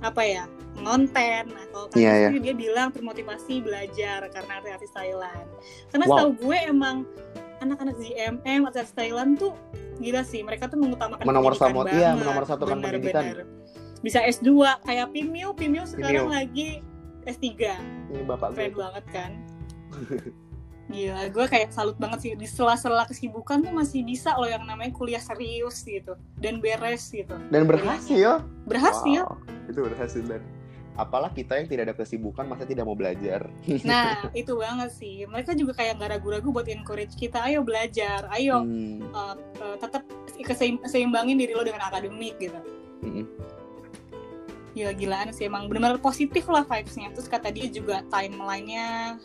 apa 0.00 0.22
ya 0.22 0.44
ngonten. 0.78 1.50
Nah 1.50 1.66
Iya, 1.92 2.10
Nish 2.10 2.20
iya. 2.22 2.28
ini 2.30 2.38
dia 2.40 2.54
bilang 2.54 2.88
termotivasi 2.94 3.60
belajar 3.60 4.30
karena 4.30 4.62
artis 4.64 4.92
Thailand. 4.94 5.46
Karena 5.90 6.04
Wow. 6.06 6.12
setahu 6.14 6.30
gue 6.40 6.58
emang 6.64 6.96
anak-anak 7.60 7.96
GMM 7.98 8.60
artis 8.64 8.94
Thailand 8.94 9.36
tuh 9.36 9.52
gila 10.00 10.24
sih 10.24 10.40
mereka 10.40 10.64
tuh 10.64 10.80
mengutamakan 10.80 11.26
Menomor 11.26 11.52
sama- 11.52 11.84
iya, 11.90 12.14
banget. 12.14 12.24
menomorsatukan 12.24 12.76
Bener, 12.78 12.84
pendidikan. 12.96 13.24
Bisa 14.00 14.24
S2 14.24 14.48
kayak 14.80 15.12
Pimio, 15.12 15.52
Pimio 15.52 15.84
sekarang 15.84 16.24
Pimio. 16.24 16.32
lagi 16.32 16.68
S3 17.20 17.44
ini 18.08 18.24
bapak 18.24 18.48
gue 18.50 18.56
keren 18.56 18.74
banget 18.74 19.04
kan 19.12 19.30
Gila, 20.90 21.30
gue 21.30 21.46
kayak 21.46 21.70
salut 21.70 21.94
banget 22.02 22.18
sih 22.18 22.30
di 22.34 22.50
sela-sela 22.50 23.06
kesibukan 23.06 23.62
tuh 23.62 23.70
masih 23.70 24.02
bisa 24.02 24.34
loh 24.34 24.50
yang 24.50 24.66
namanya 24.66 24.90
kuliah 24.90 25.22
serius 25.22 25.86
gitu 25.86 26.18
dan 26.34 26.58
beres 26.58 27.14
gitu. 27.14 27.38
dan 27.54 27.62
berhasil 27.62 28.42
Berhasil. 28.66 29.22
Wow, 29.22 29.70
itu 29.70 29.80
berhasil 29.86 30.22
dan 30.26 30.42
apalah 30.98 31.30
kita 31.30 31.56
yang 31.62 31.70
tidak 31.70 31.82
ada 31.90 31.94
kesibukan 31.94 32.44
masa 32.44 32.66
tidak 32.66 32.84
mau 32.84 32.98
belajar 32.98 33.46
Nah, 33.86 34.28
itu 34.34 34.52
banget 34.58 34.90
sih. 34.92 35.24
Mereka 35.30 35.54
juga 35.54 35.78
kayak 35.78 36.02
nggak 36.02 36.10
ragu-ragu 36.18 36.50
buat 36.50 36.66
encourage 36.66 37.14
kita, 37.14 37.38
ayo 37.46 37.62
belajar, 37.62 38.26
ayo 38.34 38.66
Hmm, 38.66 39.06
uh, 39.14 39.34
uh, 39.62 39.76
tetap 39.78 40.02
seimbangin 40.90 41.38
diri 41.38 41.54
lo 41.54 41.62
dengan 41.62 41.86
akademik 41.86 42.34
gitu. 42.42 42.58
mm-mm. 43.06 43.24
Gila-gilaan 44.74 45.34
sih 45.34 45.50
emang 45.50 45.66
benar-benar 45.66 45.98
positif 45.98 46.46
lah 46.46 46.62
vibes-nya. 46.66 47.10
Terus 47.14 47.26
kata 47.26 47.50
dia 47.50 47.66
juga 47.70 48.06
timeline-nya 48.06 49.18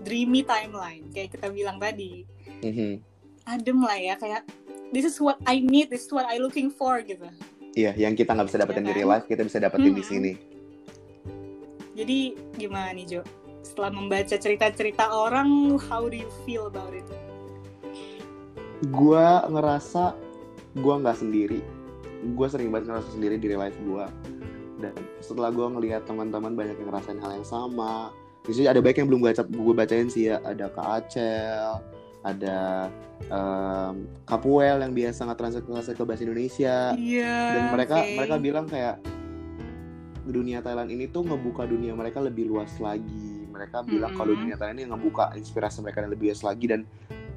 dreamy 0.00 0.40
timeline 0.42 1.04
kayak 1.12 1.36
kita 1.36 1.52
bilang 1.52 1.76
tadi. 1.76 2.24
Mhm. 2.64 3.00
Adem 3.48 3.78
lah 3.80 3.96
ya 3.96 4.14
kayak 4.16 4.44
this 4.92 5.06
is 5.06 5.16
what 5.20 5.36
I 5.44 5.60
need, 5.60 5.88
this 5.88 6.08
is 6.08 6.12
what 6.12 6.26
I 6.28 6.40
looking 6.40 6.68
for 6.72 7.00
gitu. 7.04 7.28
Iya, 7.78 7.94
yang 7.94 8.18
kita 8.18 8.34
nggak 8.34 8.50
bisa 8.50 8.58
dapetin 8.58 8.82
Iya 8.82 8.88
di 8.88 8.92
kan? 8.92 8.98
real 8.98 9.10
life, 9.14 9.26
kita 9.30 9.42
bisa 9.46 9.58
dapetin 9.62 9.94
di 9.94 10.02
Mhm. 10.02 10.10
sini. 10.10 10.32
Jadi 11.94 12.18
gimana 12.56 12.90
nih 12.96 13.06
Jo? 13.06 13.22
Setelah 13.60 13.92
membaca 13.92 14.34
cerita-cerita 14.34 15.12
orang, 15.12 15.78
how 15.78 16.08
do 16.08 16.16
you 16.16 16.30
feel 16.42 16.66
about 16.66 16.90
it? 16.90 17.06
Gua 18.88 19.44
ngerasa 19.46 20.16
gua 20.80 20.94
nggak 20.98 21.18
sendiri. 21.20 21.60
Gua 22.34 22.48
sering 22.48 22.72
banget 22.72 22.90
ngerasa 22.90 23.08
sendiri 23.14 23.36
di 23.36 23.46
real 23.52 23.62
life 23.62 23.76
gua. 23.84 24.08
Dan 24.80 24.96
setelah 25.20 25.52
gua 25.52 25.68
ngelihat 25.76 26.08
teman-teman 26.08 26.56
banyak 26.56 26.80
yang 26.80 26.88
ngerasain 26.88 27.20
hal 27.20 27.36
yang 27.36 27.46
sama. 27.46 28.10
Di 28.40 28.52
sini 28.52 28.66
ada 28.66 28.80
baik 28.80 28.98
yang 28.98 29.08
belum 29.08 29.20
baca, 29.20 29.42
gue 29.44 29.74
bacain 29.74 30.08
sih 30.08 30.28
ya. 30.28 30.40
Ada 30.40 30.72
Kak 30.72 30.86
Acel, 30.86 31.70
ada 32.20 32.88
em, 33.22 33.94
Kak 34.24 34.40
Puel 34.40 34.80
yang 34.80 34.92
biasa 34.92 35.24
nge-translate 35.24 35.66
ke 35.94 36.04
bahasa 36.04 36.22
Indonesia. 36.22 36.92
Iya. 36.92 37.36
dan 37.54 37.62
mereka 37.70 37.96
oke. 38.00 38.12
mereka 38.16 38.34
bilang 38.36 38.66
kayak 38.66 38.96
dunia 40.22 40.60
Thailand 40.60 40.88
ini 40.88 41.06
tuh 41.06 41.26
ngebuka 41.26 41.64
dunia 41.64 41.90
mereka 41.92 42.20
lebih 42.20 42.46
luas 42.46 42.70
lagi 42.78 43.48
mereka 43.50 43.82
bilang 43.82 44.14
Mm-mm. 44.14 44.20
kalau 44.20 44.32
dunia 44.32 44.54
Thailand 44.54 44.78
ini 44.78 44.86
ngebuka 44.86 45.34
inspirasi 45.34 45.82
mereka 45.82 46.04
yang 46.04 46.12
lebih 46.12 46.30
luas 46.30 46.42
lagi 46.44 46.64
dan 46.70 46.80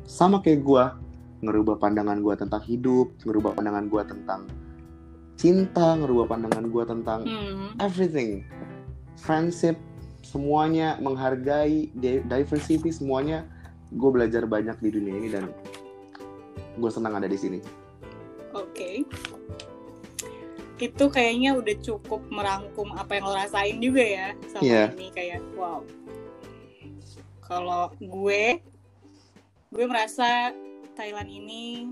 sama 0.03 0.43
kayak 0.43 0.61
gua 0.61 0.99
ngerubah 1.41 1.79
pandangan 1.79 2.19
gua 2.21 2.35
tentang 2.37 2.61
hidup 2.61 3.09
ngerubah 3.23 3.55
pandangan 3.57 3.87
gua 3.87 4.03
tentang 4.05 4.45
cinta 5.35 5.97
ngerubah 5.97 6.25
pandangan 6.29 6.65
gua 6.69 6.83
tentang 6.85 7.19
Hmm. 7.25 7.73
everything 7.81 8.45
friendship 9.17 9.79
semuanya 10.23 10.97
menghargai 10.97 11.91
di- 11.93 12.23
diversity 12.23 12.89
semuanya 12.89 13.45
gue 13.93 14.09
belajar 14.09 14.47
banyak 14.47 14.79
di 14.81 14.89
dunia 14.89 15.13
ini 15.19 15.29
dan 15.29 15.45
gue 16.73 16.89
senang 16.89 17.13
ada 17.19 17.29
di 17.29 17.37
sini 17.37 17.59
Oke. 18.53 19.01
Itu 20.77 21.09
kayaknya 21.09 21.57
udah 21.57 21.75
cukup 21.81 22.21
merangkum 22.29 22.93
apa 22.93 23.17
yang 23.17 23.25
lo 23.25 23.33
rasain 23.33 23.81
juga 23.81 24.05
ya 24.05 24.27
sama 24.53 24.61
Iya. 24.61 24.83
ini 24.93 25.09
kayak 25.09 25.41
wow. 25.57 25.81
Kalau 27.41 27.89
gue, 27.97 28.61
gue 29.73 29.85
merasa 29.89 30.53
Thailand 30.93 31.29
ini 31.33 31.89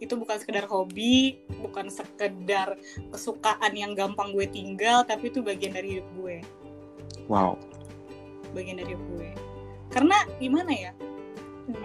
itu 0.00 0.16
bukan 0.16 0.38
sekedar 0.40 0.64
hobi, 0.70 1.42
bukan 1.60 1.90
sekedar 1.92 2.78
kesukaan 3.12 3.74
yang 3.76 3.92
gampang 3.92 4.32
gue 4.32 4.48
tinggal, 4.48 5.04
tapi 5.04 5.28
itu 5.28 5.44
bagian 5.44 5.76
dari 5.76 5.98
hidup 5.98 6.08
gue. 6.16 6.38
Wow 7.30 7.54
bagian 8.50 8.82
dari 8.82 8.98
gue 8.98 9.30
karena 9.94 10.18
gimana 10.36 10.72
ya 10.74 10.92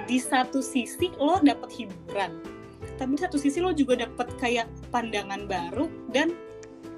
di 0.10 0.18
satu 0.18 0.66
sisi 0.66 1.14
lo 1.22 1.38
dapet 1.40 1.70
hiburan 1.78 2.42
tapi 2.98 3.14
di 3.14 3.22
satu 3.22 3.38
sisi 3.38 3.62
lo 3.62 3.70
juga 3.70 4.02
dapet 4.02 4.34
kayak 4.42 4.66
pandangan 4.90 5.46
baru 5.46 5.86
dan 6.10 6.34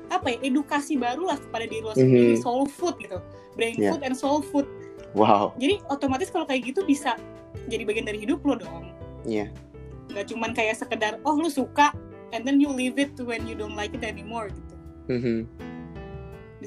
apa 0.07 0.31
ya 0.31 0.37
edukasi 0.47 0.95
baru 0.95 1.27
lah 1.27 1.35
kepada 1.35 1.67
diri 1.67 1.83
lo 1.83 1.91
sendiri 1.91 2.39
Mhm. 2.39 2.43
soul 2.43 2.63
food 2.65 2.95
gitu 2.97 3.19
brain 3.59 3.75
Yeah. 3.75 3.91
food 3.91 4.01
and 4.07 4.15
soul 4.15 4.39
food 4.39 4.63
wow 5.11 5.51
jadi 5.59 5.83
otomatis 5.91 6.31
kalau 6.31 6.47
kayak 6.47 6.71
gitu 6.71 6.87
bisa 6.87 7.19
jadi 7.67 7.83
bagian 7.83 8.07
dari 8.07 8.23
hidup 8.23 8.39
lo 8.47 8.55
dong 8.55 8.95
Iya. 9.27 9.51
nggak 10.07 10.31
cuman 10.31 10.55
kayak 10.55 10.79
sekedar 10.79 11.19
oh 11.27 11.35
lu 11.35 11.51
suka 11.51 11.91
and 12.31 12.47
then 12.47 12.63
you 12.63 12.71
leave 12.71 12.95
it 12.95 13.11
when 13.19 13.43
you 13.43 13.51
don't 13.51 13.75
like 13.75 13.91
it 13.91 14.03
anymore 14.07 14.47
gitu 14.47 14.75
Mhm. 15.11 15.37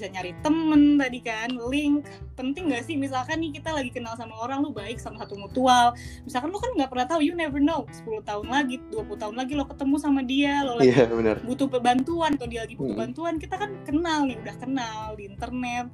Bisa 0.01 0.09
nyari 0.09 0.33
temen 0.41 0.97
tadi 0.97 1.21
kan 1.21 1.53
link 1.69 2.09
penting 2.33 2.73
gak 2.73 2.83
sih 2.83 2.97
misalkan 2.97 3.37
nih 3.37 3.53
kita 3.53 3.69
lagi 3.69 3.93
kenal 3.93 4.17
sama 4.17 4.33
orang 4.35 4.65
lu 4.65 4.73
baik 4.73 4.97
sama 4.97 5.21
satu 5.21 5.37
mutual 5.37 5.93
misalkan 6.25 6.49
lu 6.49 6.57
kan 6.57 6.73
nggak 6.73 6.89
pernah 6.89 7.05
tahu 7.07 7.21
you 7.21 7.37
never 7.37 7.61
know 7.61 7.85
10 7.85 8.09
tahun 8.25 8.49
lagi 8.49 8.81
20 8.89 9.05
tahun 9.15 9.37
lagi 9.37 9.53
lo 9.53 9.69
ketemu 9.69 9.95
sama 9.97 10.25
dia 10.25 10.65
lo 10.65 10.75
lagi 10.75 10.89
Iya 10.89 11.05
benar. 11.07 11.37
butuh 11.43 11.69
bantuan 11.69 12.33
atau 12.33 12.49
dia 12.49 12.65
lagi 12.65 12.75
butuh 12.75 12.89
Hmm. 12.91 13.03
bantuan 13.05 13.37
kita 13.37 13.55
kan 13.55 13.77
kenal 13.85 14.25
nih 14.25 14.41
udah 14.41 14.57
kenal 14.57 15.03
di 15.15 15.25
internet 15.27 15.93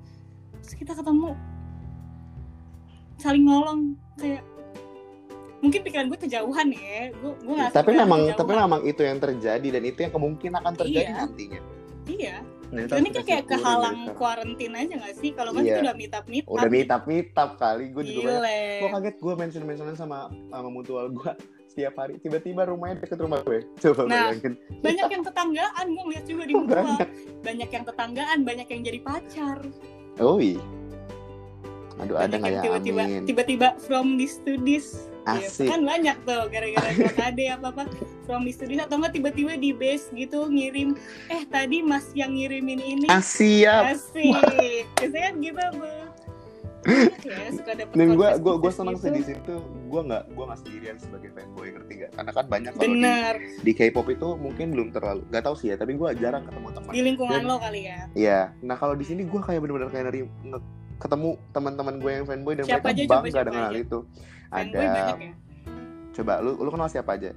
terus 0.56 0.74
kita 0.76 0.94
ketemu 0.94 1.34
saling 3.16 3.42
nolong 3.42 3.80
kayak 4.14 4.46
mungkin 5.58 5.80
pikiran 5.82 6.06
gue 6.06 6.18
kejauhan 6.20 6.68
ya 6.70 7.10
gue 7.10 7.32
gue 7.34 7.56
Tapi 7.70 7.90
memang 7.92 8.20
kejauhan. 8.22 8.38
tapi 8.38 8.52
memang 8.54 8.80
itu 8.84 9.02
yang 9.02 9.18
terjadi 9.18 9.68
dan 9.68 9.82
itu 9.82 9.98
yang 9.98 10.12
kemungkinan 10.12 10.54
akan 10.56 10.74
terjadi 10.76 11.10
Iya. 11.10 11.18
nantinya. 11.18 11.60
iya 12.06 12.36
Ini 12.68 12.86
kan 12.88 12.98
kayak 12.98 13.14
syukurin 13.16 13.46
kehalang 13.48 13.98
kuarantin 14.12 14.72
aja 14.72 14.94
gak 14.98 15.14
sih 15.16 15.30
kalau 15.30 15.50
nggak 15.50 15.64
Iya. 15.64 15.78
udah 15.80 15.94
meet 15.94 16.12
up 16.12 16.24
meet 16.26 16.44
Udah 16.44 16.62
up 16.62 16.70
meet 16.70 16.90
up 16.90 17.04
meet 17.04 17.28
up 17.32 17.50
kali 17.56 17.84
gue 17.88 18.02
juga 18.04 18.20
banyak. 18.36 18.42
Gue 18.76 18.88
kaget 18.92 19.16
gue 19.16 19.34
mention 19.34 19.62
mentionan 19.62 19.94
sama 19.94 20.18
sama 20.46 20.68
mutual 20.68 21.06
gue 21.08 21.30
setiap 21.70 21.94
hari 21.96 22.16
tiba-tiba 22.16 22.64
rumahnya 22.64 23.00
deket 23.00 23.18
rumah 23.18 23.38
gue. 23.40 23.62
Coba 23.82 24.02
Nah, 24.04 24.30
bayangin. 24.30 24.54
banyak 24.80 25.06
yang 25.14 25.22
tetanggaan 25.22 25.84
gue 25.86 26.02
ngeliat 26.02 26.24
juga 26.24 26.42
di 26.42 26.54
mutual 26.54 26.82
banyak. 26.82 27.08
banyak 27.40 27.70
yang 27.70 27.84
tetanggaan 27.84 28.38
banyak 28.42 28.66
yang 28.66 28.82
jadi 28.82 29.00
pacar 29.00 29.58
Oh 30.16 30.36
iya. 30.36 30.60
Aduh 31.96 32.12
ada 32.14 32.34
nggak 32.34 32.50
yang 32.50 32.58
ya 32.58 32.62
tiba-tiba 32.62 33.02
tiba-tiba 33.24 33.68
from 33.80 34.16
this 34.16 34.36
to 34.38 34.58
this 34.58 35.08
Ya, 35.26 35.42
Asik. 35.42 35.66
kan 35.66 35.82
banyak 35.82 36.16
tuh 36.22 36.46
gara-gara 36.54 36.86
ada 37.18 37.44
apa 37.58 37.66
apa 37.74 37.82
from 38.30 38.46
to 38.46 38.62
this 38.62 38.78
atau 38.78 38.94
enggak 39.02 39.10
tiba-tiba 39.18 39.58
di 39.58 39.74
base 39.74 40.06
gitu 40.14 40.46
ngirim 40.46 40.94
eh 41.26 41.42
tadi 41.50 41.82
mas 41.82 42.14
yang 42.14 42.30
ngirimin 42.30 42.78
ini. 42.78 43.10
Ah, 43.10 43.18
siap. 43.18 43.90
asik. 43.90 44.86
Biasanya 45.02 45.30
gitu 45.42 45.64
tuh 45.82 46.06
ya 47.26 47.50
suka 47.50 47.72
dapet 47.74 47.94
dan 47.98 48.08
gue 48.14 48.28
gue 48.38 48.54
gue 48.62 48.70
senang 48.70 48.94
sih 48.94 49.10
di 49.10 49.22
situ. 49.26 49.54
Gue 49.90 50.00
nggak 50.06 50.30
gue 50.30 50.44
nggak 50.46 50.60
sendirian 50.62 50.96
sebagai 51.02 51.34
fanboy 51.34 51.74
ngerti 51.74 51.92
gak 52.06 52.10
karena 52.14 52.30
kan 52.30 52.46
banyak 52.46 52.72
kalau 52.78 52.94
di, 52.94 53.10
di 53.66 53.72
K-pop 53.74 54.06
itu 54.06 54.28
mungkin 54.38 54.66
belum 54.70 54.88
terlalu 54.94 55.26
nggak 55.34 55.42
tahu 55.42 55.54
sih 55.58 55.74
ya 55.74 55.76
tapi 55.78 55.98
gue 55.98 56.08
jarang 56.22 56.46
ketemu 56.46 56.68
teman. 56.70 56.92
Di 56.94 57.02
lingkungan 57.02 57.40
dan, 57.42 57.50
lo 57.50 57.56
kali 57.58 57.80
ya? 57.90 57.98
Iya. 58.14 58.40
Nah 58.62 58.78
kalau 58.78 58.94
di 58.94 59.02
sini 59.02 59.26
gue 59.26 59.40
kayak 59.42 59.58
bener-bener 59.58 59.90
kayak 59.90 60.06
nari 60.06 60.20
ketemu 60.96 61.30
teman-teman 61.50 61.94
gue 61.98 62.10
yang 62.14 62.24
fanboy 62.24 62.54
dan 62.56 62.64
siapa 62.64 62.88
mereka 62.88 62.94
aja, 62.94 63.10
bangga 63.10 63.28
coba, 63.28 63.42
dengan 63.44 63.62
hal 63.68 63.76
itu 63.76 63.98
ada 64.50 64.78
ya? 64.78 65.32
coba 66.16 66.40
lu 66.40 66.56
lu 66.56 66.70
kenal 66.72 66.88
siapa 66.88 67.20
aja? 67.20 67.30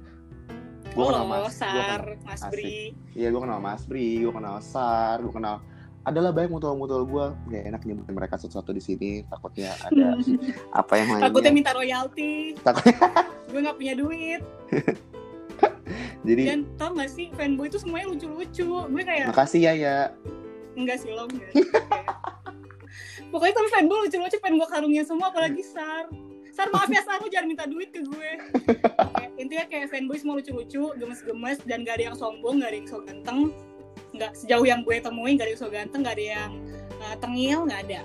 Gue 0.90 1.04
oh, 1.06 1.12
kenal 1.12 1.26
Mas 1.28 1.54
Sar, 1.54 1.70
gua 1.70 1.84
kenal, 1.86 2.26
Mas 2.26 2.42
Bri. 2.50 2.96
Iya 3.14 3.28
gue 3.30 3.40
kenal 3.40 3.58
Mas 3.62 3.82
Bri 3.86 4.08
gue 4.24 4.32
kenal 4.32 4.56
Sar 4.64 5.16
gue 5.22 5.32
kenal 5.34 5.56
adalah 6.00 6.32
banyak 6.32 6.50
mutual-mutual 6.50 7.04
gue 7.04 7.24
gak 7.52 7.64
enak 7.68 7.82
nyebutin 7.84 8.14
mereka 8.16 8.40
sesuatu 8.40 8.72
di 8.72 8.80
sini 8.80 9.20
takutnya 9.28 9.76
ada 9.84 10.16
apa 10.80 10.92
yang 10.96 11.08
lainnya 11.12 11.28
takutnya 11.28 11.52
minta 11.52 11.72
royalti. 11.76 12.56
Takutnya 12.64 12.96
gue 13.52 13.60
nggak 13.60 13.76
punya 13.76 13.94
duit. 13.94 14.42
Jadi 16.20 16.42
dan 16.44 16.60
tau 16.76 16.92
gak 16.96 17.10
sih 17.12 17.28
fanboy 17.36 17.68
itu 17.68 17.78
semuanya 17.80 18.06
lucu-lucu. 18.12 18.68
Gue 18.88 19.02
kayak 19.04 19.28
makasih 19.32 19.60
ya 19.68 19.72
ya. 19.76 19.96
Enggak 20.72 21.04
sih 21.04 21.12
lo 21.12 21.28
enggak. 21.28 21.52
Pokoknya 23.32 23.54
kalau 23.54 23.68
fanboy 23.70 23.98
lucu-lucu 24.08 24.36
pengen 24.40 24.56
gue 24.56 24.68
karungnya 24.72 25.02
semua 25.04 25.28
apalagi 25.28 25.62
Sar 25.62 26.08
Sar 26.50 26.68
maaf 26.74 26.90
ya 26.90 27.02
Sar 27.06 27.22
lu 27.22 27.30
jangan 27.30 27.46
minta 27.46 27.64
duit 27.66 27.94
ke 27.94 28.02
gue. 28.02 28.30
Intinya 29.42 29.64
kayak 29.70 29.88
fanboy 29.88 30.18
semua 30.18 30.38
lucu-lucu 30.38 30.92
gemes-gemes 30.98 31.58
dan 31.64 31.86
gak 31.86 31.98
ada 32.00 32.04
yang 32.12 32.16
sombong 32.18 32.60
gak 32.60 32.70
ada 32.74 32.78
yang 32.82 32.88
so 32.90 32.98
ganteng. 33.00 33.40
Nggak 34.10 34.32
sejauh 34.34 34.66
yang 34.66 34.82
gue 34.82 34.96
temuin 34.98 35.38
gak 35.38 35.46
ada 35.48 35.52
yang 35.54 35.62
so 35.62 35.70
ganteng 35.70 36.00
gak 36.02 36.14
ada 36.18 36.24
yang 36.26 36.50
uh, 37.00 37.16
tengil 37.18 37.58
nggak 37.66 37.80
ada. 37.88 38.00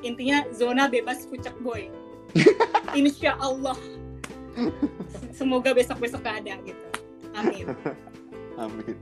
Intinya 0.00 0.48
zona 0.54 0.88
bebas 0.88 1.28
pucak 1.28 1.54
boy. 1.60 1.92
Insya 2.98 3.36
Allah 3.42 3.76
semoga 5.34 5.74
besok 5.74 6.00
besok 6.00 6.24
gak 6.24 6.46
ada 6.46 6.56
gitu. 6.64 6.84
Amin. 7.36 7.66
Amin. 8.62 8.96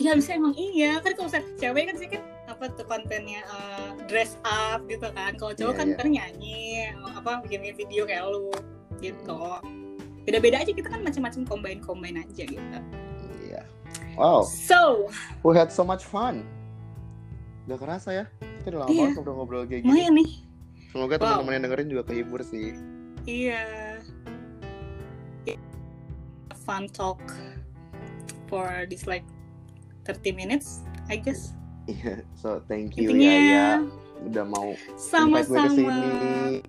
Ya 0.00 0.16
bisa 0.16 0.34
emang 0.34 0.56
iya. 0.56 0.98
Kan 1.04 1.12
kalau 1.14 1.28
saya 1.28 1.44
cewek 1.60 1.92
kan 1.92 1.96
sih 2.00 2.08
kan 2.08 2.22
apa 2.60 2.76
tuh 2.76 2.84
kontennya 2.84 3.40
uh, 3.48 3.96
dress 4.04 4.36
up 4.44 4.84
gitu 4.84 5.08
kan 5.16 5.32
kalau 5.40 5.56
cowok 5.56 5.72
yeah, 5.72 5.80
kan 5.80 5.86
yeah. 5.88 5.96
kan 5.96 6.08
nyanyi 6.12 6.60
apa 7.16 7.40
bikin 7.40 7.72
video 7.72 8.04
kayak 8.04 8.28
lu 8.28 8.52
gitu 9.00 9.40
beda-beda 10.28 10.60
aja 10.60 10.68
kita 10.68 10.92
kan 10.92 11.00
macam-macam 11.00 11.40
combine 11.48 11.80
combine 11.80 12.20
aja 12.20 12.44
gitu 12.44 12.80
Wow. 14.20 14.44
So, 14.44 15.08
we 15.40 15.56
had 15.56 15.72
so 15.72 15.80
much 15.80 16.04
fun. 16.04 16.44
Gak 17.64 17.80
kerasa 17.80 18.08
ya? 18.12 18.24
Kita 18.60 18.76
udah 18.76 18.80
lama 18.84 18.90
iya. 18.92 19.00
banget 19.00 19.16
ngobrol-ngobrol 19.16 19.62
kayak 19.64 19.82
gini. 19.86 20.12
Nih. 20.12 20.30
Semoga 20.92 21.16
wow. 21.16 21.40
teman-teman 21.40 21.52
yang 21.56 21.64
dengerin 21.64 21.88
juga 21.88 22.02
kehibur 22.04 22.40
sih. 22.44 22.76
Iya. 23.24 23.64
Fun 26.68 26.84
talk 26.92 27.22
for 28.52 28.84
this 28.92 29.08
like 29.08 29.24
30 30.04 30.36
minutes, 30.36 30.84
I 31.08 31.16
guess. 31.16 31.56
Iya, 31.90 32.06
yeah, 32.06 32.20
so 32.38 32.62
thank 32.70 32.94
you 32.94 33.10
Intinya, 33.10 33.34
ya 33.34 33.38
ya. 33.42 33.68
Udah 34.20 34.44
mau 34.46 34.76
sama-sama. 34.94 35.96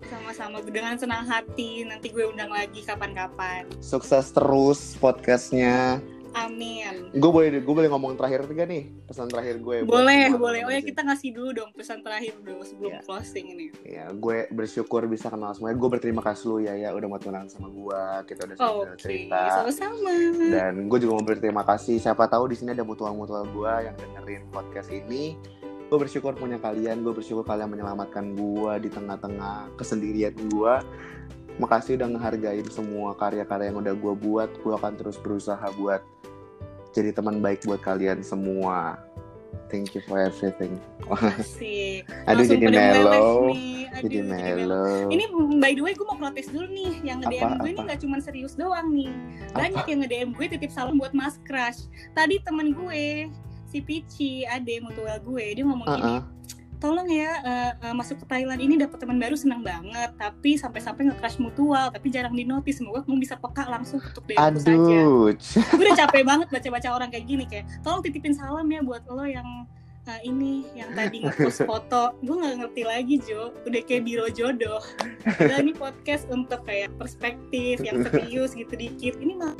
sama-sama 0.07 0.57
dengan 0.65 0.95
senang 0.97 1.28
hati 1.28 1.84
nanti 1.86 2.09
gue 2.09 2.26
undang 2.26 2.49
lagi 2.49 2.82
kapan-kapan. 2.82 3.69
Sukses 3.84 4.34
terus 4.34 4.97
podcastnya 4.97 6.01
Amin. 6.32 7.11
Gue 7.11 7.32
boleh 7.32 7.59
gue 7.59 7.75
boleh 7.75 7.89
ngomong 7.91 8.15
terakhir 8.15 8.47
juga 8.47 8.63
nih 8.63 8.88
pesan 9.03 9.27
terakhir 9.27 9.59
gue. 9.59 9.84
Boleh 9.84 10.32
boleh. 10.36 10.61
Oh 10.63 10.71
ya 10.71 10.79
kita 10.79 11.03
ngasih 11.03 11.36
dulu 11.36 11.49
dong 11.51 11.71
pesan 11.75 11.99
terakhir 11.99 12.39
dulu 12.39 12.63
sebelum 12.63 12.91
yeah. 12.99 13.03
closing 13.03 13.45
ini. 13.51 13.65
Iya, 13.84 14.05
gue 14.15 14.47
bersyukur 14.51 15.03
bisa 15.11 15.27
kenal 15.27 15.51
semuanya. 15.51 15.75
Gue 15.75 15.89
berterima 15.91 16.23
kasih 16.23 16.45
lu 16.47 16.57
ya 16.63 16.73
ya 16.79 16.89
udah 16.95 17.07
mau 17.11 17.19
tunangan 17.19 17.51
sama 17.51 17.67
gue. 17.67 18.01
Kita 18.32 18.41
udah 18.47 18.55
oh, 18.63 18.88
okay. 18.88 18.97
cerita. 18.99 19.41
Sama-sama. 19.59 20.15
Dan 20.39 20.73
gue 20.88 20.97
juga 21.03 21.13
mau 21.19 21.25
berterima 21.25 21.63
kasih. 21.67 21.99
Siapa 21.99 22.32
tahu 22.32 22.47
di 22.51 22.55
sini 22.55 22.71
ada 22.71 22.88
mutual-mutual 22.88 23.43
gue 23.51 23.73
yang 23.91 23.95
dengerin 23.99 24.47
podcast 24.55 24.88
ini. 24.91 25.36
Gue 25.91 25.99
bersyukur 25.99 26.32
punya 26.39 26.55
kalian. 26.55 27.03
Gue 27.03 27.11
bersyukur 27.11 27.43
kalian 27.43 27.67
menyelamatkan 27.67 28.32
gue 28.39 28.73
di 28.88 28.89
tengah-tengah 28.89 29.75
kesendirian 29.75 30.32
gue 30.47 30.73
makasih 31.59 31.99
udah 31.99 32.09
ngehargain 32.15 32.67
semua 32.73 33.13
karya-karya 33.13 33.69
yang 33.69 33.84
udah 33.84 33.93
gue 33.93 34.13
buat 34.17 34.49
gue 34.65 34.73
akan 34.73 34.93
terus 34.97 35.19
berusaha 35.19 35.61
buat 35.75 36.01
jadi 36.92 37.16
teman 37.16 37.39
baik 37.39 37.64
buat 37.68 37.82
kalian 37.84 38.22
semua. 38.22 39.00
Thank 39.68 39.96
you 39.96 40.04
for 40.04 40.20
everything. 40.20 40.80
Asik. 41.08 42.08
Aduh 42.28 42.44
jadi 42.44 42.68
melo. 42.68 43.52
Jadi 44.04 44.20
melo. 44.24 45.08
Ini 45.08 45.24
by 45.60 45.72
the 45.76 45.84
way 45.84 45.96
gue 45.96 46.08
mau 46.08 46.20
protes 46.20 46.52
dulu 46.52 46.68
nih. 46.68 47.04
Yang 47.08 47.18
nge-DM 47.24 47.52
gue 47.60 47.70
ini 47.72 47.82
gak 47.88 48.00
cuma 48.04 48.18
serius 48.20 48.54
doang 48.60 48.92
nih. 48.92 49.12
Banyak 49.56 49.84
apa? 49.84 49.89
yang 49.92 50.00
nge-DM 50.04 50.30
gue 50.36 50.46
titip 50.56 50.72
salam 50.72 51.00
buat 51.00 51.16
Mas 51.16 51.39
Crush. 51.48 51.88
Tadi 52.16 52.44
temen 52.44 52.76
gue, 52.76 53.32
si 53.72 53.80
Pici, 53.80 54.44
ade 54.44 54.84
mutual 54.84 55.20
gue, 55.24 55.46
dia 55.56 55.64
ngomong 55.64 55.88
uh 55.88 55.96
-uh. 55.96 56.00
gini 56.00 56.20
tolong 56.82 57.05
ya 57.13 57.32
uh, 57.45 57.71
uh, 57.86 57.93
masuk 57.93 58.25
ke 58.25 58.25
Thailand 58.25 58.57
ini 58.57 58.73
dapat 58.82 58.97
teman 58.97 59.21
baru 59.21 59.38
senang 59.38 59.61
banget. 59.61 60.17
Tapi 60.17 60.57
sampai-sampai 60.57 61.13
nge-crash 61.13 61.38
mutual 61.38 61.93
tapi 61.93 62.09
jarang 62.09 62.34
di 62.34 62.41
notice 62.41 62.82
semoga 62.82 63.05
kamu 63.05 63.21
bisa 63.21 63.38
peka 63.38 63.69
langsung 63.69 64.01
untuk 64.01 64.25
DM 64.25 64.41
Aduh. 64.41 64.59
saja 64.59 64.99
gue 65.77 65.84
udah 65.86 65.97
capek 66.01 66.23
banget 66.34 66.47
baca-baca 66.49 66.89
orang 66.89 67.13
kayak 67.13 67.25
gini 67.29 67.45
kayak 67.45 67.69
tolong 67.86 68.01
titipin 68.01 68.34
salam 68.34 68.65
ya 68.65 68.82
buat 68.82 69.05
lo 69.05 69.21
yang 69.29 69.45
uh, 70.09 70.21
ini 70.25 70.65
yang 70.73 70.89
tadi 70.97 71.21
ngepost 71.21 71.69
foto. 71.69 72.17
Gue 72.25 72.36
nggak 72.41 72.55
ngerti 72.65 72.82
lagi 72.82 73.15
Jo. 73.21 73.53
Udah 73.69 73.82
kayak 73.86 74.01
biro 74.09 74.25
jodoh. 74.34 74.82
Dan 75.38 75.69
ini 75.69 75.73
podcast 75.77 76.25
untuk 76.34 76.65
kayak 76.65 76.97
perspektif 76.97 77.77
yang 77.86 78.01
serius 78.09 78.57
gitu 78.57 78.73
dikit. 78.73 79.21
Ini 79.21 79.38
mah 79.38 79.53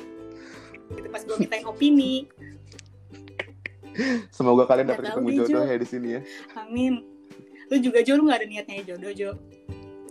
gitu 0.97 1.07
pas 1.13 1.22
gue 1.22 1.38
mintain 1.38 1.63
opini. 1.69 2.26
Semoga 4.32 4.65
kalian 4.65 4.89
dapat 4.89 5.13
ketemu 5.13 5.30
jodoh 5.45 5.63
ya 5.67 5.78
di 5.78 5.88
sini 5.88 6.07
ya. 6.17 6.22
Amin 6.57 7.11
lu 7.72 7.78
juga 7.80 8.03
Jo 8.03 8.19
lu 8.19 8.28
gak 8.28 8.43
ada 8.43 8.47
niatnya 8.51 8.84
jodoh 8.84 9.15
Jo? 9.15 9.32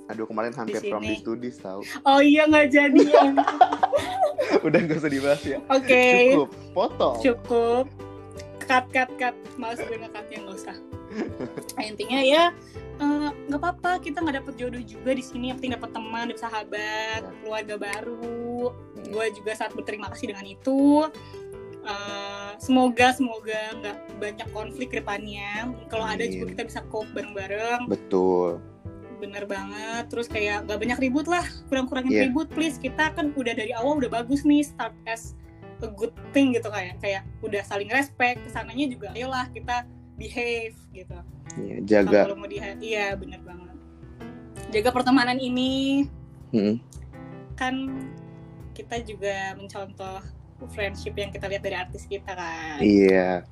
Aduh 0.08 0.26
kemarin 0.26 0.50
hampir 0.56 0.80
from 0.88 1.04
the 1.04 1.14
studies 1.20 1.56
tau. 1.60 1.84
Oh 2.02 2.18
iya 2.18 2.48
gak 2.48 2.72
jadi. 2.72 3.04
Udah 4.66 4.80
gak 4.88 4.98
usah 4.98 5.12
dibahas 5.12 5.42
ya. 5.46 5.62
Oke. 5.70 5.86
Okay. 5.86 6.20
cukup. 6.34 6.50
Potong. 6.74 7.16
Cukup. 7.22 7.84
Cut 8.64 8.84
cut 8.90 9.10
cut. 9.20 9.36
Males 9.54 9.78
gue 9.78 9.96
ngekatnya 10.00 10.38
gak 10.48 10.56
usah. 10.56 10.76
Nah, 11.78 11.84
intinya 11.90 12.22
ya 12.22 12.54
eh, 13.02 13.28
nggak 13.50 13.58
uh, 13.58 13.62
apa-apa 13.66 13.98
kita 13.98 14.22
nggak 14.22 14.42
dapet 14.42 14.54
jodoh 14.58 14.82
juga 14.82 15.14
di 15.14 15.22
sini. 15.22 15.54
Yang 15.54 15.56
penting 15.62 15.74
dapet 15.78 15.90
teman 15.94 16.24
dapet 16.32 16.42
sahabat 16.42 17.20
keluarga 17.44 17.74
baru. 17.78 18.74
Gue 19.06 19.26
juga 19.36 19.52
saat 19.54 19.76
berterima 19.76 20.10
kasih 20.10 20.34
dengan 20.34 20.46
itu 20.48 21.06
uh, 21.84 22.52
semoga 22.60 23.12
semoga 23.14 23.60
nggak 23.80 23.96
banyak 24.20 24.48
konflik 24.52 24.88
ke 24.92 24.96
depannya. 25.00 25.70
Kalau 25.88 26.06
ada 26.06 26.24
juga 26.26 26.52
kita 26.54 26.62
bisa 26.68 26.80
cope 26.88 27.10
bareng-bareng. 27.16 27.88
Betul. 27.88 28.60
Bener 29.20 29.44
banget. 29.44 30.08
Terus 30.08 30.26
kayak 30.28 30.68
nggak 30.68 30.78
banyak 30.80 30.98
ribut 31.00 31.26
lah. 31.28 31.44
Kurang-kurangin 31.68 32.12
yeah. 32.12 32.24
ribut 32.28 32.48
please. 32.52 32.76
Kita 32.76 33.12
kan 33.12 33.32
udah 33.36 33.54
dari 33.56 33.72
awal 33.76 34.00
udah 34.00 34.10
bagus 34.10 34.44
nih 34.44 34.64
start 34.64 34.96
as 35.04 35.36
a 35.80 35.88
good 35.88 36.12
thing 36.32 36.52
gitu 36.56 36.68
kayak. 36.68 36.96
Kayak 37.00 37.28
udah 37.44 37.62
saling 37.64 37.88
respect 37.92 38.40
ke 38.44 38.48
sananya 38.52 38.86
juga 38.88 39.12
ayolah 39.12 39.48
kita 39.52 39.84
behave 40.20 40.76
gitu. 40.92 41.16
Yeah, 41.58 41.80
jaga. 41.82 42.30
Kalau 42.30 42.38
mau 42.38 42.48
di 42.48 42.60
iya 42.80 43.16
bener 43.16 43.40
banget. 43.42 43.76
Jaga 44.70 44.90
pertemanan 44.92 45.38
ini. 45.40 46.06
Hmm. 46.50 46.82
kan 47.54 47.92
kita 48.72 49.04
juga 49.04 49.52
mencontoh 49.52 50.24
friendship 50.68 51.16
yang 51.16 51.30
kita 51.32 51.48
lihat 51.48 51.62
dari 51.64 51.76
artis 51.78 52.04
kita 52.04 52.36
kan. 52.36 52.78
Iya. 52.82 53.46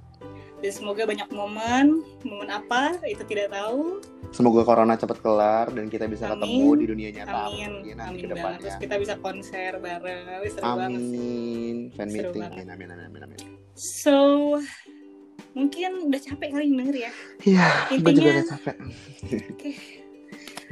Dan 0.58 0.72
semoga 0.74 1.06
banyak 1.06 1.30
momen, 1.30 2.02
momen 2.26 2.50
apa 2.50 2.98
itu 3.06 3.22
tidak 3.30 3.54
tahu. 3.54 4.02
Semoga 4.34 4.66
corona 4.66 4.98
cepat 4.98 5.22
kelar 5.22 5.70
dan 5.70 5.86
kita 5.86 6.10
bisa 6.10 6.26
amin. 6.26 6.42
ketemu 6.42 6.68
di 6.74 6.84
dunia 6.90 7.08
nyata. 7.14 7.38
Amin. 7.46 7.70
Amin 7.94 8.26
banget. 8.34 8.58
Terus 8.66 8.76
kita 8.82 8.94
bisa 8.98 9.14
konser 9.22 9.78
bareng. 9.78 10.42
Seru 10.50 10.66
amin. 10.66 11.76
Fan 11.94 12.10
meeting. 12.10 12.42
Amin, 12.42 12.66
amin, 12.74 12.88
amin, 12.90 13.06
amin, 13.06 13.20
amin. 13.30 13.38
So, 13.78 14.58
mungkin 15.54 16.10
udah 16.10 16.20
capek 16.26 16.50
kali 16.50 16.74
denger 16.74 16.96
ya. 17.06 17.12
Iya, 17.46 17.68
gue 17.94 18.12
juga 18.18 18.30
udah 18.34 18.46
capek. 18.58 18.76
Oke. 18.82 19.38
Okay. 19.54 19.76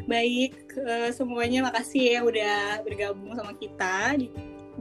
Baik, 0.04 0.52
uh, 0.82 1.10
semuanya 1.14 1.66
makasih 1.70 2.18
ya 2.18 2.20
udah 2.26 2.82
bergabung 2.82 3.32
sama 3.38 3.54
kita 3.54 4.18
di 4.18 4.28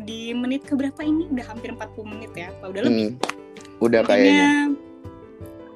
di 0.03 0.35
menit 0.35 0.67
keberapa 0.67 1.01
ini? 1.01 1.29
Udah 1.31 1.45
hampir 1.47 1.71
40 1.71 2.11
menit 2.11 2.31
ya 2.35 2.51
apa 2.51 2.65
udah 2.71 2.81
lebih? 2.83 3.15
Hmm, 3.15 3.79
udah 3.79 3.99
intinya, 4.03 4.15
kayaknya. 4.15 4.51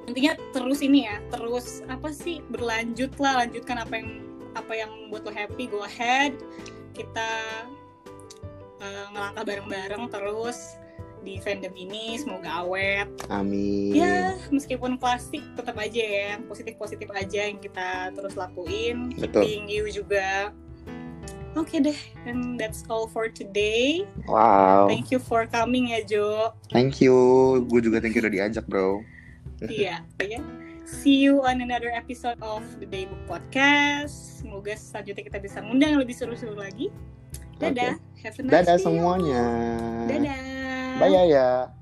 intinya 0.09 0.33
terus 0.57 0.79
ini 0.81 0.99
ya 1.05 1.21
terus 1.29 1.85
apa 1.85 2.09
sih 2.09 2.41
berlanjut 2.49 3.13
lah 3.21 3.45
lanjutkan 3.45 3.77
apa 3.85 3.93
yang 4.01 4.09
apa 4.57 4.73
yang 4.73 4.91
buat 5.13 5.23
lo 5.23 5.31
happy 5.31 5.69
go 5.69 5.85
ahead. 5.85 6.33
Kita 6.97 7.29
uh, 8.83 9.05
ngelangkah 9.13 9.43
bareng-bareng 9.45 10.03
terus 10.11 10.75
di 11.19 11.35
fandom 11.43 11.75
ini 11.75 12.15
semoga 12.15 12.63
awet. 12.63 13.07
Amin. 13.27 13.91
Ya 13.91 14.35
meskipun 14.49 14.95
klasik 14.95 15.43
tetap 15.55 15.75
aja 15.75 16.03
ya 16.03 16.31
positif 16.47 16.79
positif 16.79 17.07
aja 17.11 17.47
yang 17.51 17.59
kita 17.59 18.15
terus 18.15 18.39
lakuin. 18.39 19.11
Betul. 19.19 19.43
keeping 19.43 19.67
you 19.67 19.85
juga 19.91 20.55
oke 21.57 21.69
okay 21.69 21.79
deh 21.81 21.99
and 22.27 22.57
that's 22.59 22.85
all 22.89 23.07
for 23.09 23.29
today. 23.29 24.05
Wow. 24.29 24.89
Thank 24.89 25.09
you 25.09 25.17
for 25.17 25.47
coming 25.49 25.95
ya 25.95 26.05
Jo. 26.05 26.53
Thank 26.69 27.01
you. 27.01 27.15
Gue 27.69 27.81
juga 27.81 28.01
thank 28.01 28.13
you 28.13 28.21
udah 28.21 28.33
diajak 28.33 28.65
bro. 28.69 29.01
Iya 29.63 30.05
ya 30.21 30.41
see 30.89 31.21
you 31.21 31.45
on 31.45 31.61
another 31.61 31.93
episode 31.93 32.41
of 32.41 32.65
the 32.81 32.87
Daybook 32.89 33.21
Podcast. 33.29 34.41
Semoga 34.41 34.73
selanjutnya 34.73 35.23
kita 35.29 35.37
bisa 35.37 35.61
ngundang 35.61 36.01
lebih 36.01 36.17
seru-seru 36.17 36.57
lagi. 36.57 36.89
Dadah. 37.61 37.95
Okay. 37.95 38.25
have 38.25 38.35
a 38.35 38.43
nice 38.43 38.51
dadah 38.51 38.77
day 38.79 38.83
semuanya. 38.83 39.43
Dadah. 40.09 40.39
Bye 40.99 41.13
ya 41.29 41.78